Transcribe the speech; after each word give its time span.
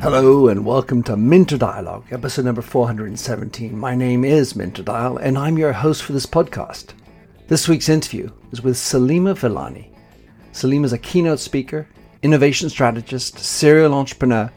Hello 0.00 0.48
and 0.48 0.66
welcome 0.66 1.02
to 1.04 1.16
Minter 1.16 1.56
Dialogue, 1.56 2.06
episode 2.10 2.44
number 2.44 2.60
417. 2.60 3.78
My 3.78 3.94
name 3.94 4.24
is 4.24 4.56
Minter 4.56 4.82
Dial 4.82 5.16
and 5.16 5.38
I'm 5.38 5.56
your 5.56 5.72
host 5.72 6.02
for 6.02 6.12
this 6.12 6.26
podcast. 6.26 6.94
This 7.46 7.68
week's 7.68 7.88
interview 7.88 8.30
is 8.50 8.62
with 8.62 8.74
Saleema 8.74 9.38
Vellani. 9.38 9.94
Saleema 10.52 10.86
is 10.86 10.92
a 10.92 10.98
keynote 10.98 11.38
speaker, 11.38 11.86
innovation 12.22 12.68
strategist, 12.68 13.38
serial 13.38 13.94
entrepreneur, 13.94 14.50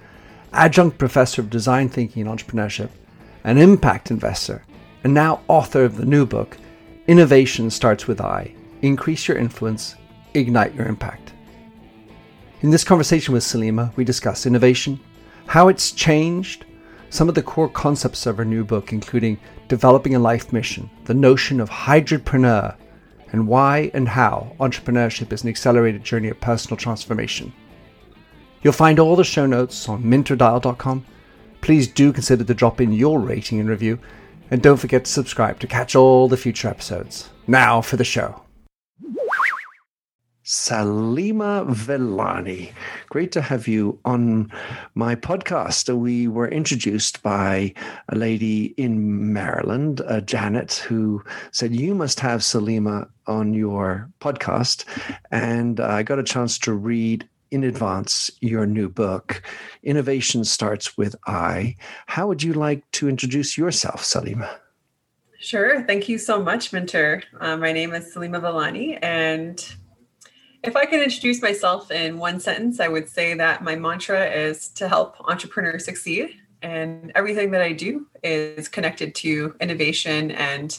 adjunct 0.52 0.98
professor 0.98 1.42
of 1.42 1.52
design 1.52 1.90
thinking 1.90 2.28
and 2.28 2.40
entrepreneurship, 2.40 2.90
an 3.44 3.60
impact 3.60 4.10
investor, 4.10 4.66
and 5.04 5.14
now 5.14 5.42
author 5.48 5.84
of 5.84 5.98
the 5.98 6.06
new 6.06 6.26
book, 6.26 6.58
Innovation 7.06 7.70
Starts 7.70 8.08
with 8.08 8.20
I 8.20 8.56
Increase 8.82 9.28
Your 9.28 9.38
Influence, 9.38 9.96
Ignite 10.38 10.76
Your 10.76 10.88
Impact. 10.88 11.34
In 12.62 12.70
this 12.70 12.84
conversation 12.84 13.34
with 13.34 13.44
Saleema, 13.44 13.96
we 13.96 14.04
discuss 14.04 14.46
innovation, 14.46 15.00
how 15.48 15.68
it's 15.68 15.92
changed, 15.92 16.66
some 17.10 17.30
of 17.30 17.36
the 17.36 17.42
core 17.42 17.70
concepts 17.70 18.26
of 18.26 18.38
her 18.38 18.46
new 18.46 18.64
book, 18.64 18.92
including 18.92 19.40
developing 19.68 20.16
a 20.16 20.20
life 20.20 20.54
mission, 20.54 20.90
the 21.06 21.14
notion 21.14 21.60
of 21.60 21.70
hybridpreneur, 21.70 22.76
and 23.32 23.48
why 23.48 23.92
and 23.94 24.08
how 24.08 24.56
entrepreneurship 24.60 25.32
is 25.34 25.44
an 25.44 25.50
accelerated 25.50 26.04
journey 26.04 26.30
of 26.30 26.40
personal 26.40 26.78
transformation. 26.78 27.52
You'll 28.62 28.74
find 28.74 29.00
all 29.00 29.16
the 29.16 29.24
show 29.24 29.46
notes 29.46 29.88
on 29.88 30.04
minterdial.com. 30.04 31.06
Please 31.62 31.88
do 31.88 32.14
consider 32.14 32.44
to 32.44 32.54
drop 32.54 32.82
in 32.82 32.92
your 32.92 33.20
rating 33.20 33.60
and 33.60 33.70
review, 33.70 34.00
and 34.52 34.62
don't 34.62 34.78
forget 34.78 35.06
to 35.06 35.12
subscribe 35.12 35.60
to 35.60 35.68
catch 35.68 35.96
all 35.96 36.28
the 36.28 36.38
future 36.38 36.68
episodes. 36.68 37.30
Now 37.48 37.82
for 37.82 37.98
the 37.98 38.04
show. 38.04 38.47
Saleema 40.48 41.70
Vellani. 41.70 42.72
Great 43.10 43.34
to 43.34 43.42
have 43.42 43.68
you 43.68 44.00
on 44.06 44.50
my 44.96 45.14
podcast. 45.14 45.94
We 45.94 46.30
were 46.30 46.48
introduced 46.48 47.22
by 47.22 47.74
a 48.08 48.16
lady 48.16 48.68
in 48.78 49.34
Maryland, 49.34 50.00
uh, 50.08 50.22
Janet, 50.22 50.76
who 50.76 51.22
said, 51.52 51.76
You 51.76 51.94
must 51.94 52.22
have 52.22 52.40
Saleema 52.40 53.10
on 53.28 53.54
your 53.54 54.10
podcast. 54.22 54.86
And 55.32 55.82
I 55.82 56.02
got 56.02 56.18
a 56.18 56.24
chance 56.24 56.58
to 56.60 56.72
read 56.72 57.28
in 57.52 57.66
advance 57.66 58.32
your 58.40 58.66
new 58.66 58.88
book, 58.88 59.42
Innovation 59.84 60.46
Starts 60.46 60.98
with 60.98 61.14
I. 61.28 61.76
How 62.06 62.26
would 62.26 62.42
you 62.42 62.54
like 62.54 62.90
to 62.92 63.10
introduce 63.10 63.58
yourself, 63.58 64.02
Saleema? 64.02 64.50
Sure. 65.40 65.84
Thank 65.84 66.08
you 66.08 66.18
so 66.18 66.42
much, 66.42 66.72
Minter. 66.72 67.24
Uh, 67.38 67.58
my 67.58 67.74
name 67.74 67.94
is 67.94 68.16
Saleema 68.16 68.40
Vellani, 68.40 68.98
and 69.02 69.76
if 70.64 70.76
I 70.76 70.86
can 70.86 71.02
introduce 71.02 71.42
myself 71.42 71.92
in 71.92 72.18
one 72.18 72.40
sentence, 72.40 72.80
I 72.80 72.88
would 72.88 73.10
say 73.10 73.34
that 73.36 73.64
my 73.64 73.76
mantra 73.76 74.26
is 74.30 74.70
to 74.70 74.88
help 74.88 75.16
entrepreneurs 75.30 75.86
succeed. 75.86 76.30
And 76.62 77.12
everything 77.16 77.52
that 77.52 77.62
I 77.62 77.72
do 77.72 78.08
is 78.24 78.68
connected 78.68 79.14
to 79.16 79.56
innovation 79.62 80.32
and 80.32 80.78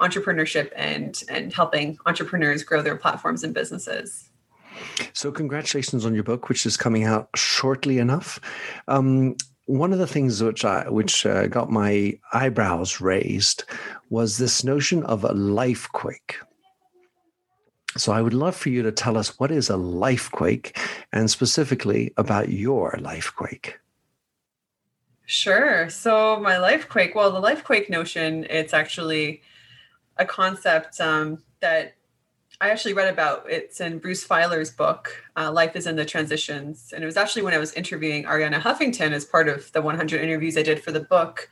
entrepreneurship 0.00 0.72
and, 0.74 1.22
and 1.28 1.52
helping 1.52 1.98
entrepreneurs 2.06 2.64
grow 2.64 2.82
their 2.82 2.96
platforms 2.96 3.44
and 3.44 3.54
businesses. 3.54 4.28
So, 5.12 5.30
congratulations 5.30 6.06
on 6.06 6.14
your 6.14 6.24
book, 6.24 6.48
which 6.48 6.64
is 6.64 6.76
coming 6.76 7.04
out 7.04 7.28
shortly 7.36 7.98
enough. 7.98 8.40
Um, 8.88 9.36
one 9.66 9.92
of 9.92 9.98
the 9.98 10.06
things 10.06 10.42
which 10.42 10.64
I, 10.64 10.88
which 10.88 11.24
uh, 11.26 11.46
got 11.46 11.70
my 11.70 12.18
eyebrows 12.32 13.00
raised 13.00 13.64
was 14.08 14.38
this 14.38 14.64
notion 14.64 15.04
of 15.04 15.22
a 15.22 15.32
life 15.32 15.88
quake. 15.92 16.38
So 17.96 18.12
I 18.12 18.22
would 18.22 18.34
love 18.34 18.54
for 18.54 18.68
you 18.68 18.82
to 18.82 18.92
tell 18.92 19.16
us 19.16 19.38
what 19.38 19.50
is 19.50 19.68
a 19.68 19.76
life 19.76 20.30
quake 20.30 20.78
and 21.12 21.30
specifically 21.30 22.12
about 22.16 22.48
your 22.48 22.96
life 23.00 23.32
quake. 23.34 23.78
Sure. 25.26 25.88
So 25.88 26.38
my 26.40 26.58
life 26.58 26.88
quake, 26.88 27.14
well, 27.14 27.30
the 27.30 27.40
life 27.40 27.64
quake 27.64 27.90
notion, 27.90 28.46
it's 28.48 28.72
actually 28.72 29.42
a 30.16 30.24
concept 30.24 31.00
um, 31.00 31.42
that 31.60 31.94
I 32.60 32.70
actually 32.70 32.94
read 32.94 33.12
about. 33.12 33.50
It's 33.50 33.80
in 33.80 33.98
Bruce 33.98 34.26
Feiler's 34.26 34.70
book, 34.70 35.24
uh, 35.36 35.50
Life 35.50 35.76
is 35.76 35.86
in 35.86 35.96
the 35.96 36.04
Transitions. 36.04 36.92
And 36.94 37.02
it 37.02 37.06
was 37.06 37.16
actually 37.16 37.42
when 37.42 37.54
I 37.54 37.58
was 37.58 37.72
interviewing 37.72 38.24
Arianna 38.24 38.60
Huffington 38.60 39.12
as 39.12 39.24
part 39.24 39.48
of 39.48 39.72
the 39.72 39.80
100 39.80 40.20
interviews 40.20 40.56
I 40.56 40.62
did 40.62 40.82
for 40.82 40.92
the 40.92 41.00
book. 41.00 41.48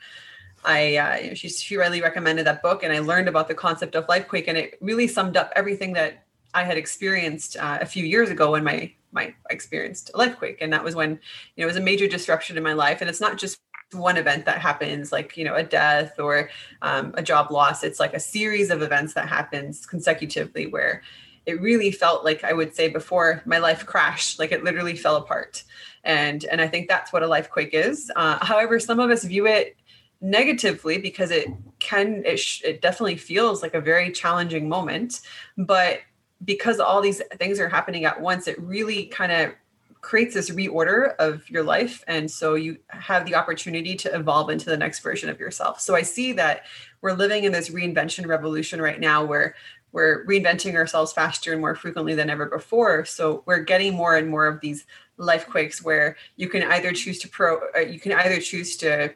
I 0.64 0.96
uh, 0.96 1.34
she, 1.34 1.48
she 1.48 1.76
really 1.76 2.00
recommended 2.00 2.46
that 2.46 2.62
book, 2.62 2.82
and 2.82 2.92
I 2.92 2.98
learned 2.98 3.28
about 3.28 3.48
the 3.48 3.54
concept 3.54 3.94
of 3.94 4.08
life 4.08 4.28
quake, 4.28 4.48
and 4.48 4.58
it 4.58 4.76
really 4.80 5.06
summed 5.06 5.36
up 5.36 5.52
everything 5.54 5.92
that 5.92 6.24
I 6.54 6.64
had 6.64 6.76
experienced 6.76 7.56
uh, 7.56 7.78
a 7.80 7.86
few 7.86 8.04
years 8.04 8.30
ago 8.30 8.52
when 8.52 8.64
my 8.64 8.92
my 9.12 9.34
I 9.50 9.52
experienced 9.52 10.10
a 10.14 10.18
life 10.18 10.36
quake, 10.36 10.58
and 10.60 10.72
that 10.72 10.84
was 10.84 10.94
when 10.94 11.10
you 11.10 11.18
know 11.58 11.64
it 11.64 11.66
was 11.66 11.76
a 11.76 11.80
major 11.80 12.08
disruption 12.08 12.56
in 12.56 12.62
my 12.62 12.72
life, 12.72 13.00
and 13.00 13.08
it's 13.08 13.20
not 13.20 13.38
just 13.38 13.60
one 13.92 14.18
event 14.18 14.44
that 14.44 14.58
happens 14.58 15.12
like 15.12 15.36
you 15.36 15.44
know 15.44 15.54
a 15.54 15.62
death 15.62 16.18
or 16.18 16.50
um, 16.82 17.14
a 17.16 17.22
job 17.22 17.50
loss. 17.50 17.82
It's 17.82 18.00
like 18.00 18.14
a 18.14 18.20
series 18.20 18.70
of 18.70 18.82
events 18.82 19.14
that 19.14 19.28
happens 19.28 19.86
consecutively 19.86 20.66
where 20.66 21.02
it 21.46 21.62
really 21.62 21.90
felt 21.90 22.26
like 22.26 22.44
i 22.44 22.52
would 22.52 22.74
say 22.74 22.88
before 22.88 23.42
my 23.46 23.56
life 23.56 23.86
crashed 23.86 24.38
like 24.38 24.52
it 24.52 24.64
literally 24.64 24.94
fell 24.94 25.16
apart. 25.16 25.64
And 26.04 26.44
and 26.44 26.60
i 26.60 26.68
think 26.68 26.88
that's 26.88 27.12
what 27.12 27.22
a 27.22 27.26
life 27.26 27.50
quake 27.50 27.72
is. 27.72 28.10
Uh, 28.16 28.44
however 28.44 28.78
some 28.78 29.00
of 29.00 29.10
us 29.10 29.24
view 29.24 29.46
it 29.46 29.76
negatively 30.20 30.98
because 30.98 31.30
it 31.30 31.48
can 31.78 32.22
it, 32.26 32.38
sh- 32.38 32.62
it 32.64 32.82
definitely 32.82 33.16
feels 33.16 33.62
like 33.62 33.74
a 33.74 33.80
very 33.80 34.10
challenging 34.10 34.68
moment. 34.68 35.20
But 35.56 36.00
because 36.44 36.80
all 36.80 37.00
these 37.00 37.20
things 37.36 37.58
are 37.58 37.68
happening 37.68 38.04
at 38.04 38.20
once, 38.20 38.46
it 38.46 38.60
really 38.60 39.06
kind 39.06 39.32
of 39.32 39.52
creates 40.00 40.34
this 40.34 40.50
reorder 40.50 41.16
of 41.16 41.48
your 41.50 41.62
life. 41.62 42.04
And 42.06 42.30
so 42.30 42.54
you 42.54 42.78
have 42.88 43.26
the 43.26 43.34
opportunity 43.34 43.96
to 43.96 44.14
evolve 44.14 44.48
into 44.50 44.66
the 44.66 44.76
next 44.76 45.00
version 45.00 45.28
of 45.28 45.40
yourself. 45.40 45.80
So 45.80 45.94
I 45.94 46.02
see 46.02 46.32
that 46.34 46.64
we're 47.00 47.14
living 47.14 47.44
in 47.44 47.52
this 47.52 47.70
reinvention 47.70 48.26
revolution 48.26 48.80
right 48.80 49.00
now 49.00 49.24
where 49.24 49.54
we're 49.92 50.24
reinventing 50.26 50.74
ourselves 50.74 51.12
faster 51.12 51.52
and 51.52 51.60
more 51.60 51.74
frequently 51.74 52.14
than 52.14 52.30
ever 52.30 52.46
before. 52.46 53.04
So 53.04 53.42
we're 53.46 53.62
getting 53.62 53.94
more 53.94 54.16
and 54.16 54.28
more 54.28 54.46
of 54.46 54.60
these 54.60 54.86
life 55.16 55.48
quakes 55.48 55.82
where 55.82 56.16
you 56.36 56.48
can 56.48 56.62
either 56.62 56.92
choose 56.92 57.18
to 57.20 57.28
pro, 57.28 57.60
uh, 57.74 57.80
you 57.80 57.98
can 57.98 58.12
either 58.12 58.40
choose 58.40 58.76
to 58.78 59.12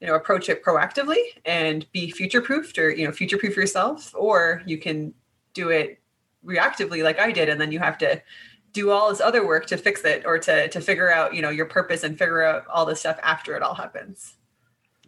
you 0.00 0.06
know 0.06 0.14
approach 0.14 0.48
it 0.48 0.62
proactively 0.62 1.16
and 1.44 1.90
be 1.92 2.10
future 2.10 2.42
proofed 2.42 2.78
or 2.78 2.90
you 2.90 3.06
know 3.06 3.12
future 3.12 3.38
proof 3.38 3.56
yourself 3.56 4.12
or 4.14 4.62
you 4.66 4.76
can 4.76 5.14
do 5.54 5.70
it 5.70 5.98
reactively 6.46 7.02
like 7.02 7.18
I 7.18 7.32
did, 7.32 7.48
and 7.48 7.60
then 7.60 7.72
you 7.72 7.78
have 7.80 7.98
to 7.98 8.22
do 8.72 8.90
all 8.90 9.08
this 9.08 9.20
other 9.20 9.46
work 9.46 9.66
to 9.66 9.76
fix 9.76 10.04
it 10.04 10.24
or 10.26 10.38
to 10.38 10.68
to 10.68 10.80
figure 10.80 11.10
out 11.10 11.34
you 11.34 11.42
know 11.42 11.50
your 11.50 11.66
purpose 11.66 12.04
and 12.04 12.18
figure 12.18 12.42
out 12.42 12.66
all 12.68 12.86
this 12.86 13.00
stuff 13.00 13.18
after 13.22 13.56
it 13.56 13.62
all 13.62 13.74
happens. 13.74 14.36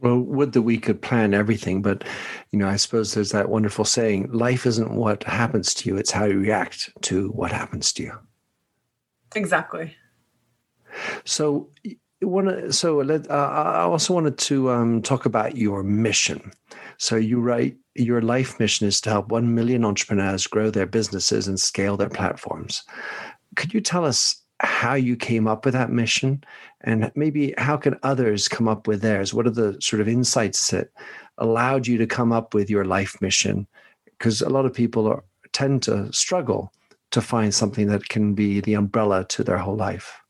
Well, 0.00 0.20
would 0.20 0.52
that 0.52 0.62
we 0.62 0.78
could 0.78 1.02
plan 1.02 1.34
everything, 1.34 1.82
but 1.82 2.04
you 2.52 2.58
know, 2.58 2.68
I 2.68 2.76
suppose 2.76 3.14
there's 3.14 3.32
that 3.32 3.48
wonderful 3.48 3.84
saying: 3.84 4.30
life 4.32 4.64
isn't 4.66 4.92
what 4.92 5.24
happens 5.24 5.74
to 5.74 5.88
you; 5.88 5.96
it's 5.96 6.12
how 6.12 6.24
you 6.24 6.38
react 6.38 6.90
to 7.02 7.28
what 7.30 7.52
happens 7.52 7.92
to 7.94 8.04
you. 8.04 8.18
Exactly. 9.34 9.96
So, 11.24 11.68
one. 12.20 12.72
So, 12.72 12.98
let, 12.98 13.28
uh, 13.30 13.34
I 13.34 13.80
also 13.82 14.14
wanted 14.14 14.38
to 14.38 14.70
um, 14.70 15.02
talk 15.02 15.26
about 15.26 15.56
your 15.56 15.82
mission. 15.82 16.52
So, 16.96 17.16
you 17.16 17.40
write 17.40 17.76
your 17.98 18.22
life 18.22 18.58
mission 18.58 18.86
is 18.86 19.00
to 19.02 19.10
help 19.10 19.28
1 19.28 19.54
million 19.54 19.84
entrepreneurs 19.84 20.46
grow 20.46 20.70
their 20.70 20.86
businesses 20.86 21.48
and 21.48 21.58
scale 21.58 21.96
their 21.96 22.08
platforms. 22.08 22.82
Could 23.56 23.74
you 23.74 23.80
tell 23.80 24.04
us 24.04 24.42
how 24.60 24.94
you 24.94 25.16
came 25.16 25.46
up 25.46 25.64
with 25.64 25.74
that 25.74 25.90
mission 25.90 26.42
and 26.82 27.10
maybe 27.14 27.54
how 27.58 27.76
can 27.76 27.96
others 28.02 28.48
come 28.48 28.68
up 28.68 28.86
with 28.86 29.02
theirs? 29.02 29.32
What 29.32 29.46
are 29.46 29.50
the 29.50 29.76
sort 29.80 30.00
of 30.00 30.08
insights 30.08 30.70
that 30.70 30.90
allowed 31.38 31.86
you 31.86 31.98
to 31.98 32.06
come 32.06 32.32
up 32.32 32.54
with 32.54 32.70
your 32.70 32.84
life 32.84 33.20
mission? 33.20 33.66
Because 34.04 34.40
a 34.40 34.48
lot 34.48 34.66
of 34.66 34.74
people 34.74 35.06
are, 35.06 35.24
tend 35.52 35.82
to 35.84 36.12
struggle 36.12 36.72
to 37.10 37.20
find 37.20 37.54
something 37.54 37.86
that 37.88 38.08
can 38.08 38.34
be 38.34 38.60
the 38.60 38.74
umbrella 38.74 39.24
to 39.28 39.42
their 39.42 39.58
whole 39.58 39.76
life. 39.76 40.20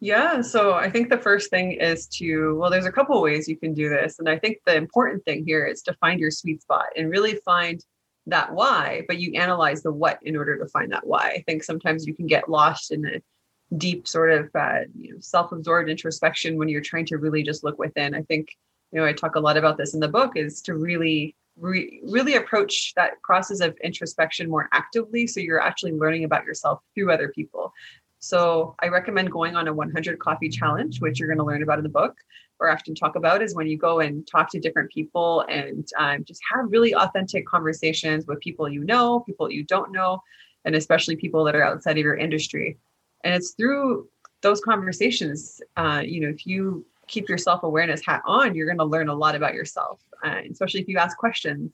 Yeah, 0.00 0.42
so 0.42 0.74
I 0.74 0.90
think 0.90 1.10
the 1.10 1.18
first 1.18 1.50
thing 1.50 1.72
is 1.72 2.06
to, 2.18 2.54
well, 2.56 2.70
there's 2.70 2.86
a 2.86 2.92
couple 2.92 3.20
ways 3.20 3.48
you 3.48 3.56
can 3.56 3.74
do 3.74 3.88
this. 3.88 4.20
And 4.20 4.28
I 4.28 4.38
think 4.38 4.58
the 4.64 4.76
important 4.76 5.24
thing 5.24 5.44
here 5.44 5.66
is 5.66 5.82
to 5.82 5.94
find 5.94 6.20
your 6.20 6.30
sweet 6.30 6.62
spot 6.62 6.86
and 6.96 7.10
really 7.10 7.36
find 7.44 7.84
that 8.26 8.52
why, 8.52 9.02
but 9.08 9.18
you 9.18 9.32
analyze 9.34 9.82
the 9.82 9.90
what 9.90 10.20
in 10.22 10.36
order 10.36 10.56
to 10.56 10.66
find 10.68 10.92
that 10.92 11.06
why. 11.06 11.30
I 11.30 11.42
think 11.46 11.64
sometimes 11.64 12.06
you 12.06 12.14
can 12.14 12.28
get 12.28 12.48
lost 12.48 12.92
in 12.92 13.06
a 13.06 13.76
deep 13.76 14.06
sort 14.06 14.30
of 14.30 14.50
uh, 14.54 14.82
you 14.96 15.14
know, 15.14 15.20
self-absorbed 15.20 15.90
introspection 15.90 16.58
when 16.58 16.68
you're 16.68 16.80
trying 16.80 17.06
to 17.06 17.16
really 17.18 17.42
just 17.42 17.64
look 17.64 17.78
within. 17.78 18.14
I 18.14 18.22
think, 18.22 18.56
you 18.92 19.00
know, 19.00 19.06
I 19.06 19.12
talk 19.12 19.34
a 19.34 19.40
lot 19.40 19.56
about 19.56 19.78
this 19.78 19.94
in 19.94 20.00
the 20.00 20.08
book 20.08 20.36
is 20.36 20.62
to 20.62 20.74
really 20.74 21.34
Re- 21.60 22.00
really 22.04 22.36
approach 22.36 22.92
that 22.94 23.20
process 23.24 23.58
of 23.58 23.76
introspection 23.82 24.48
more 24.48 24.68
actively 24.70 25.26
so 25.26 25.40
you're 25.40 25.60
actually 25.60 25.90
learning 25.90 26.22
about 26.22 26.44
yourself 26.44 26.80
through 26.94 27.10
other 27.10 27.30
people 27.30 27.72
so 28.18 28.74
I 28.82 28.88
recommend 28.88 29.30
going 29.30 29.56
on 29.56 29.68
a 29.68 29.72
100 29.72 30.18
coffee 30.18 30.48
challenge, 30.48 31.00
which 31.00 31.18
you're 31.18 31.28
going 31.28 31.38
to 31.38 31.44
learn 31.44 31.62
about 31.62 31.78
in 31.78 31.84
the 31.84 31.88
book 31.90 32.16
or 32.60 32.70
often 32.70 32.94
talk 32.94 33.16
about 33.16 33.42
is 33.42 33.54
when 33.54 33.66
you 33.66 33.78
go 33.78 34.00
and 34.00 34.26
talk 34.26 34.50
to 34.50 34.60
different 34.60 34.90
people 34.90 35.44
and 35.48 35.86
um, 35.98 36.24
just 36.24 36.40
have 36.52 36.66
really 36.70 36.94
authentic 36.94 37.46
conversations 37.46 38.26
with 38.26 38.40
people 38.40 38.68
you 38.68 38.82
know, 38.84 39.20
people 39.20 39.50
you 39.50 39.64
don't 39.64 39.92
know, 39.92 40.20
and 40.64 40.74
especially 40.74 41.16
people 41.16 41.44
that 41.44 41.54
are 41.54 41.62
outside 41.62 41.92
of 41.92 42.04
your 42.04 42.16
industry. 42.16 42.76
And 43.22 43.34
it's 43.34 43.52
through 43.52 44.08
those 44.42 44.60
conversations, 44.60 45.60
uh, 45.76 46.02
you 46.04 46.20
know, 46.20 46.28
if 46.28 46.46
you 46.46 46.84
keep 47.06 47.28
your 47.28 47.38
self 47.38 47.62
awareness 47.62 48.04
hat 48.04 48.22
on, 48.26 48.54
you're 48.54 48.66
going 48.66 48.78
to 48.78 48.84
learn 48.84 49.08
a 49.08 49.14
lot 49.14 49.34
about 49.34 49.54
yourself, 49.54 50.00
uh, 50.24 50.40
especially 50.50 50.80
if 50.80 50.88
you 50.88 50.98
ask 50.98 51.16
questions. 51.16 51.72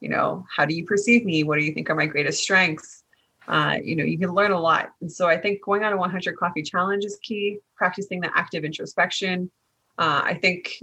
You 0.00 0.10
know, 0.10 0.44
how 0.54 0.64
do 0.64 0.74
you 0.74 0.84
perceive 0.84 1.24
me? 1.24 1.44
What 1.44 1.58
do 1.58 1.64
you 1.64 1.72
think 1.72 1.88
are 1.88 1.94
my 1.94 2.06
greatest 2.06 2.42
strengths? 2.42 3.03
Uh, 3.46 3.76
you 3.82 3.94
know, 3.96 4.04
you 4.04 4.18
can 4.18 4.32
learn 4.32 4.52
a 4.52 4.60
lot. 4.60 4.92
And 5.00 5.10
so 5.10 5.26
I 5.26 5.36
think 5.36 5.62
going 5.62 5.84
on 5.84 5.92
a 5.92 5.96
100 5.96 6.36
coffee 6.36 6.62
challenge 6.62 7.04
is 7.04 7.18
key. 7.22 7.58
Practicing 7.76 8.20
the 8.20 8.30
active 8.36 8.64
introspection. 8.64 9.50
Uh, 9.98 10.22
I 10.24 10.34
think 10.34 10.82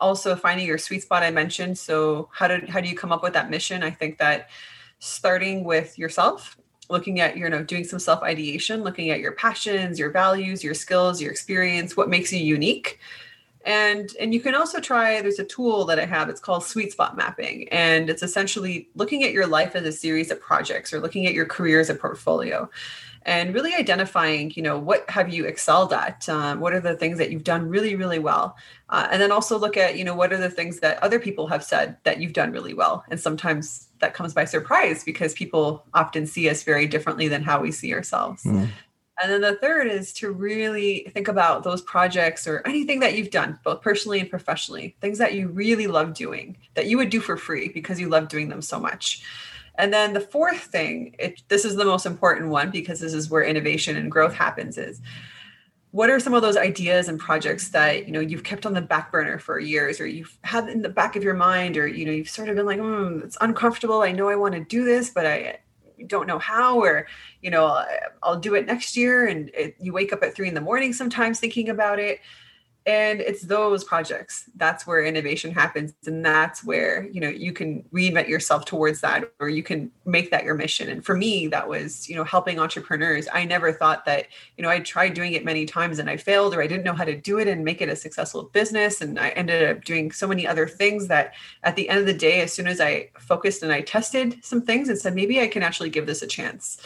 also 0.00 0.36
finding 0.36 0.66
your 0.66 0.78
sweet 0.78 1.02
spot. 1.02 1.22
I 1.22 1.30
mentioned. 1.30 1.78
So 1.78 2.28
how 2.32 2.48
did 2.48 2.68
how 2.68 2.80
do 2.80 2.88
you 2.88 2.96
come 2.96 3.12
up 3.12 3.22
with 3.22 3.32
that 3.34 3.50
mission? 3.50 3.82
I 3.82 3.90
think 3.90 4.18
that 4.18 4.50
starting 4.98 5.64
with 5.64 5.98
yourself 5.98 6.56
looking 6.88 7.20
at 7.20 7.36
you 7.36 7.48
know 7.48 7.62
doing 7.62 7.84
some 7.84 7.98
self 7.98 8.22
ideation 8.22 8.82
looking 8.84 9.10
at 9.10 9.18
your 9.18 9.32
passions 9.32 9.98
your 9.98 10.10
values 10.10 10.62
your 10.62 10.74
skills 10.74 11.20
your 11.20 11.30
experience 11.30 11.96
what 11.96 12.08
makes 12.08 12.32
you 12.32 12.38
unique 12.38 13.00
and 13.64 14.14
and 14.20 14.34
you 14.34 14.40
can 14.40 14.54
also 14.54 14.80
try 14.80 15.20
there's 15.20 15.38
a 15.38 15.44
tool 15.44 15.84
that 15.84 15.98
i 15.98 16.04
have 16.04 16.28
it's 16.28 16.40
called 16.40 16.64
sweet 16.64 16.92
spot 16.92 17.16
mapping. 17.16 17.68
And 17.68 18.10
it's 18.10 18.22
essentially 18.22 18.88
looking 18.94 19.22
at 19.24 19.32
your 19.32 19.46
life 19.46 19.74
as 19.76 19.84
a 19.84 19.92
series 19.92 20.30
of 20.30 20.40
projects 20.40 20.92
or 20.92 21.00
looking 21.00 21.26
at 21.26 21.34
your 21.34 21.46
career 21.46 21.80
as 21.80 21.90
a 21.90 21.94
portfolio 21.94 22.68
and 23.24 23.54
really 23.54 23.72
identifying 23.74 24.52
you 24.56 24.62
know 24.62 24.78
what 24.78 25.08
have 25.08 25.32
you 25.32 25.44
excelled 25.44 25.92
at 25.92 26.28
um, 26.28 26.60
what 26.60 26.72
are 26.72 26.80
the 26.80 26.96
things 26.96 27.18
that 27.18 27.30
you've 27.30 27.44
done 27.44 27.68
really 27.68 27.94
really 27.94 28.18
well? 28.18 28.56
Uh, 28.88 29.08
and 29.10 29.22
then 29.22 29.32
also 29.32 29.58
look 29.58 29.76
at 29.76 29.96
you 29.96 30.04
know 30.04 30.14
what 30.14 30.32
are 30.32 30.38
the 30.38 30.50
things 30.50 30.80
that 30.80 31.02
other 31.02 31.18
people 31.18 31.46
have 31.46 31.64
said 31.64 31.96
that 32.04 32.20
you've 32.20 32.32
done 32.32 32.52
really 32.52 32.74
well? 32.74 33.04
And 33.10 33.20
sometimes 33.20 33.88
that 34.00 34.14
comes 34.14 34.34
by 34.34 34.44
surprise 34.44 35.04
because 35.04 35.34
people 35.34 35.84
often 35.94 36.26
see 36.26 36.48
us 36.48 36.62
very 36.62 36.86
differently 36.86 37.28
than 37.28 37.42
how 37.42 37.60
we 37.60 37.70
see 37.70 37.94
ourselves. 37.94 38.42
Mm. 38.42 38.68
And 39.22 39.30
then 39.30 39.40
the 39.40 39.54
third 39.54 39.86
is 39.86 40.12
to 40.14 40.32
really 40.32 41.10
think 41.14 41.28
about 41.28 41.62
those 41.62 41.80
projects 41.82 42.48
or 42.48 42.60
anything 42.66 42.98
that 43.00 43.16
you've 43.16 43.30
done 43.30 43.58
both 43.62 43.80
personally 43.80 44.18
and 44.18 44.28
professionally 44.28 44.96
things 45.00 45.18
that 45.18 45.34
you 45.34 45.48
really 45.48 45.86
love 45.86 46.12
doing 46.12 46.56
that 46.74 46.86
you 46.86 46.98
would 46.98 47.10
do 47.10 47.20
for 47.20 47.36
free 47.36 47.68
because 47.68 48.00
you 48.00 48.08
love 48.08 48.28
doing 48.28 48.48
them 48.48 48.60
so 48.60 48.80
much. 48.80 49.22
And 49.76 49.92
then 49.92 50.12
the 50.12 50.20
fourth 50.20 50.64
thing, 50.64 51.14
it, 51.18 51.42
this 51.48 51.64
is 51.64 51.76
the 51.76 51.84
most 51.84 52.04
important 52.04 52.50
one 52.50 52.70
because 52.70 53.00
this 53.00 53.14
is 53.14 53.30
where 53.30 53.44
innovation 53.44 53.96
and 53.96 54.10
growth 54.10 54.34
happens 54.34 54.76
is 54.76 55.00
what 55.92 56.10
are 56.10 56.18
some 56.18 56.34
of 56.34 56.42
those 56.42 56.56
ideas 56.56 57.08
and 57.08 57.20
projects 57.20 57.68
that 57.68 58.06
you 58.06 58.12
know 58.12 58.20
you've 58.20 58.44
kept 58.44 58.66
on 58.66 58.72
the 58.72 58.80
back 58.80 59.12
burner 59.12 59.38
for 59.38 59.58
years 59.60 60.00
or 60.00 60.06
you've 60.06 60.36
had 60.42 60.68
in 60.68 60.82
the 60.82 60.88
back 60.88 61.16
of 61.16 61.22
your 61.22 61.34
mind 61.34 61.76
or 61.76 61.86
you 61.86 62.04
know 62.04 62.12
you've 62.12 62.30
sort 62.30 62.48
of 62.48 62.56
been 62.56 62.66
like 62.66 62.80
mm, 62.80 63.22
it's 63.22 63.36
uncomfortable. 63.42 64.00
I 64.00 64.12
know 64.12 64.28
i 64.30 64.36
want 64.36 64.54
to 64.54 64.64
do 64.64 64.84
this 64.84 65.10
but 65.10 65.26
i 65.26 65.58
don't 66.06 66.26
know 66.26 66.38
how 66.38 66.80
or 66.80 67.06
you 67.40 67.50
know 67.50 67.84
i'll 68.22 68.38
do 68.38 68.54
it 68.54 68.66
next 68.66 68.96
year 68.96 69.26
and 69.26 69.50
it, 69.54 69.74
you 69.80 69.92
wake 69.92 70.12
up 70.12 70.22
at 70.22 70.34
three 70.34 70.48
in 70.48 70.54
the 70.54 70.60
morning 70.60 70.92
sometimes 70.92 71.40
thinking 71.40 71.68
about 71.68 71.98
it 71.98 72.20
and 72.86 73.20
it's 73.20 73.42
those 73.42 73.84
projects. 73.84 74.50
That's 74.56 74.86
where 74.86 75.04
innovation 75.04 75.52
happens 75.52 75.94
and 76.06 76.24
that's 76.24 76.64
where 76.64 77.08
you 77.12 77.20
know 77.20 77.28
you 77.28 77.52
can 77.52 77.82
reinvent 77.92 78.28
yourself 78.28 78.64
towards 78.64 79.00
that 79.00 79.32
or 79.40 79.48
you 79.48 79.62
can 79.62 79.90
make 80.04 80.30
that 80.30 80.44
your 80.44 80.54
mission. 80.54 80.88
And 80.88 81.04
for 81.04 81.16
me 81.16 81.46
that 81.48 81.68
was 81.68 82.08
you 82.08 82.16
know 82.16 82.24
helping 82.24 82.58
entrepreneurs. 82.58 83.28
I 83.32 83.44
never 83.44 83.72
thought 83.72 84.04
that 84.06 84.26
you 84.56 84.62
know 84.62 84.70
i 84.70 84.80
tried 84.80 85.14
doing 85.14 85.32
it 85.32 85.44
many 85.44 85.64
times 85.66 85.98
and 85.98 86.08
i 86.08 86.16
failed 86.16 86.54
or 86.54 86.62
i 86.62 86.66
didn't 86.66 86.84
know 86.84 86.92
how 86.92 87.04
to 87.04 87.16
do 87.16 87.38
it 87.38 87.48
and 87.48 87.64
make 87.64 87.80
it 87.80 87.88
a 87.88 87.96
successful 87.96 88.44
business 88.44 89.00
and 89.00 89.18
i 89.18 89.30
ended 89.30 89.68
up 89.68 89.84
doing 89.84 90.10
so 90.10 90.26
many 90.26 90.46
other 90.46 90.66
things 90.66 91.08
that 91.08 91.34
at 91.62 91.76
the 91.76 91.88
end 91.88 92.00
of 92.00 92.06
the 92.06 92.12
day 92.12 92.40
as 92.40 92.52
soon 92.52 92.66
as 92.66 92.80
i 92.80 93.08
focused 93.18 93.62
and 93.62 93.72
i 93.72 93.80
tested 93.80 94.38
some 94.42 94.62
things 94.62 94.88
and 94.88 94.98
said 94.98 95.14
maybe 95.14 95.40
i 95.40 95.46
can 95.46 95.62
actually 95.62 95.90
give 95.90 96.06
this 96.06 96.22
a 96.22 96.26
chance. 96.26 96.78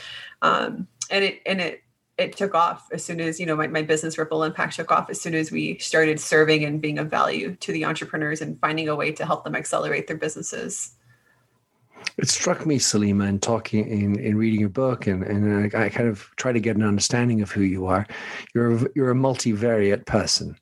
Um, 0.42 0.86
and 1.10 1.24
it 1.24 1.40
and 1.46 1.60
it 1.60 1.82
it 2.18 2.36
took 2.36 2.54
off 2.54 2.88
as 2.92 3.04
soon 3.04 3.20
as 3.20 3.38
you 3.38 3.46
know 3.46 3.56
my, 3.56 3.66
my 3.66 3.82
business 3.82 4.16
ripple 4.16 4.42
impact 4.42 4.76
took 4.76 4.90
off 4.90 5.10
as 5.10 5.20
soon 5.20 5.34
as 5.34 5.50
we 5.50 5.78
started 5.78 6.18
serving 6.18 6.64
and 6.64 6.80
being 6.80 6.98
of 6.98 7.10
value 7.10 7.54
to 7.56 7.72
the 7.72 7.84
entrepreneurs 7.84 8.40
and 8.40 8.58
finding 8.60 8.88
a 8.88 8.96
way 8.96 9.12
to 9.12 9.26
help 9.26 9.44
them 9.44 9.54
accelerate 9.54 10.06
their 10.06 10.16
businesses. 10.16 10.92
It 12.18 12.28
struck 12.28 12.64
me 12.64 12.78
saleema 12.78 13.28
in 13.28 13.40
talking 13.40 13.86
in, 13.88 14.18
in 14.18 14.38
reading 14.38 14.60
your 14.60 14.70
book 14.70 15.06
and, 15.06 15.22
and 15.22 15.74
I, 15.74 15.84
I 15.84 15.88
kind 15.88 16.08
of 16.08 16.30
try 16.36 16.52
to 16.52 16.60
get 16.60 16.76
an 16.76 16.82
understanding 16.82 17.42
of 17.42 17.50
who 17.50 17.62
you 17.62 17.86
are. 17.86 18.06
You're 18.54 18.76
a, 18.76 18.88
you're 18.94 19.10
a 19.10 19.14
multivariate 19.14 20.06
person. 20.06 20.56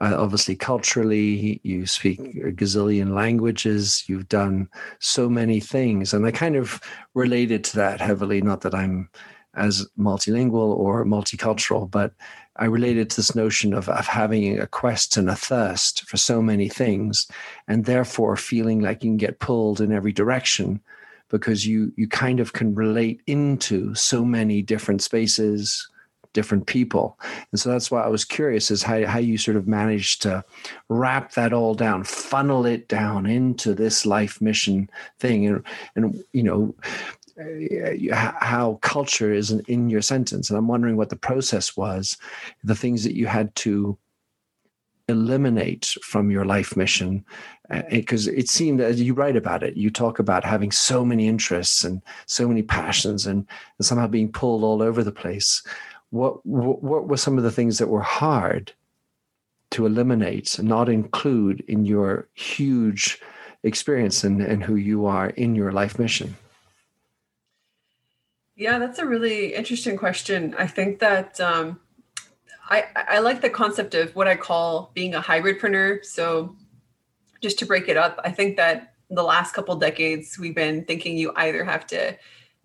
Uh, 0.00 0.14
obviously 0.16 0.54
culturally 0.54 1.58
you 1.64 1.86
speak 1.86 2.20
a 2.20 2.52
gazillion 2.52 3.14
languages. 3.14 4.04
You've 4.06 4.28
done 4.28 4.68
so 5.00 5.28
many 5.28 5.58
things 5.58 6.12
and 6.12 6.26
i 6.26 6.30
kind 6.30 6.54
of 6.54 6.80
related 7.14 7.64
to 7.64 7.76
that 7.76 8.00
heavily 8.00 8.42
not 8.42 8.60
that 8.60 8.74
i'm 8.74 9.08
as 9.56 9.86
multilingual 9.98 10.76
or 10.76 11.04
multicultural, 11.04 11.90
but 11.90 12.12
I 12.56 12.66
related 12.66 13.10
to 13.10 13.16
this 13.16 13.34
notion 13.34 13.74
of, 13.74 13.88
of 13.88 14.06
having 14.06 14.58
a 14.58 14.66
quest 14.66 15.16
and 15.16 15.28
a 15.28 15.36
thirst 15.36 16.08
for 16.08 16.16
so 16.16 16.40
many 16.40 16.68
things, 16.68 17.26
and 17.68 17.84
therefore 17.84 18.36
feeling 18.36 18.80
like 18.80 19.02
you 19.02 19.10
can 19.10 19.16
get 19.16 19.40
pulled 19.40 19.80
in 19.80 19.92
every 19.92 20.12
direction 20.12 20.80
because 21.28 21.66
you 21.66 21.92
you 21.96 22.08
kind 22.08 22.40
of 22.40 22.52
can 22.52 22.74
relate 22.74 23.20
into 23.26 23.94
so 23.94 24.24
many 24.24 24.62
different 24.62 25.02
spaces 25.02 25.88
different 26.36 26.66
people. 26.66 27.18
And 27.50 27.58
so 27.58 27.70
that's 27.70 27.90
why 27.90 28.02
i 28.02 28.08
was 28.08 28.22
curious 28.22 28.70
is 28.70 28.82
how, 28.82 29.06
how 29.06 29.18
you 29.18 29.38
sort 29.38 29.56
of 29.56 29.66
managed 29.66 30.20
to 30.22 30.44
wrap 30.90 31.32
that 31.32 31.54
all 31.54 31.74
down 31.74 32.04
funnel 32.04 32.66
it 32.66 32.88
down 32.88 33.24
into 33.24 33.72
this 33.72 34.04
life 34.04 34.38
mission 34.42 34.90
thing. 35.18 35.46
And 35.46 35.64
and 35.96 36.24
you 36.34 36.42
know 36.42 36.74
how 38.12 38.78
culture 38.82 39.32
is 39.32 39.50
in 39.50 39.90
your 39.90 40.02
sentence. 40.02 40.48
And 40.48 40.58
i'm 40.58 40.68
wondering 40.68 40.96
what 40.96 41.10
the 41.10 41.16
process 41.16 41.76
was 41.76 42.16
the 42.64 42.74
things 42.74 43.04
that 43.04 43.14
you 43.14 43.26
had 43.26 43.54
to 43.56 43.98
eliminate 45.08 45.94
from 46.02 46.30
your 46.30 46.44
life 46.44 46.76
mission 46.76 47.24
because 47.90 48.26
uh, 48.26 48.32
it 48.32 48.48
seemed 48.48 48.80
as 48.80 49.00
you 49.00 49.14
write 49.14 49.36
about 49.36 49.62
it 49.62 49.76
you 49.76 49.88
talk 49.88 50.18
about 50.18 50.44
having 50.44 50.72
so 50.72 51.04
many 51.04 51.28
interests 51.28 51.84
and 51.84 52.02
so 52.26 52.48
many 52.48 52.62
passions 52.62 53.26
and, 53.26 53.46
and 53.78 53.86
somehow 53.86 54.06
being 54.06 54.30
pulled 54.30 54.64
all 54.64 54.82
over 54.82 55.04
the 55.04 55.12
place. 55.12 55.62
What 56.10 56.44
what 56.46 57.08
were 57.08 57.16
some 57.16 57.38
of 57.38 57.44
the 57.44 57.50
things 57.50 57.78
that 57.78 57.88
were 57.88 58.02
hard 58.02 58.72
to 59.72 59.86
eliminate 59.86 60.58
and 60.58 60.68
not 60.68 60.88
include 60.88 61.60
in 61.68 61.84
your 61.84 62.28
huge 62.34 63.20
experience 63.62 64.22
and, 64.22 64.40
and 64.40 64.62
who 64.62 64.76
you 64.76 65.06
are 65.06 65.30
in 65.30 65.54
your 65.56 65.72
life 65.72 65.98
mission 65.98 66.36
yeah, 68.56 68.78
that's 68.78 68.98
a 68.98 69.06
really 69.06 69.54
interesting 69.54 69.96
question. 69.96 70.54
I 70.58 70.66
think 70.66 70.98
that 71.00 71.38
um, 71.40 71.78
I, 72.70 72.84
I 72.94 73.18
like 73.18 73.42
the 73.42 73.50
concept 73.50 73.94
of 73.94 74.16
what 74.16 74.26
I 74.26 74.34
call 74.34 74.90
being 74.94 75.14
a 75.14 75.20
hybridpreneur. 75.20 76.04
So, 76.04 76.56
just 77.42 77.58
to 77.58 77.66
break 77.66 77.88
it 77.88 77.98
up, 77.98 78.18
I 78.24 78.32
think 78.32 78.56
that 78.56 78.94
the 79.10 79.22
last 79.22 79.52
couple 79.52 79.76
decades 79.76 80.38
we've 80.38 80.54
been 80.54 80.84
thinking 80.84 81.18
you 81.18 81.32
either 81.36 81.64
have 81.64 81.86
to 81.88 82.16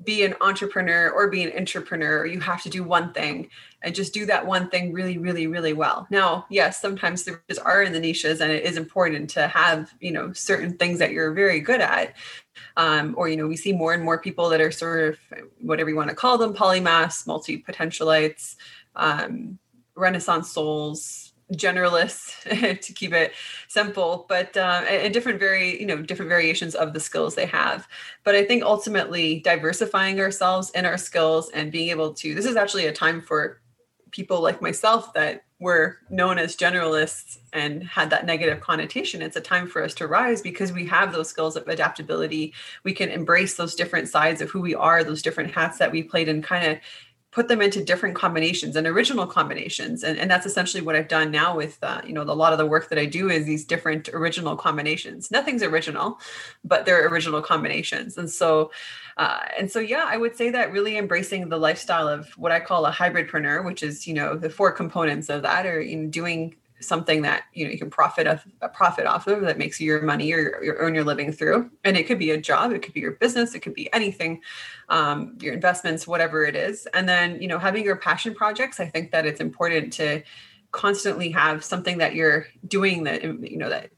be 0.04 0.24
an 0.24 0.36
entrepreneur 0.42 1.10
or 1.10 1.30
be 1.30 1.44
an 1.44 1.58
entrepreneur. 1.58 2.26
You 2.26 2.40
have 2.40 2.64
to 2.64 2.70
do 2.70 2.84
one 2.84 3.14
thing 3.14 3.50
and 3.84 3.94
just 3.94 4.14
do 4.14 4.26
that 4.26 4.46
one 4.46 4.70
thing 4.70 4.94
really, 4.94 5.18
really, 5.18 5.48
really 5.48 5.74
well. 5.74 6.08
Now, 6.10 6.46
yes, 6.50 6.82
sometimes 6.82 7.24
there 7.24 7.42
are 7.64 7.84
in 7.84 7.94
the 7.94 8.00
niches, 8.00 8.42
and 8.42 8.52
it 8.52 8.66
is 8.66 8.78
important 8.78 9.30
to 9.32 9.48
have 9.48 9.94
you 10.00 10.12
know 10.12 10.34
certain 10.34 10.78
things 10.78 11.00
that 11.00 11.12
you're 11.12 11.34
very 11.34 11.60
good 11.60 11.82
at. 11.82 12.16
Um, 12.78 13.16
or 13.18 13.28
you 13.30 13.38
know, 13.38 13.48
we 13.48 13.58
see 13.58 13.74
more 13.74 13.94
and 13.94 14.04
more 14.04 14.20
people 14.20 14.50
that 14.50 14.62
are 14.62 14.72
sort 14.72 15.10
of 15.10 15.18
whatever 15.60 15.90
you 15.90 15.96
want 15.96 16.10
to 16.10 16.16
call 16.16 16.38
them, 16.38 16.54
polymaths, 16.54 17.28
multi 17.28 17.62
potentialites, 17.62 18.56
um, 18.96 19.60
Renaissance 19.96 20.52
souls, 20.52 21.21
generalists 21.54 22.80
to 22.82 22.94
keep 22.94 23.14
it 23.14 23.34
simple 23.68 24.26
but 24.30 24.56
uh, 24.56 24.84
and 24.88 25.14
different 25.14 25.40
very 25.40 25.80
you 25.80 25.86
know 25.86 26.02
different 26.02 26.30
variations 26.30 26.76
of 26.76 26.94
the 26.94 27.00
skills 27.00 27.36
they 27.36 27.46
have. 27.46 27.88
But 28.24 28.36
i 28.36 28.44
think 28.44 28.64
ultimately 28.64 29.40
diversifying 29.40 30.20
ourselves 30.20 30.70
in 30.72 30.86
our 30.86 30.98
skills 30.98 31.50
and 31.52 31.72
being 31.72 31.90
able 31.90 32.14
to 32.16 32.36
this 32.36 32.46
is 32.46 32.56
actually 32.56 32.86
a 32.86 32.94
time 32.94 33.22
for 33.22 33.62
people 34.12 34.42
like 34.42 34.62
myself 34.62 35.14
that 35.14 35.44
were 35.62 36.00
known 36.10 36.40
as 36.40 36.58
generalists 36.58 37.38
and 37.54 37.84
had 37.84 38.10
that 38.10 38.26
negative 38.26 38.60
connotation. 38.60 39.22
It's 39.22 39.38
a 39.38 39.42
time 39.42 39.68
for 39.68 39.84
us 39.84 39.94
to 39.96 40.08
rise 40.08 40.42
because 40.42 40.72
we 40.72 40.88
have 40.88 41.14
those 41.14 41.30
skills 41.30 41.56
of 41.56 41.68
adaptability. 41.68 42.54
We 42.84 42.94
can 42.94 43.10
embrace 43.10 43.56
those 43.56 43.76
different 43.76 44.10
sides 44.10 44.42
of 44.42 44.50
who 44.50 44.60
we 44.60 44.74
are 44.74 45.04
those 45.04 45.22
different 45.22 45.54
hats 45.54 45.78
that 45.78 45.92
we 45.92 46.02
played 46.02 46.30
and 46.30 46.44
kind 46.44 46.72
of 46.72 46.78
put 47.32 47.48
them 47.48 47.62
into 47.62 47.84
different 47.84 48.16
combinations 48.16 48.76
and 48.76 48.86
original 48.86 49.26
combinations. 49.26 50.04
And, 50.04 50.20
and 50.20 50.30
that's 50.30 50.46
essentially 50.46 50.84
what 50.84 50.96
i've 50.96 51.08
done 51.08 51.32
now 51.32 51.56
with 51.56 51.78
uh, 51.82 52.02
you 52.06 52.14
know 52.14 52.22
a 52.22 52.24
lot 52.24 52.52
of 52.52 52.60
the 52.60 52.66
work 52.66 52.90
that 52.90 53.00
i 53.00 53.06
do 53.06 53.30
is 53.30 53.46
these 53.46 53.66
different 53.66 54.10
original 54.10 54.56
combinations. 54.56 55.32
Nothing's 55.32 55.64
original 55.64 56.20
but 56.64 56.86
they're 56.86 57.08
original 57.08 57.42
combinations. 57.42 58.18
And 58.18 58.30
so 58.30 58.72
uh, 59.18 59.40
and 59.58 59.70
so 59.72 59.80
yeah 59.80 60.06
i 60.08 60.18
would 60.18 60.36
say 60.36 60.50
that 60.50 60.72
really 60.72 60.98
embracing 60.98 61.50
the 61.50 61.58
lifestyle 61.58 62.08
of 62.08 62.30
what 62.38 62.52
i 62.52 62.60
call 62.60 62.86
a 62.86 62.92
hybridpreneur 62.92 63.64
which 63.66 63.84
is 63.84 64.08
you 64.08 64.14
know 64.14 64.36
the 64.36 64.50
four 64.50 64.72
components 64.72 65.30
of 65.30 65.42
that 65.42 65.66
are 65.66 65.82
in 65.82 66.10
doing 66.10 66.56
something 66.82 67.22
that 67.22 67.44
you 67.54 67.66
know 67.66 67.72
you 67.72 67.78
can 67.78 67.90
profit 67.90 68.28
of 68.28 68.44
a 68.62 68.70
profit 68.70 69.06
off 69.06 69.28
of 69.28 69.42
that 69.42 69.58
makes 69.58 69.80
you 69.80 69.88
your 69.88 70.02
money 70.02 70.32
or, 70.34 70.60
or 70.62 70.76
earn 70.78 70.96
your 70.96 71.04
living 71.04 71.32
through. 71.32 71.70
And 71.84 71.96
it 71.96 72.08
could 72.08 72.20
be 72.20 72.32
a 72.32 72.42
job 72.42 72.72
it 72.72 72.82
could 72.82 72.94
be 72.94 73.00
your 73.00 73.14
business 73.14 73.56
it 73.56 73.60
could 73.60 73.74
be 73.74 73.92
anything 73.94 74.42
um, 74.90 75.38
your 75.40 75.54
investments 75.54 76.08
whatever 76.08 76.46
it 76.46 76.56
is. 76.56 76.88
And 76.94 77.08
then 77.08 77.42
you 77.42 77.48
know 77.48 77.60
having 77.60 77.84
your 77.84 77.96
passion 77.96 78.34
projects 78.34 78.80
i 78.80 78.86
think 78.86 79.12
that 79.12 79.26
it's 79.26 79.40
important 79.40 79.94
to 79.94 80.24
constantly 80.72 81.30
have 81.32 81.64
something 81.64 81.98
that 81.98 82.16
you're 82.16 82.48
doing 82.68 83.04
that 83.04 83.24
you 83.24 83.58
know 83.58 83.70
that 83.70 83.90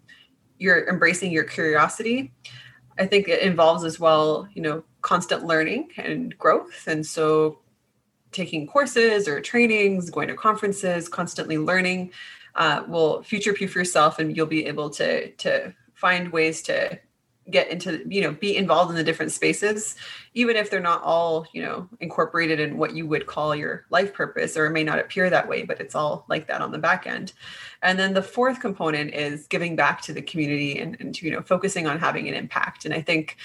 you're 0.57 0.87
embracing 0.87 1.31
your 1.31 1.43
curiosity. 1.43 2.31
I 2.97 3.05
think 3.05 3.27
it 3.27 3.41
involves 3.41 3.83
as 3.83 3.99
well 3.99 4.47
you 4.53 4.61
know 4.61 4.83
constant 5.01 5.45
learning 5.45 5.89
and 5.97 6.37
growth. 6.37 6.87
And 6.87 7.05
so 7.05 7.59
taking 8.31 8.65
courses 8.65 9.27
or 9.27 9.39
trainings 9.39 10.09
going 10.09 10.27
to 10.27 10.35
conferences 10.35 11.07
constantly 11.07 11.57
learning 11.57 12.11
uh, 12.55 12.83
will 12.87 13.23
future 13.23 13.53
proof 13.53 13.75
yourself 13.75 14.19
and 14.19 14.35
you'll 14.35 14.45
be 14.45 14.65
able 14.65 14.89
to 14.89 15.31
to 15.31 15.73
find 15.93 16.31
ways 16.31 16.61
to 16.61 16.99
get 17.49 17.69
into 17.69 18.01
you 18.07 18.21
know 18.21 18.31
be 18.31 18.55
involved 18.55 18.89
in 18.89 18.95
the 18.95 19.03
different 19.03 19.31
spaces 19.31 19.95
even 20.33 20.55
if 20.55 20.69
they're 20.69 20.79
not 20.79 21.03
all 21.03 21.45
you 21.51 21.61
know 21.61 21.89
incorporated 21.99 22.59
in 22.59 22.77
what 22.77 22.95
you 22.95 23.05
would 23.05 23.25
call 23.25 23.53
your 23.53 23.85
life 23.89 24.13
purpose 24.13 24.55
or 24.55 24.65
it 24.65 24.71
may 24.71 24.83
not 24.83 24.99
appear 24.99 25.29
that 25.29 25.47
way 25.47 25.63
but 25.63 25.81
it's 25.81 25.95
all 25.95 26.25
like 26.29 26.47
that 26.47 26.61
on 26.61 26.71
the 26.71 26.77
back 26.77 27.05
end. 27.05 27.33
And 27.81 27.99
then 27.99 28.13
the 28.13 28.23
fourth 28.23 28.61
component 28.61 29.13
is 29.13 29.47
giving 29.47 29.75
back 29.75 30.01
to 30.03 30.13
the 30.13 30.21
community 30.21 30.79
and, 30.79 30.95
and 31.01 31.21
you 31.21 31.31
know 31.31 31.41
focusing 31.41 31.85
on 31.85 31.99
having 31.99 32.27
an 32.29 32.33
impact. 32.33 32.85
And 32.85 32.93
i 32.93 33.01
think 33.01 33.37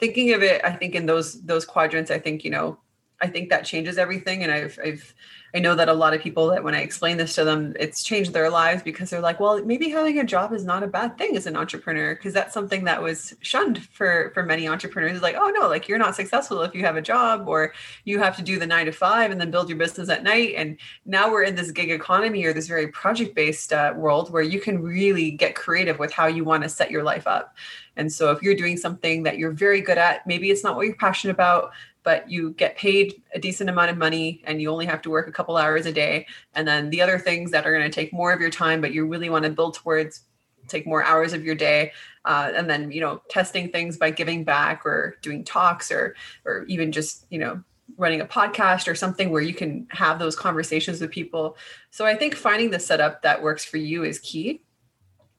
thinking 0.00 0.32
of 0.32 0.42
it 0.42 0.64
i 0.64 0.72
think 0.72 0.96
in 0.96 1.06
those 1.06 1.40
those 1.42 1.64
quadrants 1.64 2.10
i 2.10 2.18
think 2.18 2.44
you 2.44 2.50
know 2.50 2.76
i 3.20 3.26
think 3.26 3.50
that 3.50 3.64
changes 3.64 3.98
everything 3.98 4.42
and 4.42 4.52
i've 4.52 4.78
i've 4.84 5.14
I 5.54 5.60
know 5.60 5.76
that 5.76 5.88
a 5.88 5.94
lot 5.94 6.14
of 6.14 6.20
people 6.20 6.48
that 6.48 6.64
when 6.64 6.74
I 6.74 6.80
explain 6.80 7.16
this 7.16 7.36
to 7.36 7.44
them, 7.44 7.74
it's 7.78 8.02
changed 8.02 8.32
their 8.32 8.50
lives 8.50 8.82
because 8.82 9.08
they're 9.08 9.20
like, 9.20 9.38
well, 9.38 9.64
maybe 9.64 9.88
having 9.88 10.18
a 10.18 10.24
job 10.24 10.52
is 10.52 10.64
not 10.64 10.82
a 10.82 10.88
bad 10.88 11.16
thing 11.16 11.36
as 11.36 11.46
an 11.46 11.56
entrepreneur 11.56 12.16
because 12.16 12.34
that's 12.34 12.52
something 12.52 12.82
that 12.84 13.00
was 13.00 13.36
shunned 13.40 13.86
for 13.86 14.32
for 14.34 14.42
many 14.42 14.66
entrepreneurs. 14.66 15.12
It's 15.12 15.22
like, 15.22 15.36
oh 15.38 15.52
no, 15.56 15.68
like 15.68 15.86
you're 15.86 15.96
not 15.96 16.16
successful 16.16 16.62
if 16.62 16.74
you 16.74 16.80
have 16.84 16.96
a 16.96 17.02
job 17.02 17.46
or 17.46 17.72
you 18.02 18.18
have 18.18 18.34
to 18.36 18.42
do 18.42 18.58
the 18.58 18.66
nine 18.66 18.86
to 18.86 18.92
five 18.92 19.30
and 19.30 19.40
then 19.40 19.52
build 19.52 19.68
your 19.68 19.78
business 19.78 20.08
at 20.08 20.24
night. 20.24 20.54
And 20.56 20.76
now 21.06 21.30
we're 21.30 21.44
in 21.44 21.54
this 21.54 21.70
gig 21.70 21.92
economy 21.92 22.44
or 22.44 22.52
this 22.52 22.66
very 22.66 22.88
project 22.88 23.36
based 23.36 23.72
uh, 23.72 23.92
world 23.96 24.32
where 24.32 24.42
you 24.42 24.60
can 24.60 24.82
really 24.82 25.30
get 25.30 25.54
creative 25.54 26.00
with 26.00 26.12
how 26.12 26.26
you 26.26 26.42
want 26.42 26.64
to 26.64 26.68
set 26.68 26.90
your 26.90 27.04
life 27.04 27.28
up. 27.28 27.54
And 27.96 28.12
so 28.12 28.32
if 28.32 28.42
you're 28.42 28.56
doing 28.56 28.76
something 28.76 29.22
that 29.22 29.38
you're 29.38 29.52
very 29.52 29.80
good 29.80 29.98
at, 29.98 30.26
maybe 30.26 30.50
it's 30.50 30.64
not 30.64 30.74
what 30.74 30.86
you're 30.86 30.96
passionate 30.96 31.34
about, 31.34 31.70
but 32.04 32.30
you 32.30 32.52
get 32.52 32.76
paid 32.76 33.20
a 33.34 33.40
decent 33.40 33.68
amount 33.68 33.90
of 33.90 33.96
money 33.96 34.42
and 34.44 34.62
you 34.62 34.70
only 34.70 34.86
have 34.86 35.02
to 35.02 35.10
work 35.10 35.26
a 35.26 35.32
couple 35.32 35.56
hours 35.56 35.86
a 35.86 35.92
day. 35.92 36.26
And 36.54 36.68
then 36.68 36.90
the 36.90 37.02
other 37.02 37.18
things 37.18 37.50
that 37.50 37.66
are 37.66 37.72
going 37.72 37.90
to 37.90 37.94
take 37.94 38.12
more 38.12 38.32
of 38.32 38.40
your 38.40 38.50
time, 38.50 38.80
but 38.80 38.92
you 38.92 39.06
really 39.06 39.30
want 39.30 39.44
to 39.44 39.50
build 39.50 39.74
towards 39.74 40.22
take 40.68 40.86
more 40.86 41.04
hours 41.04 41.32
of 41.32 41.44
your 41.44 41.54
day 41.54 41.92
uh, 42.24 42.52
and 42.54 42.68
then 42.68 42.90
you 42.90 43.00
know 43.00 43.20
testing 43.28 43.70
things 43.70 43.96
by 43.96 44.10
giving 44.10 44.44
back 44.44 44.84
or 44.86 45.16
doing 45.22 45.44
talks 45.44 45.90
or 45.90 46.14
or 46.44 46.64
even 46.68 46.92
just 46.92 47.26
you 47.30 47.38
know 47.38 47.62
running 47.96 48.20
a 48.20 48.26
podcast 48.26 48.88
or 48.88 48.94
something 48.94 49.30
where 49.30 49.42
you 49.42 49.54
can 49.54 49.86
have 49.90 50.18
those 50.18 50.34
conversations 50.34 51.00
with 51.00 51.10
people 51.10 51.56
so 51.90 52.06
i 52.06 52.14
think 52.14 52.34
finding 52.34 52.70
the 52.70 52.80
setup 52.80 53.22
that 53.22 53.42
works 53.42 53.64
for 53.64 53.76
you 53.76 54.04
is 54.04 54.18
key 54.20 54.62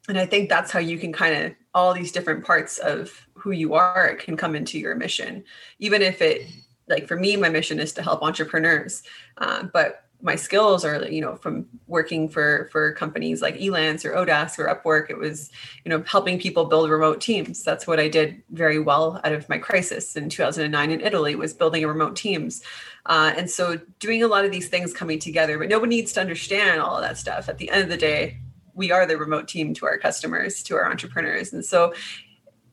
and 0.08 0.18
i 0.18 0.26
think 0.26 0.48
that's 0.48 0.72
how 0.72 0.80
you 0.80 0.98
can 0.98 1.12
kind 1.12 1.46
of 1.46 1.54
all 1.74 1.94
these 1.94 2.12
different 2.12 2.46
parts 2.46 2.78
of 2.78 3.25
who 3.46 3.52
you 3.52 3.76
are 3.76 4.08
it 4.08 4.18
can 4.18 4.36
come 4.36 4.56
into 4.56 4.80
your 4.80 4.96
mission. 4.96 5.44
Even 5.78 6.02
if 6.02 6.20
it 6.20 6.48
like 6.88 7.08
for 7.08 7.16
me 7.16 7.38
my 7.38 7.48
mission 7.48 7.80
is 7.80 7.94
to 7.94 8.02
help 8.02 8.24
entrepreneurs 8.24 9.04
uh, 9.38 9.64
but 9.72 10.02
my 10.20 10.36
skills 10.36 10.84
are 10.84 11.08
you 11.08 11.22
know 11.22 11.36
from 11.36 11.68
working 11.86 12.28
for 12.28 12.68
for 12.72 12.94
companies 12.94 13.44
like 13.44 13.56
elance 13.58 14.04
or 14.04 14.14
oDesk 14.14 14.58
or 14.58 14.66
upwork 14.66 15.12
it 15.12 15.18
was 15.18 15.52
you 15.84 15.90
know 15.92 16.02
helping 16.08 16.40
people 16.40 16.66
build 16.66 16.90
remote 16.90 17.22
teams. 17.22 17.64
That's 17.64 17.86
what 17.86 18.00
i 18.00 18.08
did 18.08 18.42
very 18.50 18.80
well 18.80 19.22
out 19.24 19.34
of 19.34 19.48
my 19.48 19.60
crisis 19.60 20.16
in 20.16 20.28
2009 20.28 20.90
in 20.90 21.02
italy 21.02 21.36
was 21.36 21.54
building 21.54 21.86
remote 21.86 22.16
teams. 22.16 22.64
Uh, 23.06 23.32
and 23.38 23.48
so 23.48 23.80
doing 24.00 24.24
a 24.24 24.28
lot 24.28 24.44
of 24.44 24.52
these 24.52 24.70
things 24.70 24.92
coming 24.92 25.20
together 25.20 25.60
but 25.60 25.70
nobody 25.70 25.98
needs 25.98 26.14
to 26.14 26.22
understand 26.22 26.82
all 26.82 26.96
of 26.96 27.04
that 27.04 27.20
stuff. 27.20 27.48
At 27.48 27.60
the 27.60 27.70
end 27.70 27.84
of 27.84 27.90
the 27.90 27.98
day 27.98 28.40
we 28.76 28.92
are 28.92 29.06
the 29.06 29.18
remote 29.18 29.48
team 29.48 29.74
to 29.74 29.86
our 29.86 29.98
customers 29.98 30.62
to 30.64 30.76
our 30.76 30.90
entrepreneurs. 30.90 31.54
And 31.54 31.66
so 31.66 31.94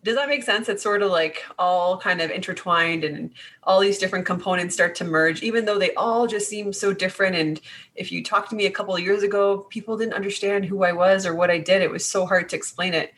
does 0.05 0.17
that 0.17 0.29
make 0.29 0.43
sense? 0.43 0.69
It's 0.69 0.83
sort 0.83 1.03
of 1.03 1.11
like 1.11 1.45
all 1.59 1.97
kind 1.97 2.21
of 2.21 2.31
intertwined 2.31 3.05
and 3.05 3.33
all 3.63 3.79
these 3.79 3.99
different 3.99 4.27
components 4.27 4.75
start 4.75 4.97
to 4.97 5.05
merge, 5.05 5.43
even 5.43 5.65
though 5.65 5.79
they 5.79 5.95
all 5.95 6.27
just 6.27 6.49
seem 6.49 6.73
so 6.73 6.93
different. 6.93 7.37
And 7.37 7.61
if 7.95 8.11
you 8.11 8.25
talked 8.25 8.51
to 8.51 8.57
me 8.57 8.67
a 8.67 8.71
couple 8.71 8.97
of 8.97 9.01
years 9.01 9.23
ago, 9.23 9.59
people 9.71 9.97
didn't 9.97 10.15
understand 10.15 10.65
who 10.65 10.83
I 10.83 10.93
was 10.93 11.25
or 11.25 11.35
what 11.35 11.51
I 11.51 11.59
did. 11.59 11.83
It 11.83 11.91
was 11.91 12.05
so 12.05 12.27
hard 12.27 12.49
to 12.49 12.57
explain 12.57 12.95
it 12.95 13.15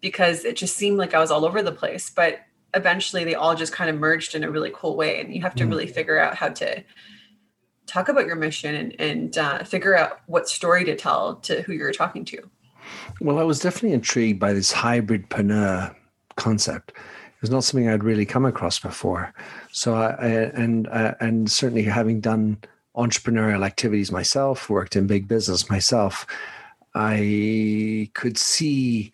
because 0.00 0.44
it 0.44 0.56
just 0.56 0.76
seemed 0.76 0.98
like 0.98 1.14
I 1.14 1.20
was 1.20 1.30
all 1.30 1.44
over 1.44 1.62
the 1.62 1.70
place. 1.70 2.10
But 2.10 2.40
eventually 2.74 3.22
they 3.22 3.36
all 3.36 3.54
just 3.54 3.72
kind 3.72 3.88
of 3.88 3.96
merged 3.96 4.34
in 4.34 4.42
a 4.42 4.50
really 4.50 4.72
cool 4.74 4.96
way. 4.96 5.20
And 5.20 5.32
you 5.32 5.40
have 5.42 5.54
to 5.54 5.64
mm. 5.64 5.68
really 5.68 5.86
figure 5.86 6.18
out 6.18 6.34
how 6.34 6.48
to 6.48 6.82
talk 7.86 8.08
about 8.08 8.26
your 8.26 8.34
mission 8.36 8.74
and, 8.74 9.00
and 9.00 9.38
uh, 9.38 9.62
figure 9.62 9.96
out 9.96 10.20
what 10.26 10.48
story 10.48 10.84
to 10.84 10.96
tell 10.96 11.36
to 11.36 11.62
who 11.62 11.72
you're 11.72 11.92
talking 11.92 12.24
to. 12.24 12.50
Well, 13.20 13.38
I 13.38 13.44
was 13.44 13.60
definitely 13.60 13.92
intrigued 13.92 14.40
by 14.40 14.52
this 14.52 14.72
hybrid 14.72 15.28
hybridpreneur 15.28 15.94
concept. 16.36 16.90
It 16.90 17.40
was 17.40 17.50
not 17.50 17.64
something 17.64 17.88
I'd 17.88 18.04
really 18.04 18.26
come 18.26 18.44
across 18.44 18.78
before. 18.78 19.32
So 19.70 19.94
I, 19.94 20.06
I 20.08 20.28
and 20.54 20.88
uh, 20.88 21.14
and 21.20 21.50
certainly 21.50 21.82
having 21.84 22.20
done 22.20 22.58
entrepreneurial 22.96 23.66
activities 23.66 24.12
myself, 24.12 24.70
worked 24.70 24.96
in 24.96 25.06
big 25.06 25.26
business 25.26 25.68
myself, 25.68 26.26
I 26.94 28.10
could 28.14 28.38
see 28.38 29.12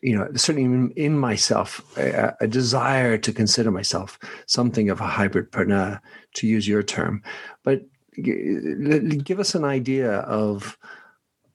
you 0.00 0.16
know, 0.16 0.28
certainly 0.36 0.92
in, 0.96 1.18
myself, 1.18 1.82
a, 1.96 2.32
a, 2.40 2.46
desire 2.46 3.18
to 3.18 3.32
consider 3.32 3.72
myself 3.72 4.16
something 4.46 4.90
of 4.90 5.00
a 5.00 5.08
hybridpreneur, 5.08 6.00
to 6.34 6.46
use 6.46 6.68
your 6.68 6.84
term. 6.84 7.20
But 7.64 7.82
give 8.22 9.40
us 9.40 9.54
an 9.54 9.64
idea 9.64 10.12
of 10.20 10.78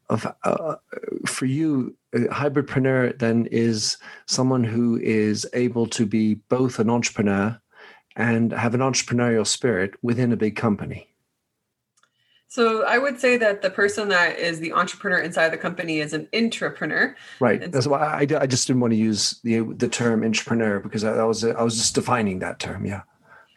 of 0.10 0.28
uh, 0.44 0.76
for 1.26 1.46
you 1.46 1.96
a 2.14 2.20
hybridpreneur 2.28 3.18
then 3.20 3.48
is 3.52 3.98
someone 4.28 4.64
who 4.64 4.98
is 5.00 5.48
able 5.54 5.88
to 5.88 6.06
be 6.06 6.36
both 6.50 6.80
an 6.80 6.90
entrepreneur 6.90 7.60
and 8.16 8.52
have 8.52 8.76
an 8.76 8.82
entrepreneurial 8.82 9.46
spirit 9.46 9.94
within 10.02 10.32
a 10.32 10.38
big 10.38 10.56
company 10.56 11.14
so 12.54 12.86
I 12.86 13.00
would 13.00 13.20
say 13.20 13.36
that 13.38 13.64
the 13.64 13.72
person 13.72 14.10
that 14.10 14.38
is 14.38 14.60
the 14.60 14.74
entrepreneur 14.74 15.18
inside 15.18 15.50
the 15.50 15.58
company 15.58 16.02
is 16.02 16.14
an 16.14 16.28
intrapreneur. 16.34 17.16
Right. 17.40 17.72
That's 17.72 17.88
why 17.88 17.98
I, 17.98 18.20
I 18.20 18.46
just 18.46 18.68
didn't 18.68 18.80
want 18.80 18.92
to 18.92 18.98
use 18.98 19.40
the 19.44 19.62
the 19.62 19.88
term 19.88 20.24
entrepreneur 20.24 20.80
because 20.80 21.04
I, 21.04 21.14
I 21.16 21.24
was 21.24 21.44
I 21.44 21.64
was 21.64 21.78
just 21.78 21.96
defining 21.96 22.38
that 22.40 22.60
term. 22.60 22.86
Yeah. 22.86 23.02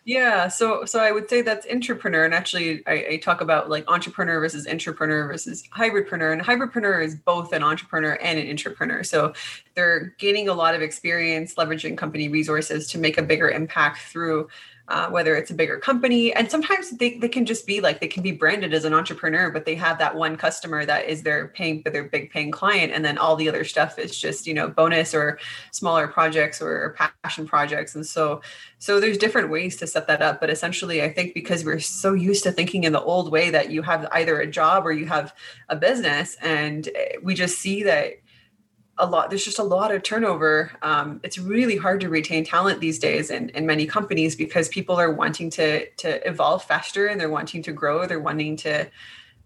Yeah, 0.07 0.47
so 0.47 0.85
so 0.85 1.01
I 1.01 1.11
would 1.11 1.29
say 1.29 1.43
that's 1.43 1.67
intrapreneur, 1.67 2.25
and 2.25 2.33
actually 2.33 2.87
I, 2.87 3.07
I, 3.11 3.17
talk 3.17 3.41
about 3.41 3.69
like 3.69 3.91
entrepreneur 3.91 4.39
versus 4.39 4.65
intrapreneur 4.65 5.27
versus 5.27 5.65
hybridpreneur, 5.77 6.33
and 6.33 6.41
hybridpreneur 6.41 7.05
is 7.05 7.17
both 7.17 7.53
an 7.53 7.65
entrepreneur 7.65 8.13
and 8.23 8.39
an 8.39 8.47
intrapreneur. 8.47 9.05
So 9.05 9.33
they're 9.75 10.15
gaining 10.19 10.49
a 10.49 10.55
lot 10.55 10.77
of 10.77 10.81
experience 10.81 11.57
leveraging 11.57 11.99
company 11.99 12.29
resources 12.29 12.87
to 12.93 12.99
make 12.99 13.19
a 13.19 13.23
bigger 13.23 13.51
impact 13.51 13.99
through 14.03 14.47
uh, 14.89 15.09
whether 15.09 15.35
it's 15.35 15.51
a 15.51 15.55
bigger 15.55 15.79
company. 15.79 16.33
And 16.33 16.51
sometimes 16.51 16.91
they, 16.91 17.19
they 17.19 17.29
can 17.29 17.45
just 17.45 17.67
be 17.67 17.81
like, 17.81 18.01
they 18.01 18.07
can 18.07 18.23
be 18.23 18.31
branded 18.31 18.73
as 18.73 18.85
an 18.85 18.95
entrepreneur, 18.95 19.51
but 19.51 19.65
they 19.65 19.75
have 19.75 19.99
that 19.99 20.15
one 20.15 20.37
customer 20.37 20.85
that 20.87 21.07
is 21.07 21.23
their 21.23 21.49
paying 21.49 21.83
for 21.83 21.91
their 21.91 22.05
big 22.05 22.31
paying 22.31 22.53
client. 22.53 22.93
And 22.93 23.05
then 23.05 23.19
all 23.19 23.35
the 23.35 23.49
other 23.49 23.65
stuff 23.65 23.99
is 23.99 24.17
just, 24.17 24.47
you 24.47 24.55
know, 24.55 24.69
bonus 24.69 25.13
or 25.13 25.39
smaller 25.73 26.07
projects 26.07 26.63
or 26.63 26.97
passion 27.23 27.47
projects. 27.47 27.97
And 27.97 28.07
so, 28.07 28.43
so 28.79 29.01
there's 29.01 29.19
different 29.19 29.51
ways 29.51 29.77
to 29.79 29.87
set 29.87 30.07
that 30.07 30.23
up. 30.23 30.41
But 30.41 30.51
essentially, 30.51 31.03
I 31.03 31.13
think 31.13 31.35
because 31.35 31.65
we're 31.65 31.81
so 31.81 32.13
used 32.13 32.45
to 32.45 32.53
thinking 32.53 32.85
in 32.85 32.93
the 32.93 33.03
old 33.03 33.33
way 33.33 33.51
that 33.51 33.71
you 33.71 33.83
have 33.83 34.07
either 34.13 34.41
a 34.41 34.47
job 34.47 34.87
or 34.87 34.93
you 34.93 35.07
have 35.07 35.35
a 35.69 35.75
business, 35.77 36.37
and 36.43 36.89
eh, 36.95 37.17
we 37.23 37.35
just 37.35 37.59
see 37.59 37.83
that 37.83 38.21
a 38.99 39.07
lot 39.07 39.29
there's 39.29 39.45
just 39.45 39.59
a 39.59 39.63
lot 39.63 39.95
of 39.95 40.03
turnover. 40.03 40.73
Um, 40.83 41.21
it's 41.23 41.39
really 41.39 41.77
hard 41.77 42.01
to 42.01 42.09
retain 42.09 42.45
talent 42.45 42.81
these 42.81 42.99
days 42.99 43.31
in, 43.31 43.51
in 43.51 43.67
many 43.67 43.87
companies 43.87 44.35
because 44.35 44.69
people 44.69 44.97
are 44.97 45.13
wanting 45.13 45.51
to 45.51 45.87
to 45.87 46.29
evolve 46.29 46.65
faster 46.65 47.07
and 47.07 47.21
they're 47.21 47.31
wanting 47.31 47.63
to 47.65 47.73
grow. 47.73 48.07
They're 48.07 48.21
wanting 48.21 48.57
to 48.59 48.89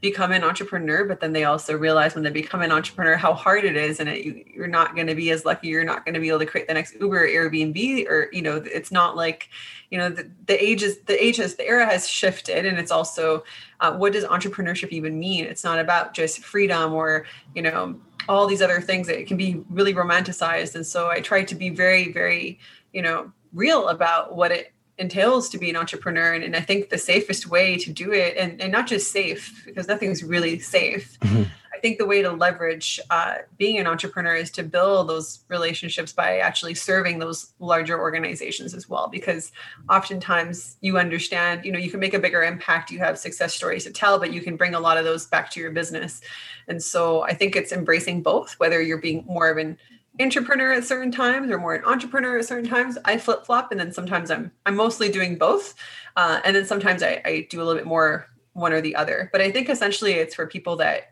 become 0.01 0.33
an 0.33 0.43
entrepreneur 0.43 1.05
but 1.05 1.21
then 1.21 1.35
they 1.35 1.45
also 1.45 1.77
realize 1.77 2.15
when 2.15 2.25
they 2.25 2.31
become 2.31 2.63
an 2.63 2.73
entrepreneur 2.73 3.17
how 3.17 3.35
hard 3.35 3.65
it 3.65 3.77
is 3.77 4.01
and 4.01 4.09
it, 4.09 4.47
you're 4.47 4.67
not 4.67 4.95
going 4.95 5.07
to 5.07 5.15
be 5.15 5.31
as 5.31 5.45
lucky. 5.45 5.69
You're 5.69 5.85
not 5.85 6.07
going 6.07 6.15
to 6.15 6.21
be 6.21 6.29
able 6.29 6.39
to 6.39 6.47
create 6.47 6.69
the 6.69 6.75
next 6.75 6.95
uber 6.95 7.25
or 7.25 7.29
airbnb 7.29 8.09
or 8.09 8.29
you 8.33 8.43
know 8.43 8.57
it's 8.65 8.91
not 8.91 9.17
like 9.17 9.49
you 9.91 9.99
know 9.99 10.09
the, 10.09 10.31
the 10.47 10.65
age 10.65 10.83
is 10.83 11.01
the 11.03 11.23
age 11.23 11.37
has 11.37 11.57
the 11.57 11.67
era 11.67 11.85
has 11.85 12.09
shifted 12.09 12.65
and 12.65 12.79
it's 12.79 12.93
also 12.93 13.43
uh, 13.81 13.93
what 13.95 14.13
does 14.13 14.25
entrepreneurship 14.25 14.91
even 14.91 15.19
mean? 15.19 15.45
It's 15.45 15.65
not 15.65 15.79
about 15.79 16.15
just 16.15 16.45
freedom 16.45 16.93
or 16.93 17.27
you 17.55 17.63
know 17.63 17.99
all 18.29 18.47
these 18.47 18.63
other 18.63 18.81
things 18.81 19.07
that 19.07 19.27
can 19.27 19.37
be 19.37 19.63
really 19.71 19.95
romanticized 19.95 20.75
and 20.75 20.87
so 20.87 21.09
i 21.09 21.21
try 21.21 21.43
to 21.43 21.55
be 21.55 21.71
very 21.71 22.13
very 22.13 22.59
you 22.93 23.03
know 23.03 23.31
real 23.53 23.89
about 23.89 24.35
what 24.35 24.51
it 24.51 24.73
entails 24.99 25.49
to 25.49 25.59
be 25.59 25.71
an 25.71 25.77
entrepreneur 25.77 26.35
and, 26.35 26.45
and 26.45 26.57
i 26.57 26.61
think 26.61 26.91
the 26.91 26.99
safest 26.99 27.47
way 27.49 27.77
to 27.77 27.93
do 27.93 28.13
it 28.13 28.37
and, 28.37 28.61
and 28.61 28.71
not 28.71 28.87
just 28.87 29.11
safe 29.11 29.63
because 29.65 29.89
nothing's 29.89 30.23
really 30.23 30.59
safe 30.59 31.19
mm-hmm. 31.21 31.45
Think 31.81 31.99
the 31.99 32.07
way 32.07 32.23
to 32.23 32.31
leverage 32.31 33.01
uh, 33.11 33.37
being 33.59 33.79
an 33.79 33.87
entrepreneur 33.87 34.35
is 34.35 34.51
to 34.53 34.63
build 34.63 35.09
those 35.09 35.41
relationships 35.49 36.13
by 36.13 36.39
actually 36.39 36.75
serving 36.75 37.19
those 37.19 37.53
larger 37.59 37.99
organizations 37.99 38.75
as 38.75 38.89
well. 38.89 39.09
Because 39.09 39.53
oftentimes 39.89 40.77
you 40.81 40.99
understand, 40.99 41.65
you 41.65 41.73
know, 41.73 41.79
you 41.79 41.91
can 41.91 42.01
make 42.01 42.15
a 42.15 42.19
bigger 42.19 42.43
impact, 42.43 42.91
you 42.91 42.99
have 42.99 43.19
success 43.19 43.55
stories 43.55 43.85
to 43.85 43.91
tell, 43.91 44.19
but 44.19 44.33
you 44.33 44.41
can 44.41 44.57
bring 44.57 44.75
a 44.75 44.81
lot 44.81 44.99
of 44.99 45.05
those 45.05 45.27
back 45.27 45.51
to 45.51 45.61
your 45.61 45.71
business. 45.71 46.21
And 46.69 46.83
so 46.83 47.23
I 47.23 47.35
think 47.35 47.57
it's 47.57 47.73
embracing 47.73 48.23
both, 48.23 48.53
whether 48.61 48.81
you're 48.81 48.99
being 48.99 49.25
more 49.27 49.51
of 49.51 49.59
an 49.59 49.77
entrepreneur 50.21 50.73
at 50.73 50.85
certain 50.85 51.11
times 51.11 51.51
or 51.51 51.59
more 51.59 51.75
an 51.75 51.85
entrepreneur 51.85 52.39
at 52.39 52.45
certain 52.45 52.69
times 52.69 52.99
i 53.05 53.17
flip 53.17 53.47
flop 53.47 53.71
and 53.71 53.81
then 53.81 53.93
sometimes 53.93 54.31
i'm 54.31 54.51
i'm 54.67 54.77
mostly 54.77 55.11
doing 55.11 55.39
both 55.39 55.75
uh, 56.17 56.41
and 56.45 56.57
then 56.57 56.67
sometimes 56.67 57.03
I, 57.03 57.23
I 57.25 57.47
do 57.49 57.63
a 57.63 57.65
little 57.65 57.79
bit 57.79 57.87
more 57.87 58.27
one 58.53 58.73
or 58.73 58.81
the 58.81 58.97
other 58.97 59.31
but 59.33 59.41
i 59.41 59.51
think 59.51 59.71
essentially 59.71 60.15
it's 60.15 60.35
for 60.35 60.47
people 60.47 60.77
that 60.77 61.10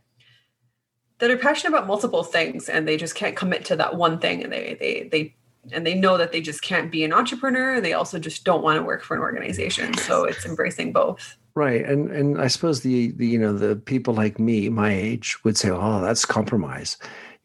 that 1.18 1.30
are 1.30 1.36
passionate 1.36 1.76
about 1.76 1.86
multiple 1.86 2.22
things 2.22 2.68
and 2.68 2.86
they 2.86 2.96
just 2.96 3.14
can't 3.14 3.36
commit 3.36 3.64
to 3.66 3.76
that 3.76 3.96
one 3.96 4.18
thing 4.18 4.42
and 4.42 4.52
they 4.52 4.76
they 4.78 5.08
they 5.10 5.34
and 5.72 5.86
they 5.86 5.94
know 5.94 6.16
that 6.16 6.32
they 6.32 6.40
just 6.40 6.62
can't 6.62 6.90
be 6.90 7.04
an 7.04 7.12
entrepreneur. 7.12 7.80
They 7.80 7.92
also 7.92 8.18
just 8.18 8.44
don't 8.44 8.62
want 8.62 8.78
to 8.78 8.82
work 8.82 9.02
for 9.02 9.14
an 9.14 9.20
organization. 9.20 9.94
So 9.98 10.24
it's 10.24 10.46
embracing 10.46 10.92
both. 10.92 11.36
Right. 11.54 11.84
And 11.84 12.10
and 12.10 12.40
i 12.40 12.46
suppose 12.46 12.82
the 12.82 13.10
the 13.12 13.26
you 13.26 13.38
know 13.38 13.52
the 13.52 13.76
people 13.76 14.14
like 14.14 14.38
me 14.38 14.68
my 14.68 14.92
age 14.92 15.36
would 15.44 15.56
say 15.56 15.70
oh 15.70 16.00
that's 16.00 16.24
compromise. 16.24 16.96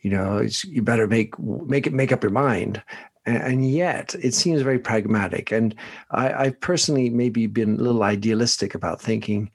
You 0.02 0.12
know 0.12 0.46
you 0.64 0.82
better 0.82 1.08
make 1.08 1.38
make 1.40 1.88
it 1.88 1.94
make 1.94 2.12
up 2.12 2.24
your 2.24 2.32
mind. 2.32 2.82
And 3.26 3.70
yet 3.72 4.16
it 4.22 4.34
seems 4.34 4.62
very 4.62 4.80
pragmatic. 4.80 5.52
And 5.52 5.74
I, 6.12 6.34
i've 6.34 6.60
personally 6.60 7.10
maybe 7.10 7.48
been 7.48 7.76
a 7.76 7.84
little 7.84 8.04
idealistic 8.04 8.76
about 8.76 9.02
thinking 9.02 9.50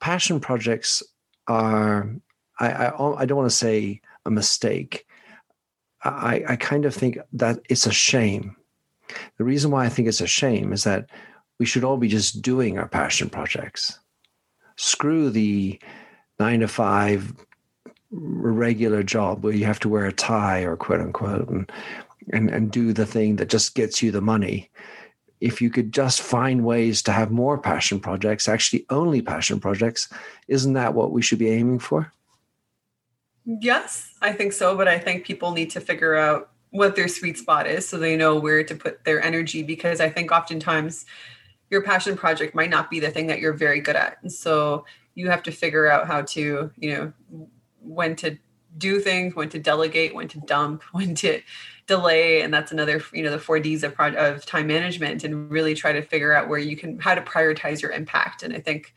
passion 0.00 0.40
projects 0.40 1.02
are 1.46 2.10
I, 2.60 2.68
I, 2.70 3.22
I 3.22 3.24
don't 3.24 3.38
want 3.38 3.50
to 3.50 3.56
say 3.56 4.00
a 4.24 4.30
mistake. 4.30 5.06
I, 6.04 6.44
I 6.48 6.56
kind 6.56 6.84
of 6.84 6.94
think 6.94 7.18
that 7.32 7.58
it's 7.68 7.86
a 7.86 7.92
shame. 7.92 8.56
The 9.38 9.44
reason 9.44 9.70
why 9.70 9.84
I 9.84 9.88
think 9.88 10.08
it's 10.08 10.20
a 10.20 10.26
shame 10.26 10.72
is 10.72 10.84
that 10.84 11.06
we 11.58 11.66
should 11.66 11.84
all 11.84 11.96
be 11.96 12.08
just 12.08 12.40
doing 12.40 12.78
our 12.78 12.88
passion 12.88 13.28
projects. 13.28 13.98
Screw 14.76 15.30
the 15.30 15.78
nine 16.38 16.60
to 16.60 16.68
five 16.68 17.34
regular 18.10 19.02
job 19.02 19.44
where 19.44 19.52
you 19.52 19.64
have 19.64 19.80
to 19.80 19.88
wear 19.88 20.06
a 20.06 20.12
tie 20.12 20.62
or 20.62 20.76
quote 20.76 21.00
unquote 21.00 21.48
and, 21.48 21.70
and, 22.32 22.50
and 22.50 22.72
do 22.72 22.92
the 22.92 23.06
thing 23.06 23.36
that 23.36 23.50
just 23.50 23.74
gets 23.74 24.02
you 24.02 24.10
the 24.10 24.20
money. 24.20 24.70
If 25.40 25.62
you 25.62 25.70
could 25.70 25.92
just 25.92 26.20
find 26.20 26.64
ways 26.64 27.02
to 27.02 27.12
have 27.12 27.30
more 27.30 27.58
passion 27.58 28.00
projects, 28.00 28.48
actually 28.48 28.86
only 28.90 29.22
passion 29.22 29.60
projects, 29.60 30.08
isn't 30.48 30.74
that 30.74 30.94
what 30.94 31.12
we 31.12 31.22
should 31.22 31.38
be 31.38 31.50
aiming 31.50 31.78
for? 31.78 32.12
Yes, 33.44 34.14
I 34.20 34.32
think 34.32 34.52
so. 34.52 34.76
But 34.76 34.88
I 34.88 34.98
think 34.98 35.24
people 35.24 35.52
need 35.52 35.70
to 35.70 35.80
figure 35.80 36.16
out 36.16 36.50
what 36.70 36.94
their 36.94 37.08
sweet 37.08 37.36
spot 37.36 37.66
is 37.66 37.88
so 37.88 37.98
they 37.98 38.16
know 38.16 38.38
where 38.38 38.62
to 38.62 38.74
put 38.74 39.04
their 39.04 39.22
energy 39.24 39.62
because 39.62 40.00
I 40.00 40.08
think 40.08 40.30
oftentimes 40.30 41.04
your 41.68 41.82
passion 41.82 42.16
project 42.16 42.54
might 42.54 42.70
not 42.70 42.90
be 42.90 43.00
the 43.00 43.10
thing 43.10 43.26
that 43.26 43.40
you're 43.40 43.52
very 43.52 43.80
good 43.80 43.96
at. 43.96 44.18
And 44.22 44.32
so 44.32 44.84
you 45.14 45.30
have 45.30 45.42
to 45.44 45.52
figure 45.52 45.88
out 45.88 46.06
how 46.06 46.22
to, 46.22 46.70
you 46.76 46.94
know, 46.94 47.12
when 47.80 48.14
to 48.16 48.38
do 48.78 49.00
things, 49.00 49.34
when 49.34 49.48
to 49.48 49.58
delegate, 49.58 50.14
when 50.14 50.28
to 50.28 50.38
dump, 50.40 50.82
when 50.92 51.14
to 51.16 51.40
delay. 51.86 52.42
And 52.42 52.54
that's 52.54 52.70
another, 52.70 53.02
you 53.12 53.22
know, 53.22 53.30
the 53.30 53.38
four 53.38 53.58
Ds 53.58 53.82
of, 53.82 53.94
pro- 53.94 54.14
of 54.14 54.46
time 54.46 54.68
management 54.68 55.24
and 55.24 55.50
really 55.50 55.74
try 55.74 55.92
to 55.92 56.02
figure 56.02 56.32
out 56.32 56.48
where 56.48 56.58
you 56.58 56.76
can, 56.76 56.98
how 56.98 57.14
to 57.14 57.22
prioritize 57.22 57.82
your 57.82 57.90
impact. 57.90 58.42
And 58.42 58.54
I 58.54 58.60
think 58.60 58.94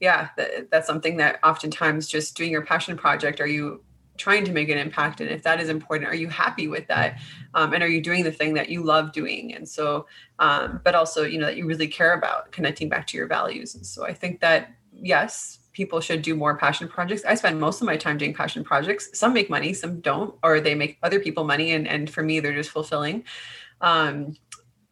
yeah 0.00 0.28
that, 0.36 0.70
that's 0.70 0.86
something 0.86 1.16
that 1.16 1.38
oftentimes 1.42 2.06
just 2.06 2.36
doing 2.36 2.50
your 2.50 2.62
passion 2.62 2.96
project 2.96 3.40
are 3.40 3.46
you 3.46 3.82
trying 4.18 4.44
to 4.44 4.52
make 4.52 4.68
an 4.68 4.78
impact? 4.78 5.20
And 5.20 5.30
if 5.30 5.42
that 5.44 5.60
is 5.60 5.68
important 5.68 6.10
are 6.10 6.14
you 6.14 6.28
happy 6.28 6.68
with 6.68 6.86
that? 6.88 7.18
Um, 7.54 7.72
and 7.72 7.82
are 7.82 7.88
you 7.88 8.02
doing 8.02 8.24
the 8.24 8.32
thing 8.32 8.52
that 8.54 8.68
you 8.68 8.82
love 8.82 9.12
doing? 9.12 9.54
And 9.54 9.66
so 9.66 10.06
um, 10.38 10.80
but 10.84 10.94
also 10.94 11.22
you 11.22 11.38
know 11.38 11.46
that 11.46 11.56
you 11.56 11.66
really 11.66 11.88
care 11.88 12.12
about 12.12 12.52
connecting 12.52 12.88
back 12.88 13.06
to 13.08 13.16
your 13.16 13.26
values. 13.26 13.74
And 13.74 13.86
so 13.86 14.04
i 14.04 14.12
think 14.12 14.40
that 14.40 14.74
yes 14.92 15.60
people 15.72 16.00
should 16.00 16.22
do 16.22 16.34
more 16.34 16.56
passion 16.56 16.88
projects. 16.88 17.24
I 17.24 17.36
spend 17.36 17.60
most 17.60 17.80
of 17.80 17.86
my 17.86 17.96
time 17.96 18.18
doing 18.18 18.34
passion 18.34 18.64
projects. 18.64 19.16
Some 19.16 19.32
make 19.32 19.48
money 19.48 19.72
some 19.72 20.00
don't 20.00 20.34
or 20.42 20.60
they 20.60 20.74
make 20.74 20.98
other 21.04 21.20
people 21.20 21.44
money. 21.44 21.70
And, 21.70 21.86
and 21.86 22.10
for 22.10 22.22
me 22.22 22.40
they're 22.40 22.54
just 22.54 22.70
fulfilling. 22.70 23.24
Um, 23.80 24.36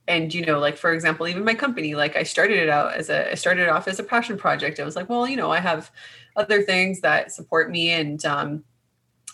and 0.09 0.33
you 0.33 0.45
know 0.45 0.59
like 0.59 0.77
for 0.77 0.93
example 0.93 1.27
even 1.27 1.45
my 1.45 1.55
company 1.55 1.95
like 1.95 2.17
i 2.17 2.23
started 2.23 2.59
it 2.59 2.69
out 2.69 2.95
as 2.95 3.11
a 3.11 3.31
i 3.33 3.35
started 3.35 3.69
off 3.69 3.89
as 3.89 3.99
a 3.99 4.05
passion 4.05 4.37
project. 4.37 4.79
I 4.81 4.85
was 4.85 4.97
like 4.97 5.09
well 5.09 5.29
you 5.29 5.37
know 5.37 5.51
i 5.51 5.61
have 5.61 5.91
other 6.37 6.63
things 6.63 7.01
that 7.01 7.33
support 7.33 7.71
me 7.71 7.91
and 7.91 8.25
um, 8.25 8.65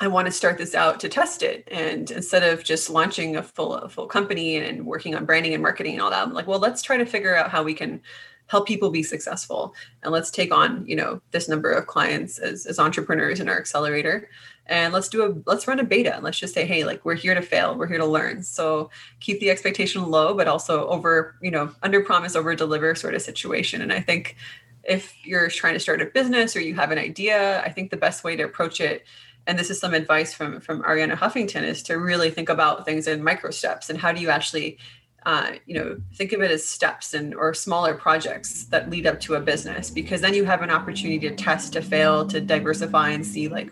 i 0.01 0.09
want 0.09 0.27
to 0.27 0.33
start 0.33 0.59
this 0.59 0.75
out 0.75 1.01
to 1.01 1.09
test 1.09 1.43
it. 1.43 1.69
And 1.71 2.11
instead 2.11 2.43
of 2.43 2.65
just 2.65 2.91
launching 2.91 3.37
a 3.37 3.43
full 3.43 3.75
a 3.75 3.89
full 3.89 4.07
company 4.07 4.57
and 4.57 4.87
working 4.87 5.15
on 5.15 5.25
branding 5.25 5.55
and 5.55 5.63
marketing 5.63 5.95
and 5.95 6.03
all 6.03 6.11
that 6.11 6.27
i'm 6.27 6.33
like 6.33 6.47
well 6.47 6.61
let's 6.61 6.83
try 6.83 6.97
to 6.97 7.07
figure 7.07 7.37
out 7.37 7.51
how 7.51 7.63
we 7.63 7.75
can 7.75 8.01
help 8.47 8.67
people 8.67 8.91
be 8.91 9.03
successful. 9.03 9.75
And 10.03 10.13
let's 10.13 10.31
take 10.31 10.53
on 10.53 10.85
you 10.87 10.97
know 10.97 11.21
this 11.31 11.49
number 11.49 11.71
of 11.71 11.87
clients 11.87 12.39
as, 12.39 12.67
as 12.67 12.79
entrepreneurs 12.79 13.41
in 13.41 13.49
our 13.49 13.59
accelerator. 13.59 14.29
And 14.67 14.93
let's 14.93 15.09
do 15.09 15.25
a 15.25 15.35
let's 15.47 15.67
run 15.67 15.81
a 15.81 15.85
beta. 15.85 16.15
And 16.15 16.25
let's 16.25 16.39
just 16.39 16.55
say 16.55 16.67
hey 16.67 16.85
like 16.85 17.05
we're 17.05 17.15
here 17.15 17.35
to 17.35 17.43
fail. 17.43 17.77
We're 17.77 17.89
here 17.89 17.99
to 17.99 18.07
learn. 18.07 18.43
So 18.43 18.91
keep 19.21 19.41
the 19.41 19.51
expectation 19.51 20.11
low 20.11 20.35
but 20.35 20.49
also 20.49 20.87
over 20.89 21.37
you 21.43 21.51
know 21.51 21.71
under 21.83 22.03
promise 22.03 22.37
over 22.37 22.55
deliver 22.55 22.95
sort 22.95 23.15
of 23.15 23.23
situation. 23.23 23.83
And 23.83 23.93
i 23.93 24.01
think 24.01 24.37
if 24.85 25.15
you're 25.25 25.49
trying 25.49 25.75
to 25.75 25.81
start 25.81 26.03
a 26.03 26.07
business 26.07 26.57
or 26.57 26.61
you 26.61 26.75
have 26.75 26.91
an 26.91 26.99
idea 26.99 27.61
i 27.63 27.69
think 27.69 27.91
the 27.91 27.97
best 27.97 28.25
way 28.25 28.37
to 28.37 28.43
approach 28.43 28.81
it 28.81 29.05
and 29.47 29.59
this 29.59 29.71
is 29.71 29.79
some 29.79 29.95
advice 29.95 30.33
from 30.35 30.61
from 30.61 30.83
arianna 30.83 31.17
huffington 31.17 31.63
is 31.63 31.83
to 31.83 31.95
really 31.95 32.31
think 32.31 32.49
about 32.49 32.85
things 32.85 33.07
in 33.07 33.23
micro 33.23 33.51
steps 33.51 33.91
and 33.91 33.99
how 33.99 34.13
do 34.13 34.21
you 34.21 34.31
actually 34.31 34.79
uh, 35.27 35.53
you 35.67 35.75
know 35.75 35.97
think 36.15 36.33
of 36.33 36.41
it 36.43 36.51
as 36.51 36.67
steps 36.67 37.15
and 37.15 37.35
or 37.35 37.55
smaller 37.55 37.95
projects 37.95 38.65
that 38.65 38.91
lead 38.91 39.07
up 39.07 39.21
to 39.21 39.35
a 39.35 39.41
business 39.41 39.91
because 39.91 40.21
then 40.21 40.35
you 40.35 40.45
have 40.45 40.63
an 40.63 40.71
opportunity 40.71 41.19
to 41.29 41.35
test 41.35 41.73
to 41.73 41.83
fail 41.83 42.27
to 42.27 42.41
diversify 42.41 43.11
and 43.11 43.25
see 43.25 43.49
like 43.49 43.71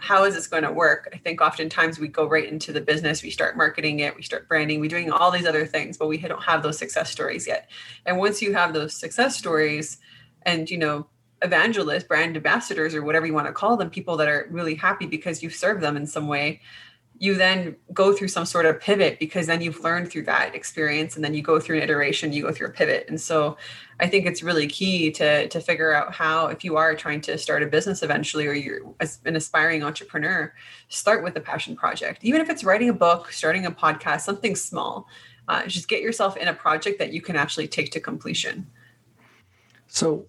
how 0.00 0.24
is 0.24 0.34
this 0.34 0.46
going 0.46 0.62
to 0.62 0.72
work? 0.72 1.10
I 1.12 1.18
think 1.18 1.42
oftentimes 1.42 1.98
we 1.98 2.08
go 2.08 2.26
right 2.26 2.48
into 2.48 2.72
the 2.72 2.80
business, 2.80 3.22
we 3.22 3.30
start 3.30 3.56
marketing 3.56 4.00
it, 4.00 4.16
we 4.16 4.22
start 4.22 4.48
branding, 4.48 4.80
we're 4.80 4.88
doing 4.88 5.12
all 5.12 5.30
these 5.30 5.46
other 5.46 5.66
things, 5.66 5.98
but 5.98 6.08
we 6.08 6.16
don't 6.16 6.42
have 6.42 6.62
those 6.62 6.78
success 6.78 7.10
stories 7.10 7.46
yet. 7.46 7.70
And 8.06 8.16
once 8.16 8.40
you 8.40 8.54
have 8.54 8.72
those 8.72 8.96
success 8.96 9.36
stories 9.36 9.98
and, 10.42 10.70
you 10.70 10.78
know, 10.78 11.06
evangelists, 11.42 12.04
brand 12.04 12.36
ambassadors, 12.36 12.94
or 12.94 13.02
whatever 13.02 13.26
you 13.26 13.34
want 13.34 13.46
to 13.46 13.52
call 13.52 13.76
them, 13.76 13.90
people 13.90 14.16
that 14.16 14.28
are 14.28 14.46
really 14.50 14.74
happy 14.74 15.06
because 15.06 15.42
you 15.42 15.50
serve 15.50 15.80
them 15.82 15.96
in 15.96 16.06
some 16.06 16.28
way, 16.28 16.60
you 17.20 17.34
then 17.34 17.76
go 17.92 18.14
through 18.14 18.28
some 18.28 18.46
sort 18.46 18.64
of 18.64 18.80
pivot 18.80 19.18
because 19.18 19.46
then 19.46 19.60
you've 19.60 19.78
learned 19.84 20.10
through 20.10 20.22
that 20.22 20.54
experience 20.54 21.16
and 21.16 21.24
then 21.24 21.34
you 21.34 21.42
go 21.42 21.60
through 21.60 21.76
an 21.76 21.82
iteration 21.82 22.32
you 22.32 22.42
go 22.42 22.50
through 22.50 22.66
a 22.66 22.70
pivot. 22.70 23.04
And 23.08 23.20
so 23.20 23.56
i 24.00 24.08
think 24.08 24.24
it's 24.24 24.42
really 24.42 24.66
key 24.66 25.10
to 25.10 25.46
to 25.48 25.60
figure 25.60 25.92
out 25.92 26.14
how 26.14 26.46
if 26.46 26.64
you 26.64 26.76
are 26.76 26.94
trying 26.94 27.20
to 27.20 27.36
start 27.36 27.62
a 27.62 27.66
business 27.66 28.02
eventually 28.02 28.46
or 28.46 28.54
you're 28.54 28.80
an 29.26 29.36
aspiring 29.36 29.82
entrepreneur 29.84 30.52
start 30.88 31.22
with 31.22 31.36
a 31.36 31.40
passion 31.40 31.76
project. 31.76 32.24
Even 32.24 32.40
if 32.40 32.48
it's 32.48 32.64
writing 32.64 32.88
a 32.88 32.94
book 32.94 33.30
starting 33.30 33.66
a 33.66 33.70
podcast 33.70 34.22
something 34.22 34.56
small 34.56 35.06
uh, 35.48 35.66
just 35.66 35.88
get 35.88 36.00
yourself 36.00 36.36
in 36.36 36.48
a 36.48 36.54
project 36.54 36.98
that 36.98 37.12
you 37.12 37.20
can 37.20 37.36
actually 37.36 37.66
take 37.66 37.90
to 37.90 38.00
completion. 38.00 38.66
So 39.88 40.24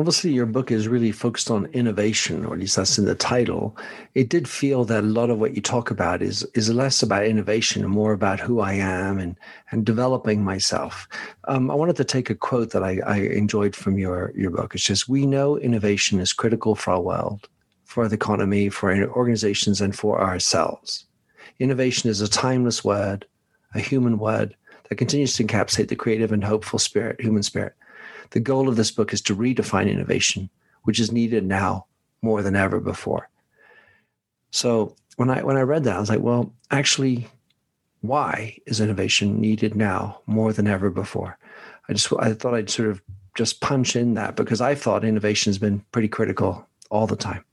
obviously 0.00 0.32
your 0.32 0.46
book 0.46 0.70
is 0.70 0.88
really 0.88 1.12
focused 1.12 1.50
on 1.50 1.66
innovation 1.66 2.44
or 2.44 2.54
at 2.54 2.60
least 2.60 2.76
that's 2.76 2.98
in 2.98 3.04
the 3.04 3.14
title. 3.14 3.76
It 4.14 4.28
did 4.28 4.48
feel 4.48 4.84
that 4.86 5.04
a 5.04 5.06
lot 5.06 5.30
of 5.30 5.38
what 5.38 5.54
you 5.54 5.62
talk 5.62 5.90
about 5.90 6.22
is 6.22 6.42
is 6.54 6.72
less 6.72 7.02
about 7.02 7.26
innovation 7.26 7.84
and 7.84 7.92
more 7.92 8.12
about 8.12 8.40
who 8.40 8.60
i 8.60 8.72
am 8.72 9.18
and 9.18 9.36
and 9.70 9.84
developing 9.84 10.42
myself. 10.42 11.06
Um, 11.48 11.70
i 11.70 11.74
wanted 11.74 11.96
to 11.96 12.04
take 12.04 12.30
a 12.30 12.34
quote 12.34 12.70
that 12.70 12.82
I, 12.82 13.00
I 13.06 13.16
enjoyed 13.18 13.76
from 13.76 13.98
your 13.98 14.32
your 14.34 14.50
book. 14.50 14.74
It's 14.74 14.84
just 14.84 15.08
we 15.08 15.26
know 15.26 15.58
innovation 15.58 16.18
is 16.18 16.32
critical 16.32 16.74
for 16.74 16.92
our 16.92 17.00
world 17.00 17.48
for 17.84 18.08
the 18.08 18.14
economy 18.14 18.68
for 18.68 18.90
organizations 19.10 19.80
and 19.80 19.94
for 19.94 20.20
ourselves. 20.20 21.04
Innovation 21.58 22.08
is 22.08 22.20
a 22.20 22.28
timeless 22.28 22.82
word 22.82 23.26
a 23.74 23.80
human 23.80 24.18
word 24.18 24.56
that 24.88 24.96
continues 24.96 25.34
to 25.34 25.44
encapsulate 25.44 25.88
the 25.88 25.96
creative 25.96 26.32
and 26.32 26.42
hopeful 26.42 26.78
spirit 26.78 27.20
human 27.20 27.42
spirit 27.42 27.74
the 28.30 28.40
goal 28.40 28.68
of 28.68 28.76
this 28.76 28.90
book 28.90 29.12
is 29.12 29.20
to 29.22 29.36
redefine 29.36 29.90
innovation, 29.90 30.50
which 30.82 31.00
is 31.00 31.12
needed 31.12 31.44
now 31.44 31.86
more 32.22 32.42
than 32.42 32.56
ever 32.56 32.80
before. 32.80 33.28
So 34.50 34.96
when 35.16 35.30
I 35.30 35.42
when 35.42 35.56
I 35.56 35.62
read 35.62 35.84
that, 35.84 35.96
I 35.96 36.00
was 36.00 36.08
like, 36.08 36.20
well, 36.20 36.52
actually, 36.70 37.28
why 38.00 38.58
is 38.66 38.80
innovation 38.80 39.40
needed 39.40 39.74
now 39.74 40.20
more 40.26 40.52
than 40.52 40.66
ever 40.66 40.90
before? 40.90 41.38
I 41.88 41.92
just 41.92 42.12
I 42.18 42.32
thought 42.32 42.54
I'd 42.54 42.70
sort 42.70 42.88
of 42.88 43.02
just 43.36 43.60
punch 43.60 43.96
in 43.96 44.14
that 44.14 44.36
because 44.36 44.60
I 44.60 44.74
thought 44.74 45.04
innovation 45.04 45.50
has 45.50 45.58
been 45.58 45.84
pretty 45.92 46.08
critical 46.08 46.66
all 46.90 47.06
the 47.06 47.16
time. 47.16 47.44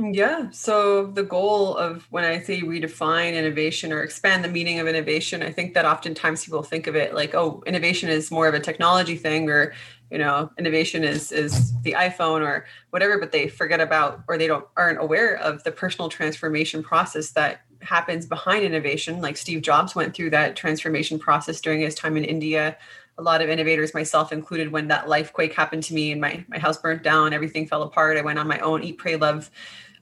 Yeah. 0.00 0.50
So 0.50 1.06
the 1.06 1.24
goal 1.24 1.76
of 1.76 2.06
when 2.10 2.22
I 2.22 2.40
say 2.40 2.60
redefine 2.60 3.34
innovation 3.34 3.92
or 3.92 4.02
expand 4.04 4.44
the 4.44 4.48
meaning 4.48 4.78
of 4.78 4.86
innovation, 4.86 5.42
I 5.42 5.50
think 5.50 5.74
that 5.74 5.84
oftentimes 5.84 6.44
people 6.44 6.62
think 6.62 6.86
of 6.86 6.94
it 6.94 7.14
like, 7.14 7.34
oh, 7.34 7.64
innovation 7.66 8.08
is 8.08 8.30
more 8.30 8.46
of 8.46 8.54
a 8.54 8.60
technology 8.60 9.16
thing 9.16 9.50
or 9.50 9.74
you 10.10 10.18
know 10.18 10.50
innovation 10.58 11.04
is 11.04 11.32
is 11.32 11.72
the 11.82 11.92
iphone 11.92 12.40
or 12.40 12.66
whatever 12.90 13.18
but 13.18 13.32
they 13.32 13.48
forget 13.48 13.80
about 13.80 14.22
or 14.28 14.38
they 14.38 14.46
don't 14.46 14.66
aren't 14.76 15.00
aware 15.00 15.36
of 15.36 15.62
the 15.64 15.72
personal 15.72 16.08
transformation 16.08 16.82
process 16.82 17.30
that 17.32 17.62
happens 17.80 18.26
behind 18.26 18.64
innovation 18.64 19.20
like 19.20 19.36
steve 19.36 19.62
jobs 19.62 19.94
went 19.94 20.14
through 20.14 20.30
that 20.30 20.56
transformation 20.56 21.18
process 21.18 21.60
during 21.60 21.80
his 21.80 21.94
time 21.94 22.16
in 22.16 22.24
india 22.24 22.76
a 23.18 23.22
lot 23.22 23.42
of 23.42 23.48
innovators 23.48 23.94
myself 23.94 24.32
included 24.32 24.72
when 24.72 24.88
that 24.88 25.08
life 25.08 25.32
quake 25.32 25.52
happened 25.52 25.82
to 25.82 25.92
me 25.92 26.12
and 26.12 26.20
my, 26.20 26.44
my 26.48 26.58
house 26.58 26.78
burnt 26.78 27.02
down 27.02 27.32
everything 27.32 27.66
fell 27.66 27.82
apart 27.82 28.16
i 28.16 28.22
went 28.22 28.38
on 28.38 28.48
my 28.48 28.58
own 28.60 28.82
eat 28.82 28.98
pray 28.98 29.16
love 29.16 29.50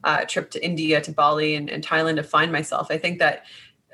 uh, 0.07 0.23
trip 0.25 0.49
to 0.49 0.65
india 0.65 1.01
to 1.01 1.11
bali 1.11 1.55
and, 1.55 1.69
and 1.69 1.85
thailand 1.85 2.15
to 2.15 2.23
find 2.23 2.51
myself. 2.51 2.87
I 2.89 2.97
think 2.97 3.19
that 3.19 3.43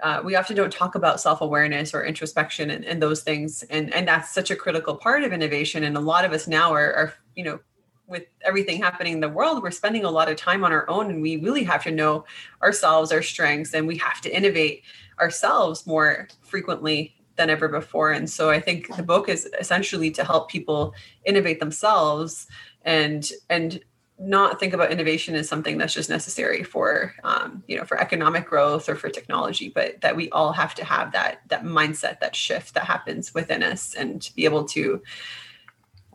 uh, 0.03 0.21
we 0.23 0.35
often 0.35 0.55
don't 0.55 0.71
talk 0.71 0.95
about 0.95 1.21
self-awareness 1.21 1.93
or 1.93 2.03
introspection 2.03 2.69
and, 2.69 2.83
and, 2.83 3.01
those 3.01 3.21
things 3.23 3.63
and 3.69 3.93
and 3.93 4.07
that's 4.07 4.33
such 4.33 4.51
a 4.51 4.55
critical 4.55 4.95
part 4.95 5.23
of 5.23 5.31
innovation. 5.31 5.83
And 5.83 5.95
a 5.97 6.01
lot 6.01 6.25
of 6.25 6.31
us 6.33 6.47
now 6.47 6.73
are, 6.73 6.93
are 6.93 7.13
you 7.35 7.43
know 7.43 7.59
with 8.05 8.25
everything 8.41 8.81
happening 8.81 9.13
in 9.13 9.21
the 9.21 9.29
world 9.29 9.63
we're 9.63 9.71
spending 9.71 10.03
a 10.03 10.11
lot 10.11 10.29
of 10.29 10.35
time 10.35 10.63
on 10.65 10.73
our 10.73 10.87
own 10.89 11.09
and 11.09 11.21
we 11.21 11.37
really 11.37 11.63
have 11.63 11.83
to 11.83 11.89
know 11.89 12.25
ourselves 12.61 13.11
our 13.13 13.21
strengths 13.21 13.73
and 13.73 13.87
we 13.87 13.97
have 13.97 14.19
to 14.19 14.35
innovate 14.35 14.83
ourselves 15.21 15.87
more 15.87 16.27
frequently 16.41 17.15
than 17.37 17.49
ever 17.49 17.67
before. 17.67 18.11
And 18.11 18.29
so 18.29 18.49
i 18.51 18.59
think 18.59 18.95
the 18.97 19.03
book 19.13 19.29
is 19.29 19.49
essentially 19.59 20.11
to 20.11 20.23
help 20.23 20.49
people 20.49 20.93
innovate 21.25 21.59
themselves 21.59 22.47
and 22.83 23.31
and 23.49 23.81
not 24.19 24.59
think 24.59 24.73
about 24.73 24.91
innovation 24.91 25.35
as 25.35 25.49
something 25.49 25.77
that's 25.77 25.93
just 25.93 26.09
necessary 26.09 26.63
for 26.63 27.13
um, 27.23 27.63
you 27.67 27.77
know 27.77 27.83
for 27.83 27.99
economic 27.99 28.47
growth 28.47 28.87
or 28.87 28.95
for 28.95 29.09
technology 29.09 29.69
but 29.69 29.99
that 30.01 30.15
we 30.15 30.29
all 30.29 30.53
have 30.53 30.75
to 30.75 30.85
have 30.85 31.11
that 31.11 31.41
that 31.47 31.63
mindset 31.63 32.19
that 32.19 32.35
shift 32.35 32.73
that 32.73 32.85
happens 32.85 33.33
within 33.33 33.63
us 33.63 33.93
and 33.95 34.21
to 34.21 34.33
be 34.35 34.45
able 34.45 34.65
to 34.65 35.01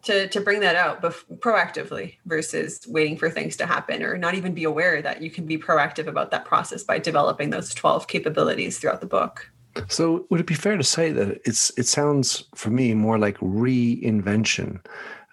to 0.03 0.29
to 0.29 0.41
bring 0.41 0.61
that 0.61 0.77
out 0.77 1.03
bef- 1.03 1.25
proactively 1.39 2.17
versus 2.27 2.87
waiting 2.89 3.17
for 3.17 3.29
things 3.29 3.57
to 3.57 3.67
happen 3.67 4.03
or 4.03 4.17
not 4.17 4.35
even 4.35 4.55
be 4.55 4.65
aware 4.65 5.03
that 5.03 5.21
you 5.21 5.31
can 5.31 5.45
be 5.45 5.59
proactive 5.59 6.07
about 6.07 6.31
that 6.31 6.45
process 6.45 6.83
by 6.83 6.99
developing 6.99 7.51
those 7.51 7.75
12 7.75 8.07
capabilities 8.07 8.79
throughout 8.79 9.01
the 9.01 9.07
book. 9.07 9.51
So 9.89 10.27
would 10.31 10.41
it 10.41 10.47
be 10.47 10.55
fair 10.55 10.77
to 10.77 10.85
say 10.85 11.13
that 11.13 11.41
it's 11.45 11.71
it 11.79 11.87
sounds 11.87 12.45
for 12.55 12.71
me 12.71 12.95
more 12.95 13.19
like 13.19 13.39
reinvention 13.39 14.81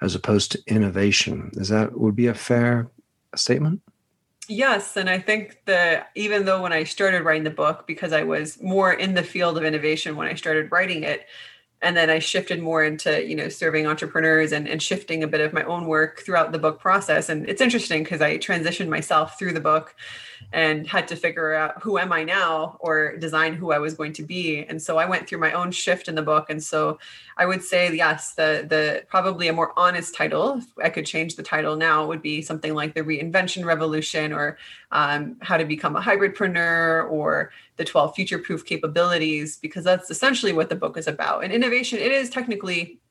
as 0.01 0.15
opposed 0.15 0.51
to 0.51 0.63
innovation. 0.67 1.51
Is 1.53 1.69
that 1.69 1.99
would 1.99 2.15
be 2.15 2.27
a 2.27 2.33
fair 2.33 2.89
statement? 3.35 3.81
Yes, 4.47 4.95
and 4.95 5.09
I 5.09 5.19
think 5.19 5.57
that 5.65 6.09
even 6.15 6.45
though 6.45 6.61
when 6.61 6.73
I 6.73 6.83
started 6.83 7.23
writing 7.23 7.43
the 7.43 7.49
book, 7.49 7.87
because 7.87 8.13
I 8.13 8.23
was 8.23 8.61
more 8.61 8.93
in 8.93 9.15
the 9.15 9.23
field 9.23 9.57
of 9.57 9.63
innovation 9.63 10.15
when 10.15 10.27
I 10.27 10.35
started 10.35 10.71
writing 10.71 11.03
it, 11.03 11.25
and 11.85 11.95
then 11.95 12.09
I 12.09 12.17
shifted 12.17 12.63
more 12.63 12.83
into 12.83 13.23
you 13.23 13.35
know 13.35 13.47
serving 13.47 13.85
entrepreneurs 13.85 14.51
and, 14.51 14.67
and 14.67 14.81
shifting 14.81 15.23
a 15.23 15.27
bit 15.27 15.39
of 15.39 15.53
my 15.53 15.63
own 15.63 15.85
work 15.85 16.21
throughout 16.21 16.51
the 16.51 16.57
book 16.57 16.79
process. 16.79 17.29
And 17.29 17.47
it's 17.47 17.61
interesting 17.61 18.03
because 18.03 18.21
I 18.21 18.39
transitioned 18.39 18.89
myself 18.89 19.37
through 19.37 19.53
the 19.53 19.61
book 19.61 19.95
and 20.51 20.87
had 20.87 21.07
to 21.09 21.15
figure 21.15 21.53
out 21.53 21.81
who 21.83 21.99
am 21.99 22.11
I 22.11 22.23
now 22.23 22.77
or 22.79 23.15
design 23.17 23.53
who 23.53 23.71
I 23.71 23.77
was 23.77 23.93
going 23.93 24.13
to 24.13 24.23
be. 24.23 24.65
And 24.65 24.81
so 24.81 24.97
I 24.97 25.05
went 25.05 25.27
through 25.27 25.39
my 25.39 25.51
own 25.51 25.71
shift 25.71 26.07
in 26.07 26.15
the 26.15 26.21
book. 26.23 26.49
And 26.49 26.61
so 26.61 26.97
I 27.37 27.45
would 27.45 27.63
say, 27.63 27.93
yes, 27.95 28.33
the 28.33 28.65
the 28.67 29.03
probably 29.07 29.47
a 29.47 29.53
more 29.53 29.71
honest 29.77 30.15
title, 30.15 30.57
if 30.57 30.65
I 30.83 30.89
could 30.89 31.05
change 31.05 31.35
the 31.35 31.43
title 31.43 31.75
now, 31.75 32.07
would 32.07 32.23
be 32.23 32.41
something 32.41 32.73
like 32.73 32.95
the 32.95 33.01
reinvention 33.01 33.63
revolution 33.63 34.33
or 34.33 34.57
um, 34.95 35.35
how 35.41 35.57
to 35.57 35.65
become 35.65 35.97
a 35.97 36.01
hybridpreneur 36.01 37.11
or 37.11 37.51
the 37.75 37.83
12 37.83 38.15
future 38.15 38.39
proof 38.39 38.65
capabilities, 38.65 39.57
because 39.57 39.83
that's 39.83 40.09
essentially 40.09 40.53
what 40.53 40.69
the 40.69 40.75
book 40.75 40.97
is 40.97 41.05
about. 41.05 41.43
And 41.43 41.51
innovation, 41.51 41.99
it 41.99 42.13
is 42.13 42.29
technically 42.29 43.01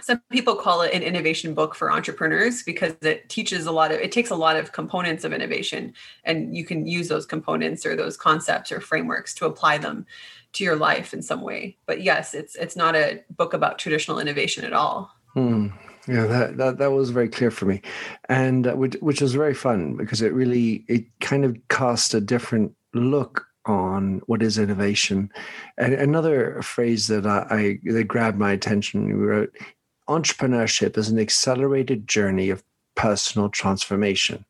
some 0.00 0.22
people 0.30 0.54
call 0.54 0.80
it 0.80 0.94
an 0.94 1.02
innovation 1.02 1.52
book 1.52 1.74
for 1.74 1.92
entrepreneurs 1.92 2.62
because 2.62 2.94
it 3.02 3.28
teaches 3.28 3.66
a 3.66 3.72
lot 3.72 3.92
of 3.92 4.00
it 4.00 4.10
takes 4.10 4.30
a 4.30 4.34
lot 4.34 4.56
of 4.56 4.72
components 4.72 5.24
of 5.24 5.34
innovation 5.34 5.92
and 6.24 6.56
you 6.56 6.64
can 6.64 6.86
use 6.86 7.08
those 7.08 7.26
components 7.26 7.84
or 7.84 7.94
those 7.94 8.16
concepts 8.16 8.72
or 8.72 8.80
frameworks 8.80 9.34
to 9.34 9.44
apply 9.44 9.76
them 9.76 10.06
to 10.54 10.64
your 10.64 10.74
life 10.74 11.12
in 11.12 11.20
some 11.20 11.42
way 11.42 11.76
but 11.84 12.00
yes 12.00 12.32
it's 12.32 12.56
it's 12.56 12.76
not 12.76 12.96
a 12.96 13.22
book 13.36 13.52
about 13.52 13.78
traditional 13.78 14.18
innovation 14.18 14.64
at 14.64 14.72
all 14.72 15.14
hmm. 15.34 15.66
Yeah 16.10 16.26
that, 16.26 16.56
that 16.56 16.78
that 16.78 16.92
was 16.92 17.10
very 17.10 17.28
clear 17.28 17.50
for 17.50 17.66
me 17.66 17.80
and 18.28 18.66
uh, 18.66 18.74
which, 18.74 18.96
which 19.00 19.20
was 19.20 19.34
very 19.34 19.54
fun 19.54 19.96
because 19.96 20.20
it 20.20 20.32
really 20.32 20.84
it 20.88 21.04
kind 21.20 21.44
of 21.44 21.56
cast 21.68 22.14
a 22.14 22.20
different 22.20 22.74
look 22.92 23.46
on 23.66 24.22
what 24.26 24.42
is 24.42 24.58
innovation. 24.58 25.30
And 25.76 25.94
another 25.94 26.60
phrase 26.62 27.06
that 27.08 27.26
I, 27.26 27.46
I 27.50 27.78
that 27.92 28.04
grabbed 28.04 28.38
my 28.38 28.52
attention, 28.52 29.06
we 29.06 29.12
wrote, 29.12 29.56
entrepreneurship 30.08 30.96
is 30.96 31.08
an 31.08 31.18
accelerated 31.18 32.08
journey 32.08 32.50
of 32.50 32.64
personal 32.94 33.48
transformation. 33.48 34.44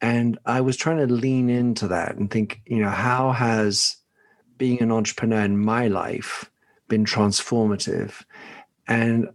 And 0.00 0.38
I 0.46 0.60
was 0.60 0.76
trying 0.76 0.98
to 0.98 1.12
lean 1.12 1.48
into 1.48 1.88
that 1.88 2.16
and 2.16 2.30
think, 2.30 2.60
you 2.66 2.78
know, 2.78 2.90
how 2.90 3.32
has 3.32 3.96
being 4.56 4.80
an 4.80 4.92
entrepreneur 4.92 5.40
in 5.40 5.58
my 5.58 5.88
life 5.88 6.50
been 6.88 7.04
transformative? 7.04 8.24
And 8.86 9.28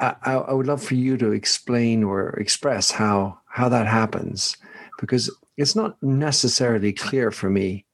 I, 0.00 0.34
I 0.34 0.52
would 0.52 0.66
love 0.66 0.82
for 0.82 0.94
you 0.94 1.16
to 1.18 1.32
explain 1.32 2.02
or 2.04 2.30
express 2.30 2.90
how 2.90 3.38
how 3.46 3.68
that 3.68 3.86
happens, 3.86 4.56
because 4.98 5.30
it's 5.56 5.76
not 5.76 6.02
necessarily 6.02 6.92
clear 6.92 7.30
for 7.30 7.50
me 7.50 7.84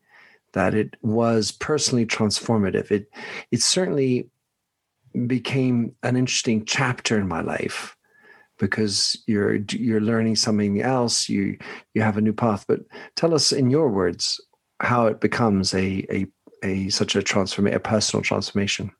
that 0.52 0.74
it 0.74 0.96
was 1.02 1.52
personally 1.52 2.06
transformative. 2.06 2.90
It 2.90 3.10
it 3.50 3.62
certainly 3.62 4.30
became 5.26 5.94
an 6.02 6.16
interesting 6.16 6.64
chapter 6.64 7.18
in 7.18 7.26
my 7.26 7.40
life 7.40 7.96
because 8.58 9.16
you're 9.26 9.56
you're 9.70 10.00
learning 10.00 10.36
something 10.36 10.82
else 10.82 11.28
you 11.28 11.56
you 11.94 12.02
have 12.02 12.16
a 12.16 12.20
new 12.20 12.32
path 12.32 12.64
but 12.68 12.80
tell 13.14 13.34
us 13.34 13.52
in 13.52 13.70
your 13.70 13.88
words 13.88 14.40
how 14.80 15.06
it 15.06 15.20
becomes 15.20 15.72
a 15.74 16.06
a, 16.10 16.26
a 16.62 16.88
such 16.90 17.16
a 17.16 17.22
transform 17.22 17.66
a 17.66 17.78
personal 17.78 18.22
transformation 18.22 18.90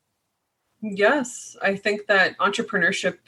yes 0.80 1.56
i 1.62 1.74
think 1.74 2.06
that 2.06 2.36
entrepreneurship 2.38 3.18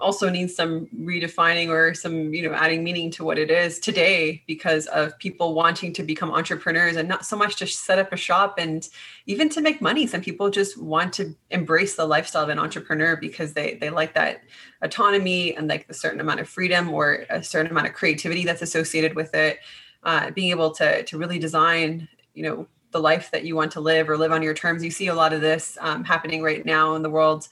also 0.00 0.28
needs 0.28 0.54
some 0.54 0.86
redefining 0.86 1.68
or 1.68 1.94
some 1.94 2.34
you 2.34 2.42
know 2.42 2.54
adding 2.54 2.82
meaning 2.82 3.10
to 3.10 3.24
what 3.24 3.38
it 3.38 3.50
is 3.50 3.78
today 3.78 4.42
because 4.46 4.86
of 4.88 5.16
people 5.18 5.54
wanting 5.54 5.92
to 5.92 6.02
become 6.02 6.30
entrepreneurs 6.30 6.96
and 6.96 7.08
not 7.08 7.24
so 7.24 7.36
much 7.36 7.56
to 7.56 7.66
set 7.66 7.98
up 7.98 8.12
a 8.12 8.16
shop 8.16 8.56
and 8.58 8.88
even 9.26 9.48
to 9.48 9.60
make 9.60 9.80
money. 9.80 10.06
Some 10.06 10.20
people 10.20 10.50
just 10.50 10.76
want 10.80 11.12
to 11.14 11.34
embrace 11.50 11.94
the 11.94 12.06
lifestyle 12.06 12.42
of 12.42 12.48
an 12.48 12.58
entrepreneur 12.58 13.16
because 13.16 13.54
they 13.54 13.78
they 13.80 13.90
like 13.90 14.14
that 14.14 14.42
autonomy 14.82 15.56
and 15.56 15.68
like 15.68 15.86
a 15.88 15.94
certain 15.94 16.20
amount 16.20 16.40
of 16.40 16.48
freedom 16.48 16.92
or 16.92 17.24
a 17.30 17.42
certain 17.42 17.70
amount 17.70 17.86
of 17.86 17.94
creativity 17.94 18.44
that's 18.44 18.62
associated 18.62 19.14
with 19.14 19.34
it. 19.34 19.58
Uh, 20.02 20.30
being 20.32 20.50
able 20.50 20.70
to 20.70 21.02
to 21.04 21.16
really 21.16 21.38
design 21.38 22.06
you 22.34 22.42
know 22.42 22.66
the 22.94 22.98
life 22.98 23.30
that 23.30 23.44
you 23.44 23.54
want 23.54 23.70
to 23.72 23.80
live 23.80 24.08
or 24.08 24.16
live 24.16 24.32
on 24.32 24.42
your 24.42 24.54
terms 24.54 24.82
you 24.82 24.90
see 24.90 25.08
a 25.08 25.14
lot 25.14 25.34
of 25.34 25.42
this 25.42 25.76
um, 25.82 26.02
happening 26.04 26.42
right 26.42 26.64
now 26.64 26.94
in 26.94 27.02
the 27.02 27.10
world 27.10 27.48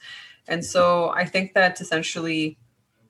and 0.47 0.63
so 0.63 1.09
I 1.09 1.25
think 1.25 1.53
that 1.53 1.79
essentially, 1.79 2.57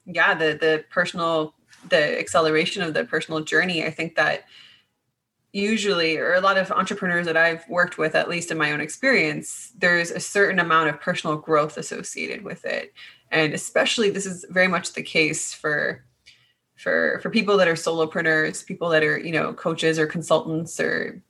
yeah, 0.06 0.34
the 0.34 0.58
the 0.60 0.86
personal 0.90 1.56
the 1.90 2.20
acceleration 2.20 2.82
of 2.82 2.94
the 2.94 3.04
personal 3.06 3.42
journey, 3.42 3.86
I 3.86 3.90
think 3.90 4.16
that 4.16 4.46
usually 5.52 6.18
or 6.18 6.34
a 6.34 6.42
lot 6.42 6.58
of 6.58 6.72
entrepreneurs 6.72 7.26
that 7.26 7.38
I've 7.38 7.68
worked 7.70 7.98
with, 7.98 8.16
at 8.16 8.30
least 8.30 8.52
in 8.52 8.58
my 8.58 8.72
own 8.72 8.82
experience, 8.82 9.72
there's 9.78 10.10
a 10.10 10.20
certain 10.20 10.60
amount 10.60 10.90
of 10.90 11.00
personal 11.00 11.36
growth 11.36 11.78
associated 11.78 12.44
with 12.44 12.66
it. 12.66 12.94
And 13.32 13.54
especially 13.54 14.10
this 14.10 14.26
is 14.26 14.46
very 14.50 14.68
much 14.68 14.94
the 14.94 15.04
case 15.04 15.54
for 15.54 16.04
for 16.76 17.20
for 17.22 17.30
people 17.30 17.58
that 17.58 17.68
are 17.68 17.74
solopreneurs, 17.74 18.66
people 18.66 18.90
that 18.90 19.04
are, 19.04 19.18
you 19.18 19.32
know, 19.32 19.54
coaches 19.54 19.98
or 19.98 20.08
consultants 20.08 20.80
or 20.80 21.22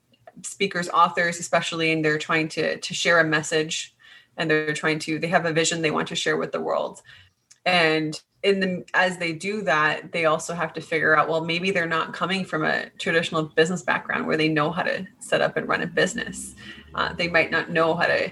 speakers, 0.41 0.89
authors, 0.89 1.39
especially, 1.39 1.91
and 1.91 2.03
they're 2.03 2.17
trying 2.17 2.47
to 2.49 2.77
to 2.77 2.93
share 2.93 3.19
a 3.19 3.23
message 3.23 3.93
and 4.37 4.49
they're 4.49 4.73
trying 4.73 4.99
to 4.99 5.19
they 5.19 5.27
have 5.27 5.45
a 5.45 5.53
vision 5.53 5.81
they 5.81 5.91
want 5.91 6.07
to 6.07 6.15
share 6.15 6.37
with 6.37 6.51
the 6.51 6.61
world. 6.61 7.01
And 7.65 8.19
in 8.41 8.59
the 8.59 8.85
as 8.93 9.17
they 9.17 9.31
do 9.31 9.61
that 9.61 10.11
they 10.11 10.25
also 10.25 10.53
have 10.53 10.73
to 10.73 10.81
figure 10.81 11.15
out 11.15 11.29
well 11.29 11.45
maybe 11.45 11.71
they're 11.71 11.85
not 11.85 12.13
coming 12.13 12.43
from 12.43 12.65
a 12.65 12.89
traditional 12.99 13.43
business 13.43 13.81
background 13.81 14.27
where 14.27 14.35
they 14.35 14.49
know 14.49 14.69
how 14.69 14.83
to 14.83 15.07
set 15.19 15.41
up 15.41 15.55
and 15.55 15.67
run 15.67 15.81
a 15.81 15.87
business. 15.87 16.55
Uh, 16.93 17.13
they 17.13 17.27
might 17.27 17.51
not 17.51 17.69
know 17.69 17.95
how 17.95 18.05
to 18.05 18.31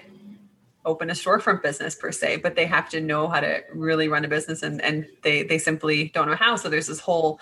open 0.84 1.12
a 1.12 1.14
storefront 1.14 1.62
business 1.62 1.96
per 1.96 2.12
se 2.12 2.38
but 2.38 2.56
they 2.56 2.66
have 2.66 2.90
to 2.90 3.00
know 3.00 3.28
how 3.28 3.40
to 3.40 3.62
really 3.74 4.08
run 4.08 4.26
a 4.26 4.28
business 4.28 4.64
and 4.64 4.82
and 4.82 5.08
they 5.22 5.44
they 5.44 5.58
simply 5.58 6.10
don't 6.14 6.28
know 6.28 6.36
how. 6.36 6.56
So 6.56 6.70
there's 6.70 6.88
this 6.88 7.00
whole 7.00 7.40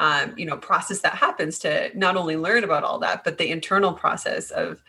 um, 0.00 0.34
you 0.36 0.44
know 0.44 0.56
process 0.56 1.00
that 1.00 1.14
happens 1.14 1.58
to 1.60 1.96
not 1.96 2.16
only 2.16 2.36
learn 2.36 2.64
about 2.64 2.82
all 2.82 2.98
that 2.98 3.22
but 3.22 3.38
the 3.38 3.48
internal 3.48 3.92
process 3.92 4.50
of 4.50 4.82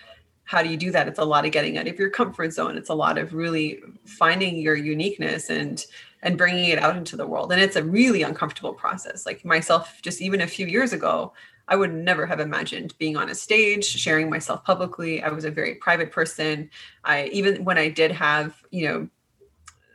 how 0.52 0.62
do 0.62 0.68
you 0.68 0.76
do 0.76 0.92
that? 0.92 1.08
It's 1.08 1.20
a 1.20 1.24
lot 1.24 1.46
of 1.46 1.52
getting 1.54 1.78
out 1.78 1.88
of 1.88 1.98
your 1.98 2.10
comfort 2.10 2.52
zone. 2.52 2.76
It's 2.76 2.90
a 2.90 2.94
lot 2.94 3.18
of 3.18 3.34
really 3.34 3.80
finding 4.06 4.58
your 4.58 4.76
uniqueness 4.76 5.50
and 5.50 5.86
and 6.24 6.38
bringing 6.38 6.66
it 6.66 6.78
out 6.78 6.98
into 6.98 7.16
the 7.16 7.26
world. 7.26 7.52
And 7.52 7.62
it's 7.62 7.78
a 7.78 7.84
really 7.84 8.22
uncomfortable 8.22 8.74
process. 8.74 9.26
Like 9.26 9.46
myself 9.46 10.00
just 10.02 10.22
even 10.22 10.42
a 10.42 10.48
few 10.48 10.68
years 10.68 10.94
ago 10.94 11.34
i 11.68 11.76
would 11.76 11.94
never 11.94 12.26
have 12.26 12.40
imagined 12.40 12.94
being 12.98 13.16
on 13.16 13.30
a 13.30 13.36
stage 13.36 13.86
sharing 13.86 14.30
myself 14.30 14.64
publicly. 14.66 15.24
I 15.24 15.30
was 15.30 15.46
a 15.46 15.52
very 15.52 15.76
private 15.76 16.12
person. 16.12 16.70
I 17.06 17.26
even 17.28 17.64
when 17.64 17.78
i 17.78 17.88
did 17.88 18.12
have 18.12 18.62
you 18.72 18.88
know 18.88 19.08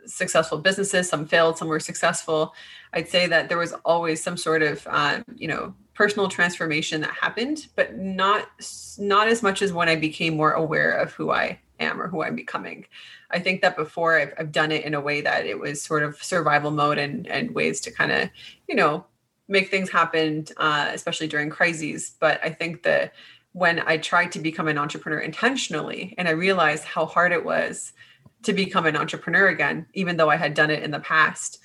successful 0.07 0.59
businesses 0.59 1.09
some 1.09 1.27
failed 1.27 1.59
some 1.59 1.69
were 1.69 1.81
successful 1.81 2.55
i'd 2.95 3.09
say 3.09 3.27
that 3.27 3.49
there 3.49 3.59
was 3.59 3.73
always 3.85 4.23
some 4.23 4.37
sort 4.37 4.63
of 4.63 4.87
um, 4.91 5.25
you 5.37 5.49
know 5.49 5.75
personal 5.95 6.29
transformation 6.29 7.01
that 7.01 7.11
happened 7.11 7.69
but 7.75 7.97
not 7.97 8.49
not 8.99 9.29
as 9.29 9.43
much 9.43 9.63
as 9.63 9.73
when 9.73 9.89
i 9.89 9.97
became 9.97 10.37
more 10.37 10.53
aware 10.53 10.93
of 10.93 11.13
who 11.13 11.31
i 11.31 11.59
am 11.81 12.01
or 12.01 12.09
who 12.09 12.23
i'm 12.23 12.37
becoming. 12.37 12.87
I 13.31 13.39
think 13.39 13.61
that 13.63 13.77
before 13.77 14.19
i've, 14.19 14.33
I've 14.39 14.53
done 14.53 14.73
it 14.73 14.85
in 14.85 14.95
a 14.95 15.01
way 15.01 15.21
that 15.21 15.47
it 15.47 15.59
was 15.59 15.83
sort 15.83 16.03
of 16.03 16.23
survival 16.23 16.71
mode 16.71 16.99
and 16.99 17.27
and 17.27 17.55
ways 17.55 17.81
to 17.83 17.91
kind 17.91 18.13
of 18.13 18.31
you 18.69 18.75
know 18.75 19.05
make 19.49 19.71
things 19.71 19.91
happen 19.91 20.47
uh, 20.57 20.91
especially 20.93 21.29
during 21.29 21.51
crises. 21.51 22.17
But 22.19 22.41
i 22.43 22.51
think 22.51 22.83
that 22.83 23.13
when 23.53 23.81
i 23.87 23.97
tried 23.97 24.33
to 24.33 24.39
become 24.39 24.69
an 24.69 24.79
entrepreneur 24.79 25.19
intentionally 25.19 26.15
and 26.19 26.29
i 26.29 26.31
realized 26.31 26.85
how 26.85 27.07
hard 27.07 27.33
it 27.33 27.45
was 27.45 27.93
to 28.43 28.53
become 28.53 28.85
an 28.87 28.97
entrepreneur 28.97 29.49
again 29.49 29.87
even 29.95 30.19
though 30.19 30.29
i 30.29 30.37
had 30.37 30.53
done 30.53 30.71
it 30.71 30.83
in 30.83 30.91
the 30.91 31.01
past 31.01 31.59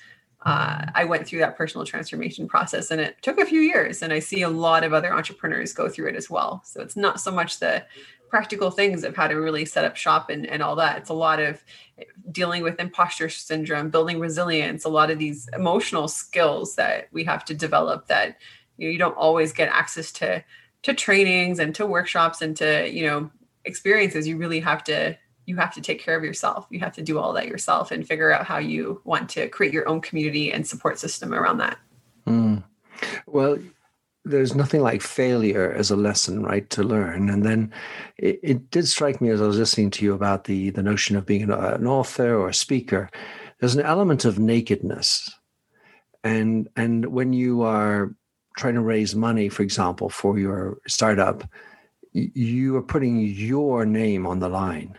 uh, 0.44 0.86
I 0.94 1.04
went 1.04 1.26
through 1.26 1.38
that 1.40 1.56
personal 1.56 1.86
transformation 1.86 2.48
process 2.48 2.90
and 2.90 3.00
it 3.00 3.16
took 3.22 3.38
a 3.38 3.46
few 3.46 3.60
years. 3.60 4.02
And 4.02 4.12
I 4.12 4.18
see 4.18 4.42
a 4.42 4.48
lot 4.48 4.82
of 4.82 4.92
other 4.92 5.12
entrepreneurs 5.12 5.72
go 5.72 5.88
through 5.88 6.08
it 6.08 6.16
as 6.16 6.28
well. 6.28 6.62
So 6.64 6.80
it's 6.80 6.96
not 6.96 7.20
so 7.20 7.30
much 7.30 7.60
the 7.60 7.84
practical 8.28 8.70
things 8.70 9.04
of 9.04 9.14
how 9.14 9.28
to 9.28 9.34
really 9.34 9.64
set 9.64 9.84
up 9.84 9.94
shop 9.94 10.30
and, 10.30 10.46
and 10.46 10.62
all 10.62 10.74
that. 10.76 10.98
It's 10.98 11.10
a 11.10 11.14
lot 11.14 11.38
of 11.38 11.62
dealing 12.32 12.62
with 12.62 12.80
imposter 12.80 13.28
syndrome, 13.28 13.90
building 13.90 14.18
resilience, 14.18 14.84
a 14.84 14.88
lot 14.88 15.10
of 15.10 15.18
these 15.18 15.48
emotional 15.52 16.08
skills 16.08 16.74
that 16.76 17.08
we 17.12 17.24
have 17.24 17.44
to 17.44 17.54
develop 17.54 18.06
that 18.06 18.38
you, 18.78 18.88
know, 18.88 18.92
you 18.92 18.98
don't 18.98 19.16
always 19.16 19.52
get 19.52 19.68
access 19.68 20.10
to 20.12 20.42
to 20.82 20.94
trainings 20.94 21.60
and 21.60 21.74
to 21.76 21.86
workshops 21.86 22.42
and 22.42 22.56
to 22.56 22.90
you 22.90 23.06
know 23.06 23.30
experiences 23.64 24.26
you 24.26 24.36
really 24.36 24.58
have 24.58 24.82
to 24.82 25.16
you 25.46 25.56
have 25.56 25.74
to 25.74 25.80
take 25.80 26.00
care 26.00 26.16
of 26.16 26.24
yourself. 26.24 26.66
You 26.70 26.80
have 26.80 26.94
to 26.94 27.02
do 27.02 27.18
all 27.18 27.32
that 27.32 27.48
yourself 27.48 27.90
and 27.90 28.06
figure 28.06 28.32
out 28.32 28.46
how 28.46 28.58
you 28.58 29.00
want 29.04 29.28
to 29.30 29.48
create 29.48 29.72
your 29.72 29.88
own 29.88 30.00
community 30.00 30.52
and 30.52 30.66
support 30.66 30.98
system 30.98 31.34
around 31.34 31.58
that. 31.58 31.78
Mm. 32.26 32.62
Well, 33.26 33.58
there's 34.24 34.54
nothing 34.54 34.82
like 34.82 35.02
failure 35.02 35.72
as 35.72 35.90
a 35.90 35.96
lesson, 35.96 36.44
right, 36.44 36.68
to 36.70 36.84
learn. 36.84 37.28
And 37.28 37.44
then 37.44 37.72
it, 38.18 38.38
it, 38.42 38.70
did 38.70 38.86
strike 38.86 39.20
me 39.20 39.30
as 39.30 39.42
I 39.42 39.46
was 39.46 39.58
listening 39.58 39.90
to 39.90 40.04
you 40.04 40.14
about 40.14 40.44
the 40.44 40.70
the 40.70 40.82
notion 40.82 41.16
of 41.16 41.26
being 41.26 41.42
an, 41.42 41.50
an 41.50 41.86
author 41.86 42.36
or 42.36 42.48
a 42.48 42.54
speaker. 42.54 43.10
There's 43.58 43.74
an 43.74 43.84
element 43.84 44.24
of 44.24 44.38
nakedness, 44.38 45.28
and 46.22 46.68
and 46.76 47.06
when 47.06 47.32
you 47.32 47.62
are 47.62 48.14
trying 48.56 48.74
to 48.74 48.80
raise 48.80 49.16
money, 49.16 49.48
for 49.48 49.64
example, 49.64 50.08
for 50.08 50.38
your 50.38 50.78
startup, 50.86 51.42
you 52.12 52.76
are 52.76 52.82
putting 52.82 53.18
your 53.20 53.84
name 53.84 54.26
on 54.26 54.38
the 54.38 54.48
line 54.48 54.96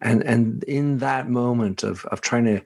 and 0.00 0.22
and 0.22 0.64
in 0.64 0.98
that 0.98 1.28
moment 1.28 1.82
of 1.82 2.04
of 2.06 2.20
trying 2.20 2.44
to 2.44 2.60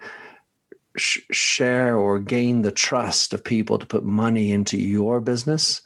sh- 0.96 1.20
share 1.30 1.96
or 1.96 2.18
gain 2.18 2.62
the 2.62 2.72
trust 2.72 3.32
of 3.32 3.44
people 3.44 3.78
to 3.78 3.86
put 3.86 4.04
money 4.04 4.52
into 4.52 4.78
your 4.78 5.20
business 5.20 5.82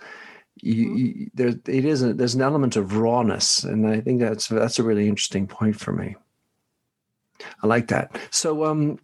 you, 0.57 0.87
mm-hmm. 0.87 0.97
you, 0.97 1.31
there 1.35 1.49
it 1.49 1.85
is 1.85 2.03
a, 2.03 2.13
there's 2.13 2.35
an 2.35 2.43
element 2.43 2.77
of 2.77 2.97
rawness. 2.97 3.65
And 3.65 3.87
i 3.87 4.01
think 4.01 4.21
that's 4.21 4.49
that's 4.49 4.79
a 4.79 4.83
really 4.83 5.09
interesting 5.09 5.47
point 5.47 5.79
for 5.79 5.93
me. 5.93 6.17
I 7.63 7.67
like 7.67 7.89
that. 7.89 8.17
So 8.31 8.65
um 8.65 8.99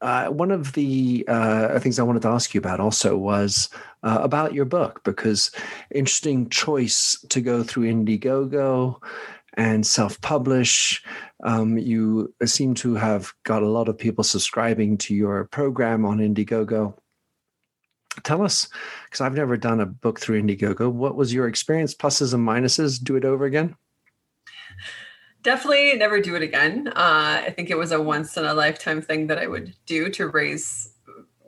uh, 0.00 0.26
one 0.26 0.50
of 0.50 0.72
the 0.72 1.24
uh, 1.28 1.78
things 1.78 2.00
I 2.00 2.02
wanted 2.02 2.22
to 2.22 2.28
ask 2.28 2.52
you 2.54 2.58
about 2.58 2.80
also 2.80 3.16
was 3.16 3.70
uh, 4.02 4.18
about 4.20 4.52
your 4.52 4.64
book 4.64 5.00
because 5.04 5.52
interesting 5.92 6.48
choice 6.48 7.24
to 7.28 7.40
go 7.40 7.62
through 7.62 7.84
Indiegogo 7.84 9.00
and 9.54 9.86
self-publish. 9.86 11.02
Um, 11.44 11.78
you 11.78 12.32
seem 12.44 12.74
to 12.74 12.94
have 12.94 13.32
got 13.44 13.62
a 13.62 13.68
lot 13.68 13.88
of 13.88 13.98
people 13.98 14.24
subscribing 14.24 14.98
to 14.98 15.14
your 15.14 15.44
program 15.44 16.04
on 16.04 16.18
Indiegogo. 16.18 16.94
Tell 18.24 18.42
us, 18.42 18.68
because 19.04 19.20
I've 19.20 19.34
never 19.34 19.56
done 19.56 19.80
a 19.80 19.86
book 19.86 20.20
through 20.20 20.42
Indiegogo. 20.42 20.90
What 20.92 21.16
was 21.16 21.32
your 21.32 21.48
experience? 21.48 21.94
Pluses 21.94 22.34
and 22.34 22.46
minuses. 22.46 23.02
Do 23.02 23.16
it 23.16 23.24
over 23.24 23.44
again. 23.44 23.74
Definitely 25.42 25.94
never 25.96 26.20
do 26.20 26.36
it 26.36 26.42
again. 26.42 26.88
Uh, 26.88 27.42
I 27.46 27.52
think 27.56 27.70
it 27.70 27.78
was 27.78 27.90
a 27.90 28.00
once 28.00 28.36
in 28.36 28.44
a 28.44 28.54
lifetime 28.54 29.02
thing 29.02 29.26
that 29.26 29.38
I 29.38 29.46
would 29.46 29.74
do 29.86 30.08
to 30.10 30.28
raise 30.28 30.92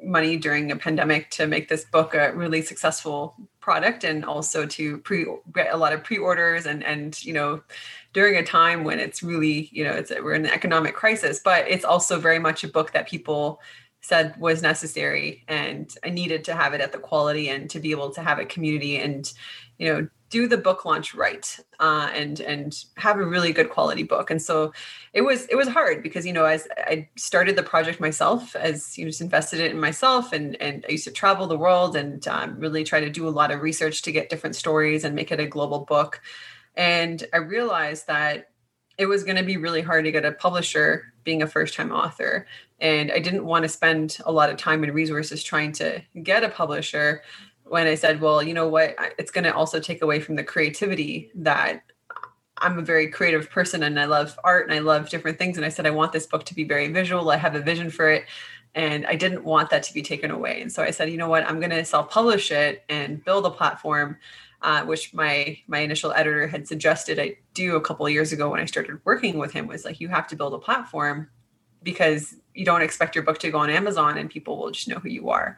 money 0.03 0.37
during 0.37 0.71
a 0.71 0.77
pandemic 0.77 1.31
to 1.31 1.47
make 1.47 1.69
this 1.69 1.85
book 1.85 2.15
a 2.15 2.35
really 2.35 2.61
successful 2.61 3.37
product 3.65 4.05
and 4.05 4.27
also 4.27 4.67
to 4.67 4.99
pre 4.99 5.25
get 5.55 5.73
a 5.73 5.77
lot 5.77 5.95
of 5.95 6.05
pre-orders 6.05 6.67
and 6.67 6.85
and 6.85 7.25
you 7.25 7.33
know 7.33 7.63
during 8.13 8.37
a 8.37 8.43
time 8.45 8.85
when 8.85 9.01
it's 9.01 9.23
really 9.23 9.71
you 9.73 9.83
know 9.83 9.93
it's 9.93 10.11
we're 10.11 10.35
in 10.35 10.45
an 10.45 10.53
economic 10.53 10.95
crisis 10.95 11.41
but 11.43 11.67
it's 11.67 11.85
also 11.85 12.21
very 12.21 12.39
much 12.39 12.63
a 12.63 12.69
book 12.69 12.93
that 12.93 13.09
people 13.09 13.63
said 14.03 14.39
was 14.39 14.61
necessary 14.61 15.43
and 15.49 15.97
i 16.05 16.11
needed 16.11 16.45
to 16.45 16.55
have 16.55 16.75
it 16.75 16.83
at 16.83 16.93
the 16.93 16.99
quality 16.99 17.49
and 17.49 17.71
to 17.71 17.81
be 17.81 17.91
able 17.91 18.11
to 18.11 18.21
have 18.21 18.39
a 18.39 18.45
community 18.45 18.99
and 18.99 19.33
you 19.79 19.91
know 19.91 20.07
do 20.35 20.49
the 20.49 20.59
book 20.59 20.85
launch 20.85 21.15
right 21.15 21.61
uh, 21.79 22.11
and 22.13 22.41
and 22.41 22.87
have 22.97 23.21
a 23.21 23.25
really 23.25 23.53
good 23.53 23.71
quality 23.71 24.03
book. 24.03 24.33
And 24.33 24.43
so 24.43 24.73
it 25.13 25.21
was 25.21 25.47
it 25.47 25.55
was 25.55 25.69
hard 25.69 26.03
because 26.03 26.27
you 26.27 26.33
know 26.33 26.45
as 26.45 26.67
i 26.77 27.09
started 27.15 27.55
the 27.55 27.63
project 27.63 28.01
myself 28.01 28.57
as 28.57 28.99
you 28.99 29.07
just 29.07 29.21
invested 29.21 29.61
it 29.61 29.71
in 29.71 29.79
myself 29.79 30.33
and 30.33 30.61
and 30.61 30.85
i 30.89 30.93
used 30.93 31.05
to 31.05 31.13
travel 31.13 31.47
the 31.47 31.57
world 31.57 31.95
and 31.95 32.27
um, 32.27 32.59
really 32.59 32.83
try 32.83 32.99
to 32.99 33.09
do 33.09 33.29
a 33.29 33.37
lot 33.39 33.53
of 33.53 33.63
research 33.63 34.03
to 34.03 34.11
get 34.11 34.29
different 34.29 34.57
stories 34.57 35.05
and 35.05 35.15
make 35.15 35.31
it 35.31 35.39
a 35.39 35.47
global 35.47 35.81
book. 35.85 36.21
And 36.75 37.25
i 37.33 37.37
realized 37.37 38.09
that 38.09 38.51
it 38.99 39.07
was 39.07 39.23
going 39.23 39.37
to 39.37 39.51
be 39.53 39.57
really 39.57 39.83
hard 39.83 40.05
to 40.05 40.13
get 40.13 40.25
a 40.25 40.33
publisher 40.33 41.13
being 41.23 41.43
a 41.43 41.47
first 41.47 41.75
time 41.77 41.93
author. 41.93 42.47
And 42.81 43.13
i 43.13 43.21
didn't 43.21 43.47
want 43.47 43.63
to 43.63 43.69
spend 43.69 44.19
a 44.27 44.33
lot 44.33 44.51
of 44.51 44.57
time 44.57 44.83
and 44.83 44.93
resources 44.93 45.45
trying 45.45 45.73
to 45.75 46.03
get 46.25 46.43
a 46.43 46.49
publisher 46.49 47.23
when 47.65 47.87
I 47.87 47.95
said, 47.95 48.21
well, 48.21 48.43
you 48.43 48.55
know 48.55 48.69
what, 48.69 48.95
it's 49.19 49.31
going 49.31 49.45
to 49.45 49.55
also 49.55 49.81
take 49.81 50.03
away 50.03 50.21
from 50.21 50.37
the 50.37 50.45
creativity 50.45 51.31
that 51.35 51.83
I'm 52.59 52.79
a 52.79 52.83
very 52.83 53.09
creative 53.09 53.51
person 53.51 53.83
and 53.83 53.99
I 53.99 54.05
love 54.05 54.39
art 54.45 54.67
and 54.69 54.75
I 54.75 54.79
love 54.79 55.09
different 55.09 55.39
things. 55.39 55.57
And 55.57 55.67
I 55.67 55.71
said, 55.71 55.87
I 55.87 55.91
want 55.91 56.13
this 56.13 56.27
book 56.27 56.45
to 56.45 56.55
be 56.55 56.65
very 56.65 56.89
visual. 56.89 57.31
I 57.31 57.37
have 57.37 57.55
a 57.55 57.61
vision 57.61 57.91
for 57.91 58.11
it. 58.11 58.25
And 58.75 59.07
I 59.07 59.15
didn't 59.15 59.45
want 59.45 59.71
that 59.71 59.83
to 59.85 59.95
be 59.95 60.03
taken 60.03 60.31
away. 60.31 60.61
And 60.61 60.71
so 60.71 60.83
I 60.83 60.91
said, 60.91 61.11
you 61.11 61.17
know 61.17 61.29
what, 61.29 61.49
I'm 61.49 61.61
going 61.61 61.71
to 61.71 61.85
self 61.85 62.11
publish 62.11 62.51
it 62.51 62.85
and 62.89 63.25
build 63.25 63.47
a 63.47 63.51
platform. 63.51 64.19
Uh, 64.63 64.83
which 64.83 65.13
my 65.13 65.59
my 65.67 65.81
initial 65.81 66.11
editor 66.13 66.47
had 66.47 66.67
suggested 66.67 67.19
I 67.19 67.37
do 67.53 67.77
a 67.77 67.83
couple 67.83 68.09
years 68.09 68.33
ago 68.33 68.49
when 68.49 68.61
I 68.61 68.65
started 68.65 68.99
working 69.05 69.37
with 69.37 69.53
him 69.53 69.67
was 69.67 69.85
like 69.85 70.01
you 70.01 70.09
have 70.09 70.27
to 70.29 70.37
build 70.37 70.55
a 70.55 70.59
platform 70.59 71.29
because 71.85 72.35
you 72.55 72.65
don't 72.65 72.83
expect 72.83 73.15
your 73.15 73.23
book 73.25 73.39
to 73.39 73.51
go 73.51 73.59
on 73.59 73.71
Amazon 73.71 74.17
and 74.17 74.31
people 74.31 74.57
will 74.57 74.71
just 74.71 74.89
know 74.89 74.99
who 74.99 75.09
you 75.09 75.29
are. 75.29 75.57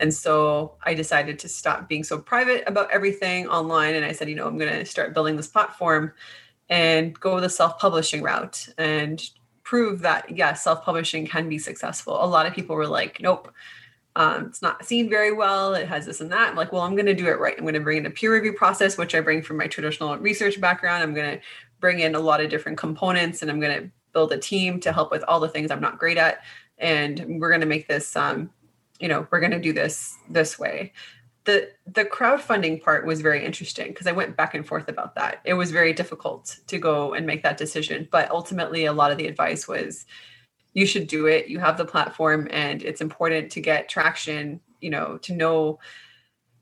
And 0.00 0.12
so 0.12 0.74
I 0.82 0.94
decided 0.94 1.38
to 1.40 1.48
stop 1.48 1.88
being 1.88 2.04
so 2.04 2.18
private 2.18 2.64
about 2.66 2.90
everything 2.90 3.48
online. 3.48 3.94
And 3.94 4.04
I 4.04 4.12
said, 4.12 4.28
you 4.28 4.34
know, 4.34 4.46
I'm 4.46 4.58
going 4.58 4.72
to 4.72 4.84
start 4.84 5.14
building 5.14 5.36
this 5.36 5.46
platform 5.46 6.12
and 6.68 7.18
go 7.18 7.40
the 7.40 7.48
self 7.48 7.78
publishing 7.78 8.22
route 8.22 8.68
and 8.78 9.22
prove 9.62 10.00
that, 10.00 10.28
yes, 10.30 10.38
yeah, 10.38 10.52
self 10.54 10.84
publishing 10.84 11.26
can 11.26 11.48
be 11.48 11.58
successful. 11.58 12.22
A 12.22 12.26
lot 12.26 12.46
of 12.46 12.54
people 12.54 12.76
were 12.76 12.86
like, 12.86 13.20
nope. 13.20 13.52
Um, 14.14 14.46
it's 14.46 14.60
not 14.60 14.84
seen 14.84 15.08
very 15.08 15.32
well. 15.32 15.72
It 15.72 15.88
has 15.88 16.04
this 16.04 16.20
and 16.20 16.30
that. 16.32 16.50
I'm 16.50 16.56
like, 16.56 16.70
well, 16.70 16.82
I'm 16.82 16.94
going 16.96 17.06
to 17.06 17.14
do 17.14 17.28
it 17.28 17.40
right. 17.40 17.54
I'm 17.56 17.64
going 17.64 17.72
to 17.72 17.80
bring 17.80 17.96
in 17.96 18.04
a 18.04 18.10
peer 18.10 18.34
review 18.34 18.52
process, 18.52 18.98
which 18.98 19.14
I 19.14 19.20
bring 19.20 19.40
from 19.40 19.56
my 19.56 19.66
traditional 19.66 20.18
research 20.18 20.60
background. 20.60 21.02
I'm 21.02 21.14
going 21.14 21.38
to 21.38 21.42
bring 21.80 22.00
in 22.00 22.14
a 22.14 22.20
lot 22.20 22.42
of 22.42 22.50
different 22.50 22.76
components 22.76 23.40
and 23.40 23.50
I'm 23.50 23.58
going 23.58 23.84
to 23.84 23.90
build 24.12 24.32
a 24.32 24.38
team 24.38 24.80
to 24.80 24.92
help 24.92 25.10
with 25.10 25.24
all 25.28 25.40
the 25.40 25.48
things 25.48 25.70
I'm 25.70 25.80
not 25.80 25.98
great 25.98 26.18
at. 26.18 26.42
And 26.78 27.40
we're 27.40 27.48
going 27.48 27.60
to 27.60 27.66
make 27.66 27.88
this, 27.88 28.16
um, 28.16 28.50
you 28.98 29.08
know, 29.08 29.26
we're 29.30 29.40
going 29.40 29.52
to 29.52 29.60
do 29.60 29.72
this 29.72 30.16
this 30.28 30.58
way. 30.58 30.92
The 31.44 31.70
the 31.86 32.04
crowdfunding 32.04 32.82
part 32.82 33.04
was 33.04 33.20
very 33.20 33.44
interesting 33.44 33.88
because 33.88 34.06
I 34.06 34.12
went 34.12 34.36
back 34.36 34.54
and 34.54 34.66
forth 34.66 34.88
about 34.88 35.16
that. 35.16 35.40
It 35.44 35.54
was 35.54 35.72
very 35.72 35.92
difficult 35.92 36.58
to 36.68 36.78
go 36.78 37.14
and 37.14 37.26
make 37.26 37.42
that 37.42 37.56
decision, 37.56 38.08
but 38.12 38.30
ultimately, 38.30 38.84
a 38.84 38.92
lot 38.92 39.10
of 39.10 39.18
the 39.18 39.26
advice 39.26 39.66
was, 39.66 40.06
you 40.72 40.86
should 40.86 41.08
do 41.08 41.26
it. 41.26 41.48
You 41.48 41.58
have 41.58 41.78
the 41.78 41.84
platform, 41.84 42.46
and 42.52 42.80
it's 42.82 43.00
important 43.00 43.50
to 43.52 43.60
get 43.60 43.88
traction. 43.88 44.60
You 44.80 44.90
know, 44.90 45.18
to 45.22 45.32
know 45.32 45.80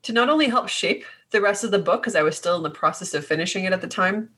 to 0.02 0.12
not 0.12 0.30
only 0.30 0.48
help 0.48 0.68
shape 0.68 1.04
the 1.30 1.40
rest 1.40 1.64
of 1.64 1.70
the 1.70 1.78
book 1.78 2.02
because 2.02 2.16
I 2.16 2.22
was 2.22 2.36
still 2.36 2.56
in 2.56 2.62
the 2.62 2.70
process 2.70 3.14
of 3.14 3.24
finishing 3.24 3.64
it 3.64 3.72
at 3.72 3.80
the 3.80 3.86
time, 3.86 4.30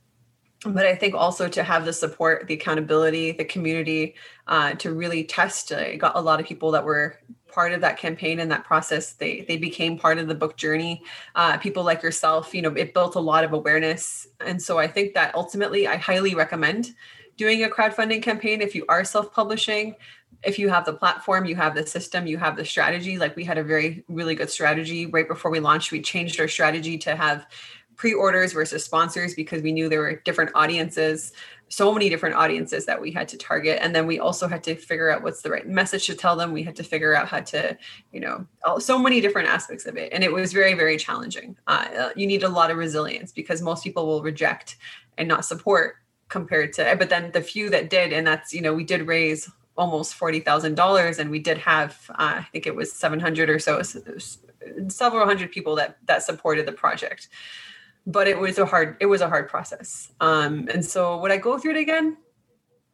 but 0.65 0.87
I 0.87 0.95
think 0.95 1.15
also 1.15 1.49
to 1.49 1.63
have 1.63 1.85
the 1.85 1.93
support, 1.93 2.47
the 2.47 2.55
accountability, 2.55 3.33
the 3.33 3.45
community 3.45 4.15
uh, 4.47 4.73
to 4.75 4.93
really 4.93 5.25
test. 5.25 5.73
I 5.73 5.97
got 5.97 6.17
a 6.17 6.21
lot 6.21 6.41
of 6.41 6.47
people 6.47 6.71
that 6.73 6.85
were 6.85 7.19
part 7.49 7.73
of 7.73 7.81
that 7.83 7.99
campaign 7.99 8.41
and 8.41 8.51
that 8.51 8.65
process. 8.65 9.13
They 9.13 9.45
they 9.49 9.57
became 9.57 9.99
part 9.99 10.19
of 10.19 10.29
the 10.29 10.35
book 10.35 10.57
journey. 10.57 11.03
Uh, 11.35 11.59
people 11.59 11.85
like 11.85 12.03
yourself, 12.03 12.55
you 12.55 12.63
know, 12.63 12.71
it 12.75 12.95
built 12.95 13.17
a 13.17 13.21
lot 13.21 13.45
of 13.45 13.53
awareness, 13.53 14.27
and 14.41 14.61
so 14.61 14.79
I 14.79 14.87
think 14.87 15.15
that 15.15 15.35
ultimately, 15.35 15.87
I 15.87 15.97
highly 15.97 16.35
recommend 16.35 16.95
doing 17.37 17.65
a 17.65 17.69
crowdfunding 17.69 18.23
campaign 18.23 18.61
if 18.61 18.75
you 18.75 18.85
are 18.89 19.05
self-publishing 19.05 19.97
if 20.43 20.59
you 20.59 20.69
have 20.69 20.85
the 20.85 20.93
platform, 20.93 21.45
you 21.45 21.55
have 21.57 21.75
the 21.75 21.87
system, 21.87 22.27
you 22.27 22.37
have 22.39 22.57
the 22.57 22.65
strategy. 22.65 23.19
Like 23.19 23.37
we 23.37 23.45
had 23.45 23.59
a 23.59 23.63
very, 23.63 24.05
really 24.09 24.35
good 24.35 24.51
strategy 24.51 25.07
right 25.07 25.29
before 25.29 25.51
we 25.51 25.61
launched. 25.61 25.93
We 25.93 26.03
changed 26.03 26.41
our 26.41 26.49
strategy 26.49 26.99
to 26.99 27.15
have 27.15 27.47
pre-orders 28.03 28.53
versus 28.53 28.85
sponsors 28.85 29.33
because 29.33 29.63
we 29.63 29.71
knew 29.71 29.89
there 29.89 30.01
were 30.01 30.17
different 30.25 30.51
audiences 30.57 31.33
so 31.69 31.95
many 31.95 32.09
different 32.09 32.35
audiences 32.35 32.85
that 32.85 33.01
we 33.01 33.11
had 33.11 33.27
to 33.29 33.39
target. 33.39 33.79
And 33.81 33.95
then 33.95 34.07
we 34.07 34.19
also 34.19 34.47
had 34.47 34.63
to 34.65 34.75
figure 34.75 35.09
out 35.09 35.23
what's 35.23 35.41
the 35.41 35.51
right 35.51 35.67
message 35.67 36.05
to 36.09 36.15
tell 36.15 36.37
them. 36.37 36.53
We 36.53 36.63
had 36.63 36.77
to 36.77 36.83
figure 36.83 37.15
out 37.15 37.29
how 37.29 37.41
to 37.41 37.79
you 38.13 38.21
know 38.21 38.47
so 38.79 38.99
many 38.99 39.23
different 39.23 39.49
aspects 39.49 39.87
of 39.87 39.97
it. 39.97 40.13
And 40.13 40.25
it 40.25 40.33
was 40.33 40.53
very 40.53 40.75
very 40.75 40.97
challenging. 40.97 41.57
Uh, 41.69 42.11
you 42.17 42.27
need 42.27 42.43
a 42.43 42.49
lot 42.49 42.73
of 42.73 42.77
resilience 42.77 43.31
because 43.31 43.63
most 43.63 43.85
people 43.85 44.05
will 44.07 44.23
reject 44.23 44.77
and 45.17 45.29
not 45.29 45.45
support 45.45 45.95
compared 46.29 46.73
to 46.75 46.97
but 46.99 47.09
then 47.09 47.31
the 47.31 47.41
few 47.41 47.71
that 47.71 47.89
did 47.89 48.13
and 48.13 48.27
that's 48.27 48.53
you 48.53 48.61
know 48.61 48.75
we 48.75 48.85
did 48.85 49.07
raise 49.07 49.49
almost 49.77 50.19
$40,000 50.19 51.19
and 51.19 51.31
we 51.31 51.39
did 51.39 51.59
have 51.59 51.99
uh, 52.11 52.41
I 52.41 52.47
think 52.53 52.67
it 52.67 52.75
was 52.75 52.93
700 52.93 53.49
or 53.49 53.59
so 53.59 53.81
several 54.89 55.27
hundred 55.27 55.51
people 55.51 55.75
that 55.77 55.99
that 56.07 56.23
supported 56.23 56.67
the 56.67 56.73
project 56.73 57.29
but 58.07 58.27
it 58.29 58.39
was 58.39 58.59
a 58.59 58.67
hard 58.67 58.97
it 59.01 59.07
was 59.07 59.21
a 59.21 59.29
hard 59.29 59.49
process. 59.49 60.13
Um, 60.21 60.69
and 60.73 60.85
so 60.85 61.19
would 61.19 61.31
i 61.31 61.37
go 61.37 61.59
through 61.59 61.73
it 61.73 61.79
again? 61.79 62.17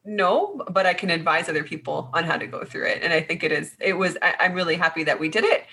No 0.05 0.63
but 0.71 0.87
i 0.87 0.95
can 0.95 1.11
advise 1.11 1.49
other 1.49 1.65
people 1.65 2.11
on 2.13 2.25
how 2.25 2.37
to 2.37 2.47
go 2.47 2.65
through 2.65 2.87
it. 2.87 3.03
And 3.03 3.13
i 3.13 3.21
think 3.21 3.43
it 3.43 3.53
is 3.53 3.75
it 3.81 3.95
was 3.95 4.17
I, 4.23 4.35
i'm 4.41 4.55
really 4.55 4.77
happy 4.77 5.05
that 5.05 5.19
we 5.21 5.29
did 5.29 5.45
it 5.45 5.67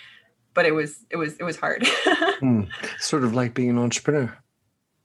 but 0.54 0.66
it 0.66 0.72
was 0.72 1.06
it 1.10 1.18
was 1.18 1.36
it 1.38 1.44
was 1.44 1.58
hard. 1.58 1.88
Mm, 2.42 2.68
sort 3.00 3.24
of 3.24 3.34
like 3.34 3.54
being 3.54 3.70
an 3.70 3.78
entrepreneur. 3.80 4.38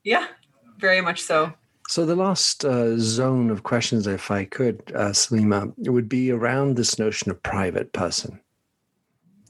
Yeah 0.03 0.27
very 0.81 1.01
much 1.01 1.21
so. 1.21 1.53
So 1.88 2.07
the 2.07 2.16
last 2.16 2.64
uh, 2.64 2.97
zone 2.99 3.51
of 3.51 3.64
questions 3.64 4.07
if 4.07 4.31
i 4.31 4.45
could 4.45 4.81
uh, 4.95 5.11
saleema 5.11 5.73
would 5.88 6.09
be 6.09 6.31
around 6.31 6.77
this 6.77 6.99
notion 6.99 7.31
of 7.31 7.43
private 7.43 7.93
person 7.93 8.40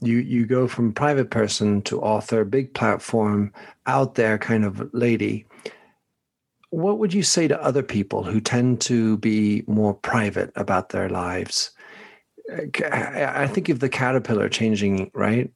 you 0.01 0.17
you 0.17 0.45
go 0.45 0.67
from 0.67 0.91
private 0.91 1.29
person 1.29 1.81
to 1.83 2.01
author 2.01 2.43
big 2.43 2.73
platform 2.73 3.53
out 3.85 4.15
there 4.15 4.37
kind 4.37 4.65
of 4.65 4.89
lady. 4.93 5.45
What 6.71 6.99
would 6.99 7.13
you 7.13 7.23
say 7.23 7.47
to 7.47 7.63
other 7.63 7.83
people 7.83 8.23
who 8.23 8.39
tend 8.39 8.81
to 8.81 9.17
be 9.17 9.63
more 9.67 9.93
private 9.93 10.51
about 10.55 10.89
their 10.89 11.09
lives? 11.09 11.71
I 12.91 13.47
think 13.47 13.69
of 13.69 13.79
the 13.79 13.89
caterpillar 13.89 14.49
changing 14.49 15.11
right? 15.13 15.51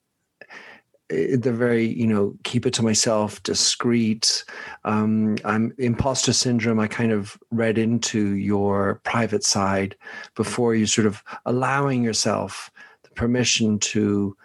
The 1.10 1.54
very 1.54 1.86
you 1.86 2.08
know 2.08 2.36
keep 2.44 2.66
it 2.66 2.74
to 2.76 2.84
myself 2.84 3.42
discreet. 3.44 4.44
Um, 4.86 5.38
i'm 5.46 5.74
imposter 5.78 6.34
syndrome. 6.34 6.80
I 6.80 6.88
kind 6.88 7.12
of 7.12 7.38
read 7.52 7.78
into 7.78 8.36
your 8.36 9.02
private 9.04 9.44
side 9.44 9.96
before 10.36 10.76
you 10.76 10.86
sort 10.86 11.08
of 11.08 11.24
allowing 11.46 12.04
yourself 12.04 12.72
permission 13.16 13.80
to 13.80 14.36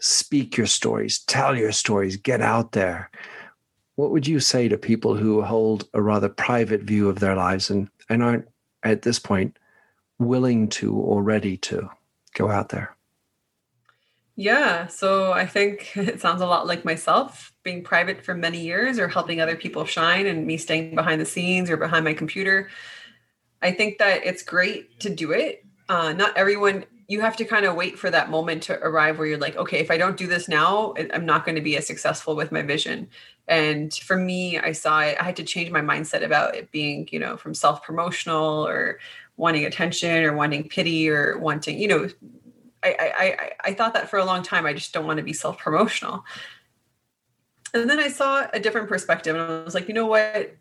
speak 0.00 0.56
your 0.56 0.66
stories, 0.66 1.20
tell 1.20 1.56
your 1.56 1.72
stories, 1.72 2.16
get 2.16 2.40
out 2.40 2.72
there. 2.72 3.10
What 3.96 4.10
would 4.10 4.26
you 4.26 4.40
say 4.40 4.68
to 4.68 4.76
people 4.76 5.16
who 5.16 5.42
hold 5.42 5.88
a 5.94 6.02
rather 6.02 6.28
private 6.28 6.82
view 6.82 7.08
of 7.08 7.20
their 7.20 7.36
lives 7.36 7.70
and, 7.70 7.88
and 8.08 8.22
aren't 8.22 8.48
at 8.82 9.02
this 9.02 9.18
point 9.18 9.58
willing 10.18 10.68
to 10.68 10.94
or 10.94 11.22
ready 11.22 11.56
to 11.58 11.88
go 12.34 12.50
out 12.50 12.70
there? 12.70 12.96
Yeah, 14.34 14.86
so 14.86 15.32
I 15.32 15.46
think 15.46 15.92
it 15.96 16.20
sounds 16.20 16.40
a 16.40 16.46
lot 16.46 16.66
like 16.66 16.84
myself 16.84 17.52
being 17.62 17.84
private 17.84 18.24
for 18.24 18.34
many 18.34 18.60
years 18.60 18.98
or 18.98 19.08
helping 19.08 19.40
other 19.40 19.56
people 19.56 19.84
shine 19.84 20.26
and 20.26 20.46
me 20.46 20.56
staying 20.56 20.94
behind 20.94 21.20
the 21.20 21.26
scenes 21.26 21.70
or 21.70 21.76
behind 21.76 22.04
my 22.04 22.14
computer. 22.14 22.70
I 23.60 23.70
think 23.70 23.98
that 23.98 24.26
it's 24.26 24.42
great 24.42 24.98
to 25.00 25.10
do 25.10 25.30
it. 25.30 25.64
Uh, 25.88 26.12
not 26.12 26.36
everyone 26.36 26.84
you 27.08 27.20
have 27.20 27.36
to 27.36 27.44
kind 27.44 27.66
of 27.66 27.74
wait 27.74 27.98
for 27.98 28.10
that 28.10 28.30
moment 28.30 28.62
to 28.64 28.78
arrive 28.80 29.18
where 29.18 29.26
you're 29.26 29.38
like, 29.38 29.56
okay, 29.56 29.78
if 29.78 29.90
I 29.90 29.96
don't 29.96 30.16
do 30.16 30.26
this 30.26 30.48
now, 30.48 30.94
I'm 31.12 31.26
not 31.26 31.44
going 31.44 31.56
to 31.56 31.60
be 31.60 31.76
as 31.76 31.86
successful 31.86 32.36
with 32.36 32.52
my 32.52 32.62
vision. 32.62 33.08
And 33.48 33.92
for 33.92 34.16
me, 34.16 34.58
I 34.58 34.72
saw 34.72 35.00
it, 35.00 35.16
I 35.20 35.24
had 35.24 35.36
to 35.36 35.44
change 35.44 35.70
my 35.70 35.80
mindset 35.80 36.24
about 36.24 36.54
it 36.54 36.70
being, 36.70 37.08
you 37.10 37.18
know, 37.18 37.36
from 37.36 37.54
self 37.54 37.82
promotional 37.82 38.66
or 38.66 38.98
wanting 39.36 39.64
attention 39.64 40.24
or 40.24 40.34
wanting 40.34 40.68
pity 40.68 41.08
or 41.08 41.38
wanting, 41.38 41.78
you 41.78 41.88
know, 41.88 42.08
I, 42.84 42.96
I, 43.00 43.50
I 43.70 43.74
thought 43.74 43.94
that 43.94 44.08
for 44.08 44.18
a 44.18 44.24
long 44.24 44.42
time. 44.42 44.66
I 44.66 44.72
just 44.72 44.92
don't 44.92 45.06
want 45.06 45.18
to 45.18 45.22
be 45.22 45.32
self 45.32 45.58
promotional. 45.58 46.24
And 47.74 47.88
then 47.88 47.98
I 47.98 48.08
saw 48.08 48.46
a 48.52 48.60
different 48.60 48.88
perspective 48.88 49.34
and 49.34 49.44
I 49.44 49.64
was 49.64 49.74
like, 49.74 49.88
you 49.88 49.94
know 49.94 50.06
what? 50.06 50.54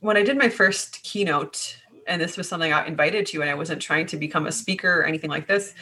When 0.00 0.16
I 0.16 0.22
did 0.22 0.36
my 0.36 0.48
first 0.48 1.02
keynote 1.02 1.78
and 2.06 2.20
this 2.20 2.36
was 2.36 2.48
something 2.48 2.72
I 2.72 2.86
invited 2.86 3.26
to, 3.26 3.40
and 3.40 3.50
I 3.50 3.54
wasn't 3.54 3.82
trying 3.82 4.06
to 4.06 4.16
become 4.16 4.46
a 4.46 4.52
speaker 4.52 5.00
or 5.00 5.04
anything 5.04 5.30
like 5.30 5.46
this. 5.46 5.74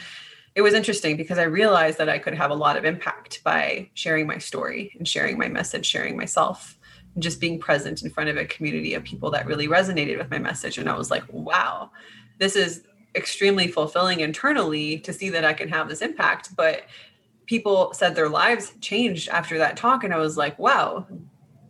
It 0.53 0.61
was 0.61 0.73
interesting 0.73 1.15
because 1.15 1.37
I 1.37 1.43
realized 1.43 1.97
that 1.97 2.09
I 2.09 2.19
could 2.19 2.33
have 2.33 2.51
a 2.51 2.55
lot 2.55 2.75
of 2.75 2.83
impact 2.83 3.43
by 3.43 3.89
sharing 3.93 4.27
my 4.27 4.37
story 4.37 4.93
and 4.97 5.07
sharing 5.07 5.37
my 5.37 5.47
message, 5.47 5.85
sharing 5.85 6.17
myself, 6.17 6.77
and 7.13 7.23
just 7.23 7.39
being 7.39 7.59
present 7.59 8.03
in 8.03 8.09
front 8.09 8.29
of 8.29 8.37
a 8.37 8.45
community 8.45 8.93
of 8.93 9.03
people 9.03 9.31
that 9.31 9.45
really 9.45 9.67
resonated 9.67 10.17
with 10.17 10.29
my 10.29 10.39
message. 10.39 10.77
And 10.77 10.89
I 10.89 10.97
was 10.97 11.09
like, 11.09 11.23
wow, 11.31 11.91
this 12.37 12.55
is 12.55 12.83
extremely 13.15 13.67
fulfilling 13.67 14.19
internally 14.19 14.99
to 14.99 15.13
see 15.13 15.29
that 15.29 15.45
I 15.45 15.53
can 15.53 15.69
have 15.69 15.87
this 15.87 16.01
impact. 16.01 16.55
But 16.55 16.83
people 17.45 17.93
said 17.93 18.15
their 18.15 18.29
lives 18.29 18.73
changed 18.81 19.29
after 19.29 19.57
that 19.57 19.77
talk. 19.77 20.03
And 20.03 20.13
I 20.13 20.17
was 20.17 20.37
like, 20.37 20.57
wow, 20.59 21.05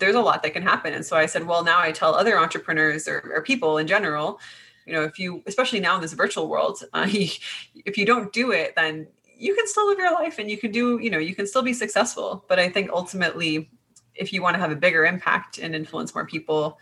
there's 0.02 0.16
a 0.16 0.22
lot 0.22 0.44
that 0.44 0.54
can 0.54 0.64
happen. 0.64 0.94
And 0.94 1.06
so 1.06 1.16
I 1.16 1.28
said, 1.28 1.46
well, 1.46 1.64
now 1.64 1.80
I 1.80 1.94
tell 1.94 2.14
other 2.14 2.38
entrepreneurs 2.38 3.08
or, 3.08 3.32
or 3.34 3.42
people 3.42 3.78
in 3.78 3.88
general, 3.88 4.42
you 4.86 4.94
know, 4.94 5.04
if 5.04 5.18
you, 5.20 5.44
especially 5.46 5.80
now 5.80 5.96
in 5.96 6.02
this 6.02 6.14
virtual 6.14 6.50
world, 6.50 6.84
uh, 6.94 7.08
if 7.10 7.98
you 7.98 8.06
don't 8.06 8.34
do 8.34 8.52
it, 8.52 8.74
then 8.76 9.08
you 9.38 9.56
can 9.56 9.68
still 9.68 9.88
live 9.88 9.98
your 9.98 10.14
life 10.14 10.40
and 10.40 10.52
you 10.52 10.58
can 10.58 10.72
do, 10.72 11.00
you 11.00 11.10
know, 11.10 11.20
you 11.20 11.36
can 11.36 11.48
still 11.48 11.62
be 11.62 11.74
successful. 11.74 12.44
But 12.50 12.60
I 12.60 12.68
think 12.68 12.90
ultimately, 12.92 13.70
if 14.16 14.34
you 14.34 14.42
want 14.42 14.56
to 14.56 14.60
have 14.60 14.72
a 14.72 14.76
bigger 14.76 15.06
impact 15.06 15.60
and 15.60 15.74
influence 15.74 16.14
more 16.14 16.26
people, 16.26 16.80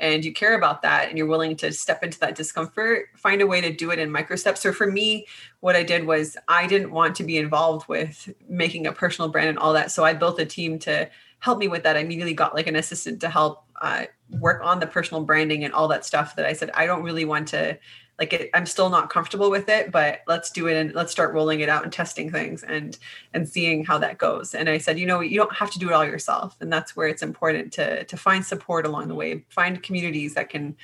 and 0.00 0.24
you 0.24 0.32
care 0.32 0.56
about 0.56 0.82
that 0.82 1.08
and 1.08 1.16
you're 1.16 1.26
willing 1.26 1.56
to 1.56 1.72
step 1.72 2.02
into 2.02 2.18
that 2.18 2.34
discomfort, 2.34 3.06
find 3.16 3.40
a 3.40 3.46
way 3.46 3.60
to 3.60 3.72
do 3.72 3.92
it 3.92 3.98
in 4.00 4.10
micro 4.10 4.36
steps. 4.36 4.60
So 4.60 4.72
for 4.72 4.90
me, 4.90 5.26
what 5.60 5.76
I 5.76 5.84
did 5.84 6.04
was 6.04 6.36
I 6.48 6.66
didn't 6.66 6.90
want 6.90 7.14
to 7.16 7.24
be 7.24 7.38
involved 7.38 7.88
with 7.88 8.28
making 8.48 8.86
a 8.86 8.92
personal 8.92 9.28
brand 9.28 9.50
and 9.50 9.58
all 9.58 9.72
that. 9.72 9.92
So 9.92 10.04
I 10.04 10.12
built 10.12 10.40
a 10.40 10.46
team 10.46 10.80
to 10.80 11.08
help 11.40 11.58
me 11.58 11.68
with 11.68 11.82
that. 11.82 11.96
I 11.96 12.00
immediately 12.00 12.34
got 12.34 12.54
like 12.54 12.66
an 12.66 12.76
assistant 12.76 13.20
to 13.20 13.28
help 13.28 13.64
uh, 13.80 14.04
work 14.30 14.62
on 14.62 14.80
the 14.80 14.86
personal 14.86 15.24
branding 15.24 15.64
and 15.64 15.74
all 15.74 15.88
that 15.88 16.04
stuff 16.04 16.36
that 16.36 16.46
I 16.46 16.52
said, 16.52 16.70
I 16.74 16.86
don't 16.86 17.02
really 17.02 17.24
want 17.24 17.48
to 17.48 17.78
like 18.18 18.32
it, 18.32 18.50
I'm 18.54 18.66
still 18.66 18.90
not 18.90 19.10
comfortable 19.10 19.50
with 19.50 19.68
it, 19.68 19.90
but 19.90 20.20
let's 20.28 20.50
do 20.50 20.68
it 20.68 20.76
and 20.76 20.94
let's 20.94 21.10
start 21.10 21.34
rolling 21.34 21.60
it 21.60 21.68
out 21.68 21.82
and 21.82 21.92
testing 21.92 22.30
things 22.30 22.62
and 22.62 22.96
and 23.32 23.48
seeing 23.48 23.84
how 23.84 23.98
that 23.98 24.18
goes. 24.18 24.54
And 24.54 24.68
I 24.68 24.78
said, 24.78 24.98
you 24.98 25.06
know, 25.06 25.20
you 25.20 25.36
don't 25.36 25.54
have 25.54 25.70
to 25.72 25.78
do 25.78 25.88
it 25.88 25.92
all 25.92 26.04
yourself, 26.04 26.56
and 26.60 26.72
that's 26.72 26.94
where 26.94 27.08
it's 27.08 27.22
important 27.22 27.72
to 27.74 28.04
to 28.04 28.16
find 28.16 28.44
support 28.44 28.86
along 28.86 29.08
the 29.08 29.14
way, 29.14 29.44
find 29.48 29.82
communities 29.82 30.34
that 30.34 30.48
can 30.48 30.76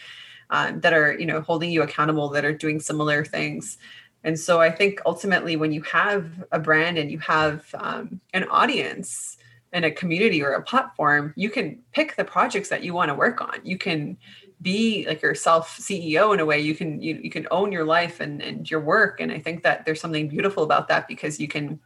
um, 0.51 0.81
that 0.81 0.93
are 0.93 1.17
you 1.19 1.27
know 1.27 1.41
holding 1.41 1.71
you 1.71 1.83
accountable, 1.83 2.29
that 2.31 2.45
are 2.45 2.53
doing 2.53 2.81
similar 2.81 3.25
things. 3.25 3.79
And 4.25 4.39
so 4.39 4.61
I 4.61 4.71
think 4.71 5.01
ultimately, 5.07 5.57
when 5.57 5.73
you 5.73 5.83
have 5.83 6.45
a 6.53 6.59
brand 6.59 6.99
and 6.99 7.11
you 7.11 7.21
have 7.21 7.65
um, 7.75 8.21
an 8.35 8.45
audience, 8.49 9.39
in 9.73 9.85
a 9.85 9.91
community 9.91 10.43
or 10.43 10.53
a 10.53 10.63
platform, 10.63 11.33
you 11.37 11.49
can 11.49 11.79
pick 11.93 12.17
the 12.17 12.25
projects 12.25 12.69
that 12.69 12.83
you 12.83 12.93
want 12.93 13.09
to 13.09 13.15
work 13.15 13.41
on. 13.41 13.61
You 13.63 13.79
can 13.79 14.17
be 14.61 15.07
like 15.07 15.23
yourself 15.23 15.79
CEO 15.79 16.35
in 16.35 16.41
a 16.41 16.45
way. 16.45 16.61
You 16.61 16.75
can 16.75 17.01
you, 17.01 17.21
you 17.23 17.31
can 17.31 17.47
own 17.51 17.73
your 17.73 17.85
life 17.85 18.21
and, 18.21 18.43
and 18.43 18.71
your 18.71 18.81
work. 18.81 19.21
And 19.21 19.31
I 19.33 19.39
think 19.39 19.63
that 19.63 19.87
there's 19.87 20.01
something 20.01 20.29
beautiful 20.29 20.63
about 20.63 20.89
that 20.89 21.09
because 21.09 21.41
you 21.41 21.49
can 21.49 21.81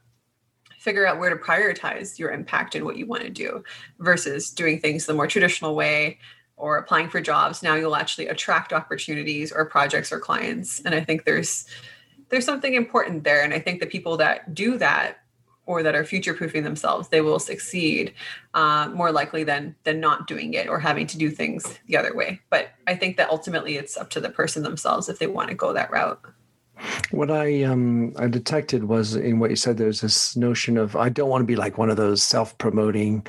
figure 0.78 1.06
out 1.06 1.18
where 1.18 1.30
to 1.30 1.36
prioritize 1.36 2.18
your 2.18 2.30
impact 2.30 2.74
and 2.74 2.84
what 2.84 2.96
you 2.96 3.06
want 3.06 3.22
to 3.22 3.30
do 3.30 3.62
versus 4.00 4.50
doing 4.50 4.78
things 4.80 5.06
the 5.06 5.14
more 5.14 5.26
traditional 5.26 5.74
way 5.74 6.18
or 6.56 6.76
applying 6.76 7.08
for 7.08 7.20
jobs. 7.20 7.62
Now 7.62 7.74
you'll 7.74 7.96
actually 7.96 8.28
attract 8.28 8.72
opportunities 8.72 9.50
or 9.50 9.64
projects 9.64 10.12
or 10.12 10.20
clients. 10.20 10.80
And 10.80 10.94
I 10.94 11.02
think 11.02 11.24
there's 11.24 11.66
there's 12.28 12.44
something 12.44 12.74
important 12.74 13.24
there. 13.24 13.42
And 13.42 13.52
I 13.52 13.60
think 13.60 13.80
the 13.80 13.86
people 13.86 14.16
that 14.16 14.54
do 14.54 14.78
that 14.78 15.23
or 15.66 15.82
that 15.82 15.94
are 15.94 16.04
future 16.04 16.34
proofing 16.34 16.64
themselves, 16.64 17.08
they 17.08 17.20
will 17.20 17.38
succeed 17.38 18.12
uh, 18.54 18.88
more 18.94 19.10
likely 19.10 19.44
than 19.44 19.74
than 19.84 20.00
not 20.00 20.26
doing 20.26 20.54
it 20.54 20.68
or 20.68 20.78
having 20.78 21.06
to 21.06 21.18
do 21.18 21.30
things 21.30 21.78
the 21.86 21.96
other 21.96 22.14
way. 22.14 22.40
But 22.50 22.70
I 22.86 22.94
think 22.94 23.16
that 23.16 23.30
ultimately 23.30 23.76
it's 23.76 23.96
up 23.96 24.10
to 24.10 24.20
the 24.20 24.30
person 24.30 24.62
themselves 24.62 25.08
if 25.08 25.18
they 25.18 25.26
want 25.26 25.48
to 25.48 25.54
go 25.54 25.72
that 25.72 25.90
route. 25.90 26.20
What 27.10 27.30
I 27.30 27.62
um 27.62 28.12
I 28.16 28.26
detected 28.26 28.84
was 28.84 29.14
in 29.14 29.38
what 29.38 29.50
you 29.50 29.56
said. 29.56 29.76
There's 29.76 30.00
this 30.00 30.36
notion 30.36 30.76
of 30.76 30.96
I 30.96 31.08
don't 31.08 31.30
want 31.30 31.42
to 31.42 31.46
be 31.46 31.56
like 31.56 31.78
one 31.78 31.90
of 31.90 31.96
those 31.96 32.22
self-promoting, 32.22 33.26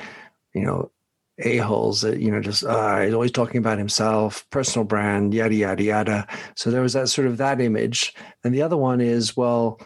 you 0.54 0.62
know, 0.62 0.90
a 1.38 1.58
holes 1.58 2.00
that 2.00 2.18
you 2.18 2.30
know 2.30 2.40
just 2.40 2.64
uh, 2.64 3.00
he's 3.00 3.14
always 3.14 3.30
talking 3.30 3.58
about 3.58 3.78
himself, 3.78 4.48
personal 4.50 4.84
brand, 4.84 5.34
yada 5.34 5.54
yada 5.54 5.82
yada. 5.82 6.26
So 6.54 6.70
there 6.70 6.82
was 6.82 6.94
that 6.94 7.08
sort 7.08 7.26
of 7.26 7.36
that 7.36 7.60
image, 7.60 8.14
and 8.42 8.54
the 8.54 8.62
other 8.62 8.76
one 8.76 9.00
is 9.00 9.36
well 9.36 9.80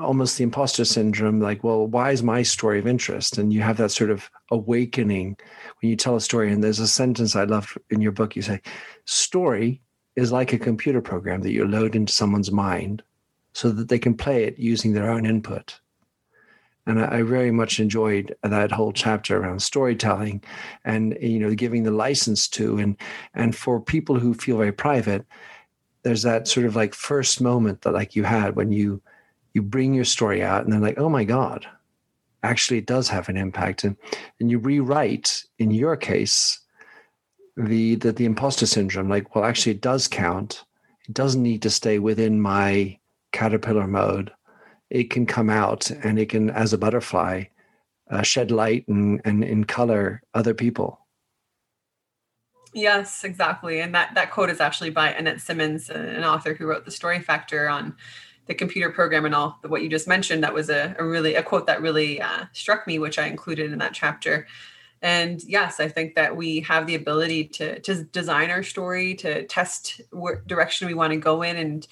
almost 0.00 0.38
the 0.38 0.44
imposter 0.44 0.84
syndrome 0.84 1.40
like 1.40 1.62
well 1.62 1.86
why 1.86 2.10
is 2.10 2.22
my 2.22 2.42
story 2.42 2.78
of 2.78 2.86
interest? 2.86 3.38
And 3.38 3.52
you 3.52 3.60
have 3.60 3.76
that 3.76 3.90
sort 3.90 4.10
of 4.10 4.30
awakening 4.50 5.36
when 5.80 5.90
you 5.90 5.96
tell 5.96 6.16
a 6.16 6.20
story 6.20 6.50
and 6.50 6.64
there's 6.64 6.78
a 6.78 6.88
sentence 6.88 7.36
i 7.36 7.44
love 7.44 7.76
in 7.90 8.00
your 8.00 8.12
book 8.12 8.34
you 8.34 8.42
say 8.42 8.60
story 9.04 9.82
is 10.16 10.32
like 10.32 10.52
a 10.52 10.58
computer 10.58 11.00
program 11.00 11.42
that 11.42 11.52
you 11.52 11.64
load 11.64 11.94
into 11.94 12.12
someone's 12.12 12.50
mind 12.50 13.02
so 13.52 13.70
that 13.70 13.88
they 13.88 13.98
can 13.98 14.14
play 14.14 14.44
it 14.44 14.58
using 14.58 14.92
their 14.92 15.10
own 15.10 15.24
input. 15.24 15.80
And 16.86 17.00
I, 17.00 17.22
very 17.22 17.50
much 17.50 17.80
enjoyed 17.80 18.34
that 18.42 18.72
whole 18.72 18.92
chapter 18.92 19.36
around 19.36 19.60
storytelling, 19.60 20.42
and 20.84 21.16
you 21.20 21.38
know, 21.38 21.54
giving 21.54 21.82
the 21.82 21.90
license 21.90 22.48
to 22.50 22.78
and 22.78 22.96
and 23.34 23.54
for 23.54 23.78
people 23.78 24.18
who 24.18 24.32
feel 24.32 24.56
very 24.56 24.72
private, 24.72 25.26
there's 26.02 26.22
that 26.22 26.48
sort 26.48 26.66
of 26.66 26.76
like 26.76 26.94
first 26.94 27.40
moment 27.40 27.82
that 27.82 27.92
like 27.92 28.16
you 28.16 28.24
had 28.24 28.56
when 28.56 28.72
you 28.72 29.02
you 29.58 29.62
bring 29.62 29.92
your 29.92 30.04
story 30.04 30.40
out 30.40 30.62
and 30.62 30.72
they're 30.72 30.80
like, 30.80 30.98
oh 30.98 31.08
my 31.08 31.24
god, 31.24 31.66
actually 32.44 32.78
it 32.78 32.86
does 32.86 33.08
have 33.08 33.28
an 33.28 33.36
impact, 33.36 33.82
and 33.82 33.96
and 34.38 34.50
you 34.52 34.58
rewrite 34.58 35.44
in 35.58 35.72
your 35.72 35.96
case 35.96 36.60
the 37.56 37.96
the, 37.96 38.12
the 38.12 38.24
imposter 38.24 38.66
syndrome 38.66 39.08
like 39.08 39.34
well 39.34 39.44
actually 39.44 39.72
it 39.72 39.80
does 39.80 40.06
count. 40.06 40.64
It 41.08 41.14
doesn't 41.14 41.42
need 41.42 41.62
to 41.62 41.70
stay 41.70 41.98
within 41.98 42.40
my 42.40 42.98
caterpillar 43.32 43.88
mode. 43.88 44.30
It 44.90 45.10
can 45.10 45.26
come 45.26 45.50
out 45.50 45.90
and 45.90 46.18
it 46.18 46.28
can 46.28 46.50
as 46.50 46.72
a 46.72 46.78
butterfly 46.78 47.44
uh, 48.10 48.22
shed 48.22 48.52
light 48.52 48.86
and, 48.86 49.20
and 49.24 49.42
and 49.42 49.66
color 49.66 50.22
other 50.34 50.54
people. 50.54 51.00
Yes 52.72 53.24
exactly. 53.24 53.80
And 53.80 53.92
that 53.96 54.14
that 54.14 54.30
quote 54.30 54.50
is 54.50 54.60
actually 54.60 54.90
by 54.90 55.10
annette 55.10 55.40
simmons 55.40 55.90
an 55.90 56.22
author 56.22 56.54
who 56.54 56.66
wrote 56.66 56.84
the 56.84 56.92
story 56.92 57.18
factor 57.18 57.68
on 57.68 57.96
the 58.48 58.54
computer 58.54 58.90
program 58.90 59.26
and 59.26 59.34
all 59.34 59.58
what 59.66 59.82
you 59.82 59.88
just 59.88 60.08
mentioned 60.08 60.42
that 60.42 60.54
was 60.54 60.70
a, 60.70 60.96
a 60.98 61.04
really 61.04 61.36
a 61.36 61.42
quote 61.42 61.66
that 61.66 61.82
really 61.82 62.20
uh, 62.20 62.46
struck 62.52 62.86
me 62.86 62.98
which 62.98 63.18
i 63.18 63.26
included 63.26 63.72
in 63.72 63.78
that 63.78 63.94
chapter. 63.94 64.48
And 65.00 65.40
yes 65.44 65.78
i 65.78 65.86
think 65.86 66.16
that 66.16 66.36
we 66.36 66.60
have 66.60 66.86
the 66.86 66.96
ability 66.96 67.44
to 67.44 67.78
to 67.80 68.02
design 68.04 68.50
our 68.50 68.64
story 68.64 69.14
to 69.16 69.46
test 69.46 70.00
what 70.10 70.46
direction 70.48 70.88
we 70.88 70.94
want 70.94 71.12
to 71.12 71.18
go 71.18 71.42
in. 71.42 71.56
And 71.56 71.86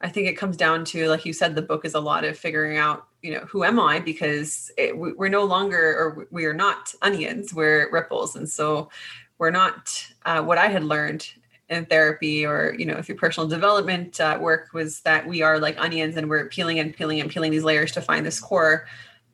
i 0.00 0.08
think 0.08 0.28
it 0.28 0.34
comes 0.34 0.56
down 0.56 0.84
to 0.86 1.08
like 1.08 1.24
you 1.24 1.32
said 1.32 1.54
the 1.54 1.62
book 1.62 1.84
is 1.84 1.94
a 1.94 2.00
lot 2.00 2.24
of 2.24 2.38
figuring 2.38 2.76
out 2.76 3.08
you 3.22 3.32
know 3.32 3.46
who 3.46 3.64
am 3.64 3.80
i? 3.80 3.98
Because 3.98 4.70
it, 4.76 4.96
we're 4.96 5.28
no 5.28 5.44
longer 5.44 5.80
or 5.80 6.28
we 6.30 6.44
are 6.44 6.54
not 6.54 6.94
onions 7.00 7.54
we're 7.54 7.90
ripples. 7.90 8.36
And 8.36 8.48
so 8.48 8.90
we're 9.38 9.50
not 9.50 10.06
uh, 10.26 10.42
what 10.42 10.58
i 10.58 10.66
had 10.66 10.84
learned 10.84 11.26
in 11.74 11.86
therapy 11.86 12.46
or 12.46 12.74
you 12.78 12.86
know 12.86 13.02
through 13.02 13.16
personal 13.16 13.48
development 13.48 14.20
uh, 14.20 14.38
work 14.40 14.72
was 14.72 15.00
that 15.00 15.26
we 15.26 15.42
are 15.42 15.58
like 15.58 15.78
onions 15.78 16.16
and 16.16 16.28
we're 16.28 16.48
peeling 16.48 16.78
and 16.78 16.94
peeling 16.94 17.20
and 17.20 17.30
peeling 17.30 17.50
these 17.50 17.64
layers 17.64 17.92
to 17.92 18.00
find 18.00 18.24
this 18.24 18.40
core 18.40 18.86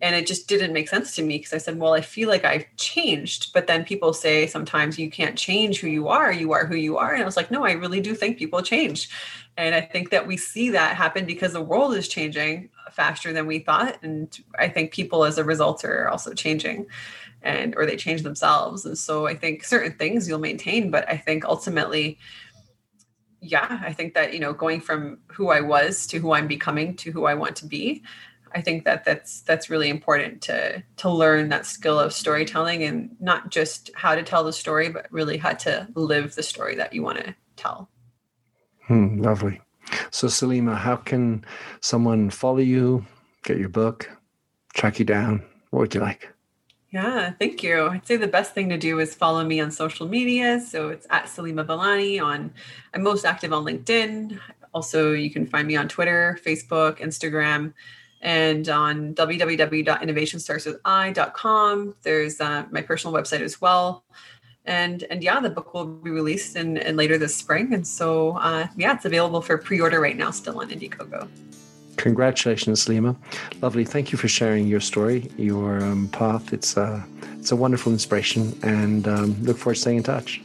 and 0.03 0.16
it 0.16 0.26
just 0.26 0.49
didn't 0.49 0.72
make 0.72 0.88
sense 0.88 1.14
to 1.16 1.22
me 1.22 1.36
because 1.38 1.53
I 1.53 1.59
said, 1.59 1.78
well, 1.78 1.93
I 1.93 2.01
feel 2.01 2.28
like 2.28 2.45
I've 2.45 2.64
changed. 2.76 3.53
But 3.53 3.66
then 3.66 3.84
people 3.84 4.14
say 4.14 4.47
sometimes 4.47 4.99
you 4.99 5.11
can't 5.11 5.36
change 5.36 5.80
who 5.80 5.88
you 5.88 6.09
are. 6.09 6.32
You 6.32 6.53
are 6.53 6.64
who 6.64 6.74
you 6.74 6.97
are. 6.97 7.12
And 7.12 7.22
I 7.22 7.26
was 7.26 7.36
like, 7.36 7.51
no, 7.51 7.64
I 7.64 7.72
really 7.72 8.01
do 8.01 8.14
think 8.14 8.38
people 8.38 8.62
change. 8.62 9.11
And 9.59 9.74
I 9.74 9.82
think 9.82 10.11
that 10.11 10.26
we 10.26 10.36
see 10.38 10.70
that 10.70 10.97
happen 10.97 11.26
because 11.26 11.53
the 11.53 11.61
world 11.61 11.95
is 11.95 12.09
changing 12.09 12.70
faster 12.95 13.32
than 13.32 13.47
we 13.47 13.61
thought. 13.61 13.99
And 14.03 14.36
I 14.59 14.68
think 14.68 14.93
people 14.93 15.24
as 15.24 15.38
a 15.38 15.45
result 15.45 15.84
are 15.84 16.09
also 16.09 16.34
changing 16.34 16.86
and 17.43 17.74
or 17.76 17.86
they 17.86 17.97
change 17.97 18.22
themselves. 18.22 18.84
And 18.84 18.99
so 18.99 19.26
I 19.26 19.34
think 19.34 19.64
certain 19.64 19.93
things 19.93 20.28
you'll 20.28 20.38
maintain, 20.38 20.91
but 20.91 21.09
I 21.09 21.16
think 21.16 21.45
ultimately, 21.45 22.18
yeah, 23.41 23.80
I 23.82 23.93
think 23.93 24.14
that, 24.14 24.34
you 24.34 24.41
know, 24.41 24.53
going 24.53 24.80
from 24.80 25.20
who 25.28 25.49
I 25.49 25.61
was 25.61 26.07
to 26.09 26.18
who 26.18 26.32
I'm 26.32 26.47
becoming 26.47 26.97
to 26.97 27.11
who 27.11 27.24
I 27.24 27.34
want 27.34 27.57
to 27.57 27.66
be 27.66 28.03
I 28.55 28.61
think 28.61 28.84
that 28.84 29.05
that's 29.05 29.43
that's 29.43 29.70
really 29.70 29.88
important 29.88 30.43
to 30.43 30.82
to 30.97 31.11
learn 31.11 31.49
that 31.51 31.66
skill 31.66 31.99
of 31.99 32.12
storytelling 32.12 32.82
and 32.82 33.16
not 33.20 33.51
just 33.51 33.91
how 33.95 34.14
to 34.14 34.22
tell 34.22 34.45
the 34.45 34.53
story, 34.53 34.88
but 34.88 35.07
really 35.11 35.36
how 35.36 35.53
to 35.53 35.88
live 35.95 36.34
the 36.34 36.43
story 36.43 36.74
that 36.76 36.93
you 36.93 37.03
want 37.03 37.18
to 37.18 37.34
tell. 37.57 37.88
Hmm, 38.86 39.20
lovely. 39.20 39.61
So, 40.11 40.26
Saleema, 40.26 40.76
how 40.76 40.97
can 40.97 41.45
someone 41.80 42.30
follow 42.30 42.59
you, 42.59 43.07
get 43.45 43.59
your 43.59 43.68
book, 43.68 44.11
track 44.74 44.99
you 44.99 45.05
down? 45.05 45.45
What 45.70 45.80
would 45.80 45.95
you 45.95 46.01
like? 46.01 46.28
Yeah, 46.91 47.32
thank 47.38 47.62
you. 47.62 47.86
I'd 47.86 48.07
say 48.07 48.16
the 48.16 48.26
best 48.26 48.53
thing 48.53 48.68
to 48.70 48.76
do 48.76 48.99
is 48.99 49.14
follow 49.14 49.45
me 49.45 49.61
on 49.61 49.70
social 49.70 50.09
media. 50.09 50.61
So 50.61 50.88
it's 50.88 51.07
at 51.11 51.26
Saleema 51.26 51.64
Vellani 51.64 52.20
on 52.20 52.53
I'm 52.93 53.03
most 53.03 53.24
active 53.24 53.53
on 53.53 53.64
LinkedIn. 53.64 54.41
Also, 54.74 55.12
you 55.12 55.30
can 55.30 55.47
find 55.47 55.68
me 55.68 55.76
on 55.76 55.88
Twitter, 55.88 56.38
Facebook, 56.45 56.99
Instagram 56.99 57.72
and 58.20 58.68
on 58.68 59.14
www.innovationstartswithI.com. 59.14 61.95
There's 62.03 62.41
uh, 62.41 62.66
my 62.70 62.82
personal 62.82 63.18
website 63.18 63.41
as 63.41 63.59
well. 63.61 64.05
And 64.67 65.05
and 65.11 65.23
yeah, 65.23 65.41
the 65.41 65.51
book 65.51 65.73
will 65.75 65.87
be 65.87 66.11
released 66.11 66.57
in, 66.57 66.77
in 66.77 66.97
later 66.97 67.19
this 67.19 67.35
spring. 67.35 67.73
And 67.73 67.87
so 67.87 68.37
uh, 68.39 68.67
yeah, 68.77 68.95
it's 68.95 69.05
available 69.05 69.41
for 69.41 69.57
pre-order 69.59 70.01
right 70.01 70.17
now, 70.17 70.31
still 70.31 70.61
on 70.61 70.71
Indiegogo. 70.71 71.29
Congratulations, 71.97 72.85
Saleema. 72.85 73.17
Lovely. 73.61 73.85
Thank 73.85 74.11
you 74.13 74.19
for 74.19 74.29
sharing 74.29 74.67
your 74.67 74.81
story, 74.81 75.31
your 75.37 75.83
um, 75.83 76.09
path. 76.09 76.53
It's 76.53 76.77
uh, 76.77 77.03
it's 77.39 77.53
a 77.53 77.57
wonderful 77.57 77.93
inspiration, 77.93 78.59
and 78.63 79.07
um, 79.07 79.43
look 79.43 79.57
forward 79.59 79.75
to 79.75 79.81
staying 79.81 79.99
in 79.99 80.03
touch. 80.03 80.41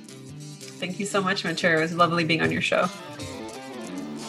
Thank 0.80 1.00
you 1.00 1.06
so 1.06 1.22
much, 1.22 1.46
Minter. 1.46 1.78
It 1.78 1.82
was 1.82 1.94
lovely 1.94 2.26
being 2.26 2.42
on 2.42 2.52
your 2.52 2.62
show. 2.62 2.88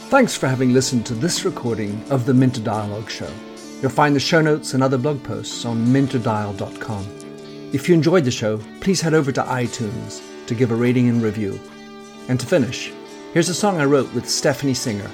Thanks 0.09 0.37
for 0.37 0.47
having 0.47 0.73
listened 0.73 1.05
to 1.07 1.15
this 1.15 1.45
recording 1.45 2.01
of 2.11 2.27
the 2.27 2.35
Minter 2.35 2.61
Dialogue 2.61 3.11
Show. 3.11 3.31
You'll 3.83 3.91
find 3.91 4.15
the 4.15 4.21
show 4.21 4.41
notes 4.41 4.73
and 4.75 4.83
other 4.83 4.97
blog 4.97 5.23
posts 5.25 5.65
on 5.65 5.85
minterdial.com. 5.87 7.26
If 7.73 7.89
you 7.89 7.95
enjoyed 7.97 8.25
the 8.25 8.31
show, 8.31 8.59
please 8.81 9.01
head 9.01 9.13
over 9.13 9.33
to 9.33 9.43
iTunes 9.43 10.23
to 10.47 10.55
give 10.55 10.71
a 10.71 10.75
rating 10.77 11.09
and 11.09 11.21
review. 11.21 11.59
And 12.29 12.39
to 12.39 12.47
finish, 12.47 12.93
here's 13.33 13.49
a 13.49 13.55
song 13.55 13.81
I 13.81 13.85
wrote 13.85 14.13
with 14.15 14.31
Stephanie 14.31 14.73
Singer, 14.73 15.11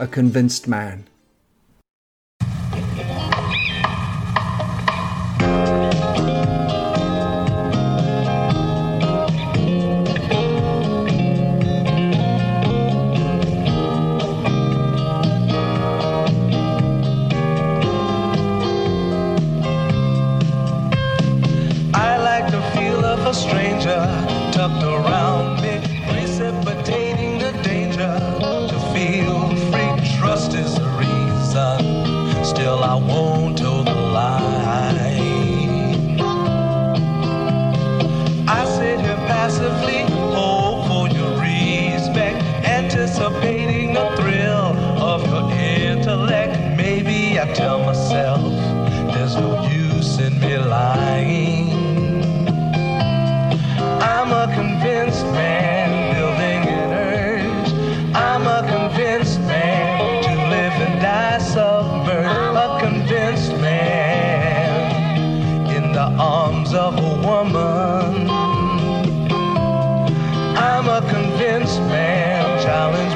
A 0.00 0.06
Convinced 0.08 0.66
Man. 0.66 1.06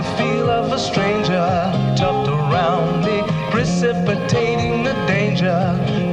the 0.00 0.16
feel 0.16 0.48
of 0.48 0.72
a 0.72 0.78
stranger 0.78 1.48
tucked 1.94 2.28
around 2.28 3.04
me, 3.04 3.22
precipitating 3.50 4.82
the 4.82 4.94
danger 5.06 5.60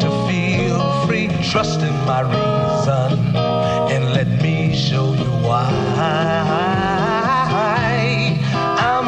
to 0.02 0.10
feel 0.28 0.78
free. 1.06 1.30
Trust 1.52 1.80
in 1.82 1.96
my 2.06 2.22
reason 2.22 3.36
and 3.94 4.04
let 4.14 4.28
me 4.42 4.76
show 4.76 5.14
you 5.14 5.32
why. 5.48 5.70
I'm 8.90 9.08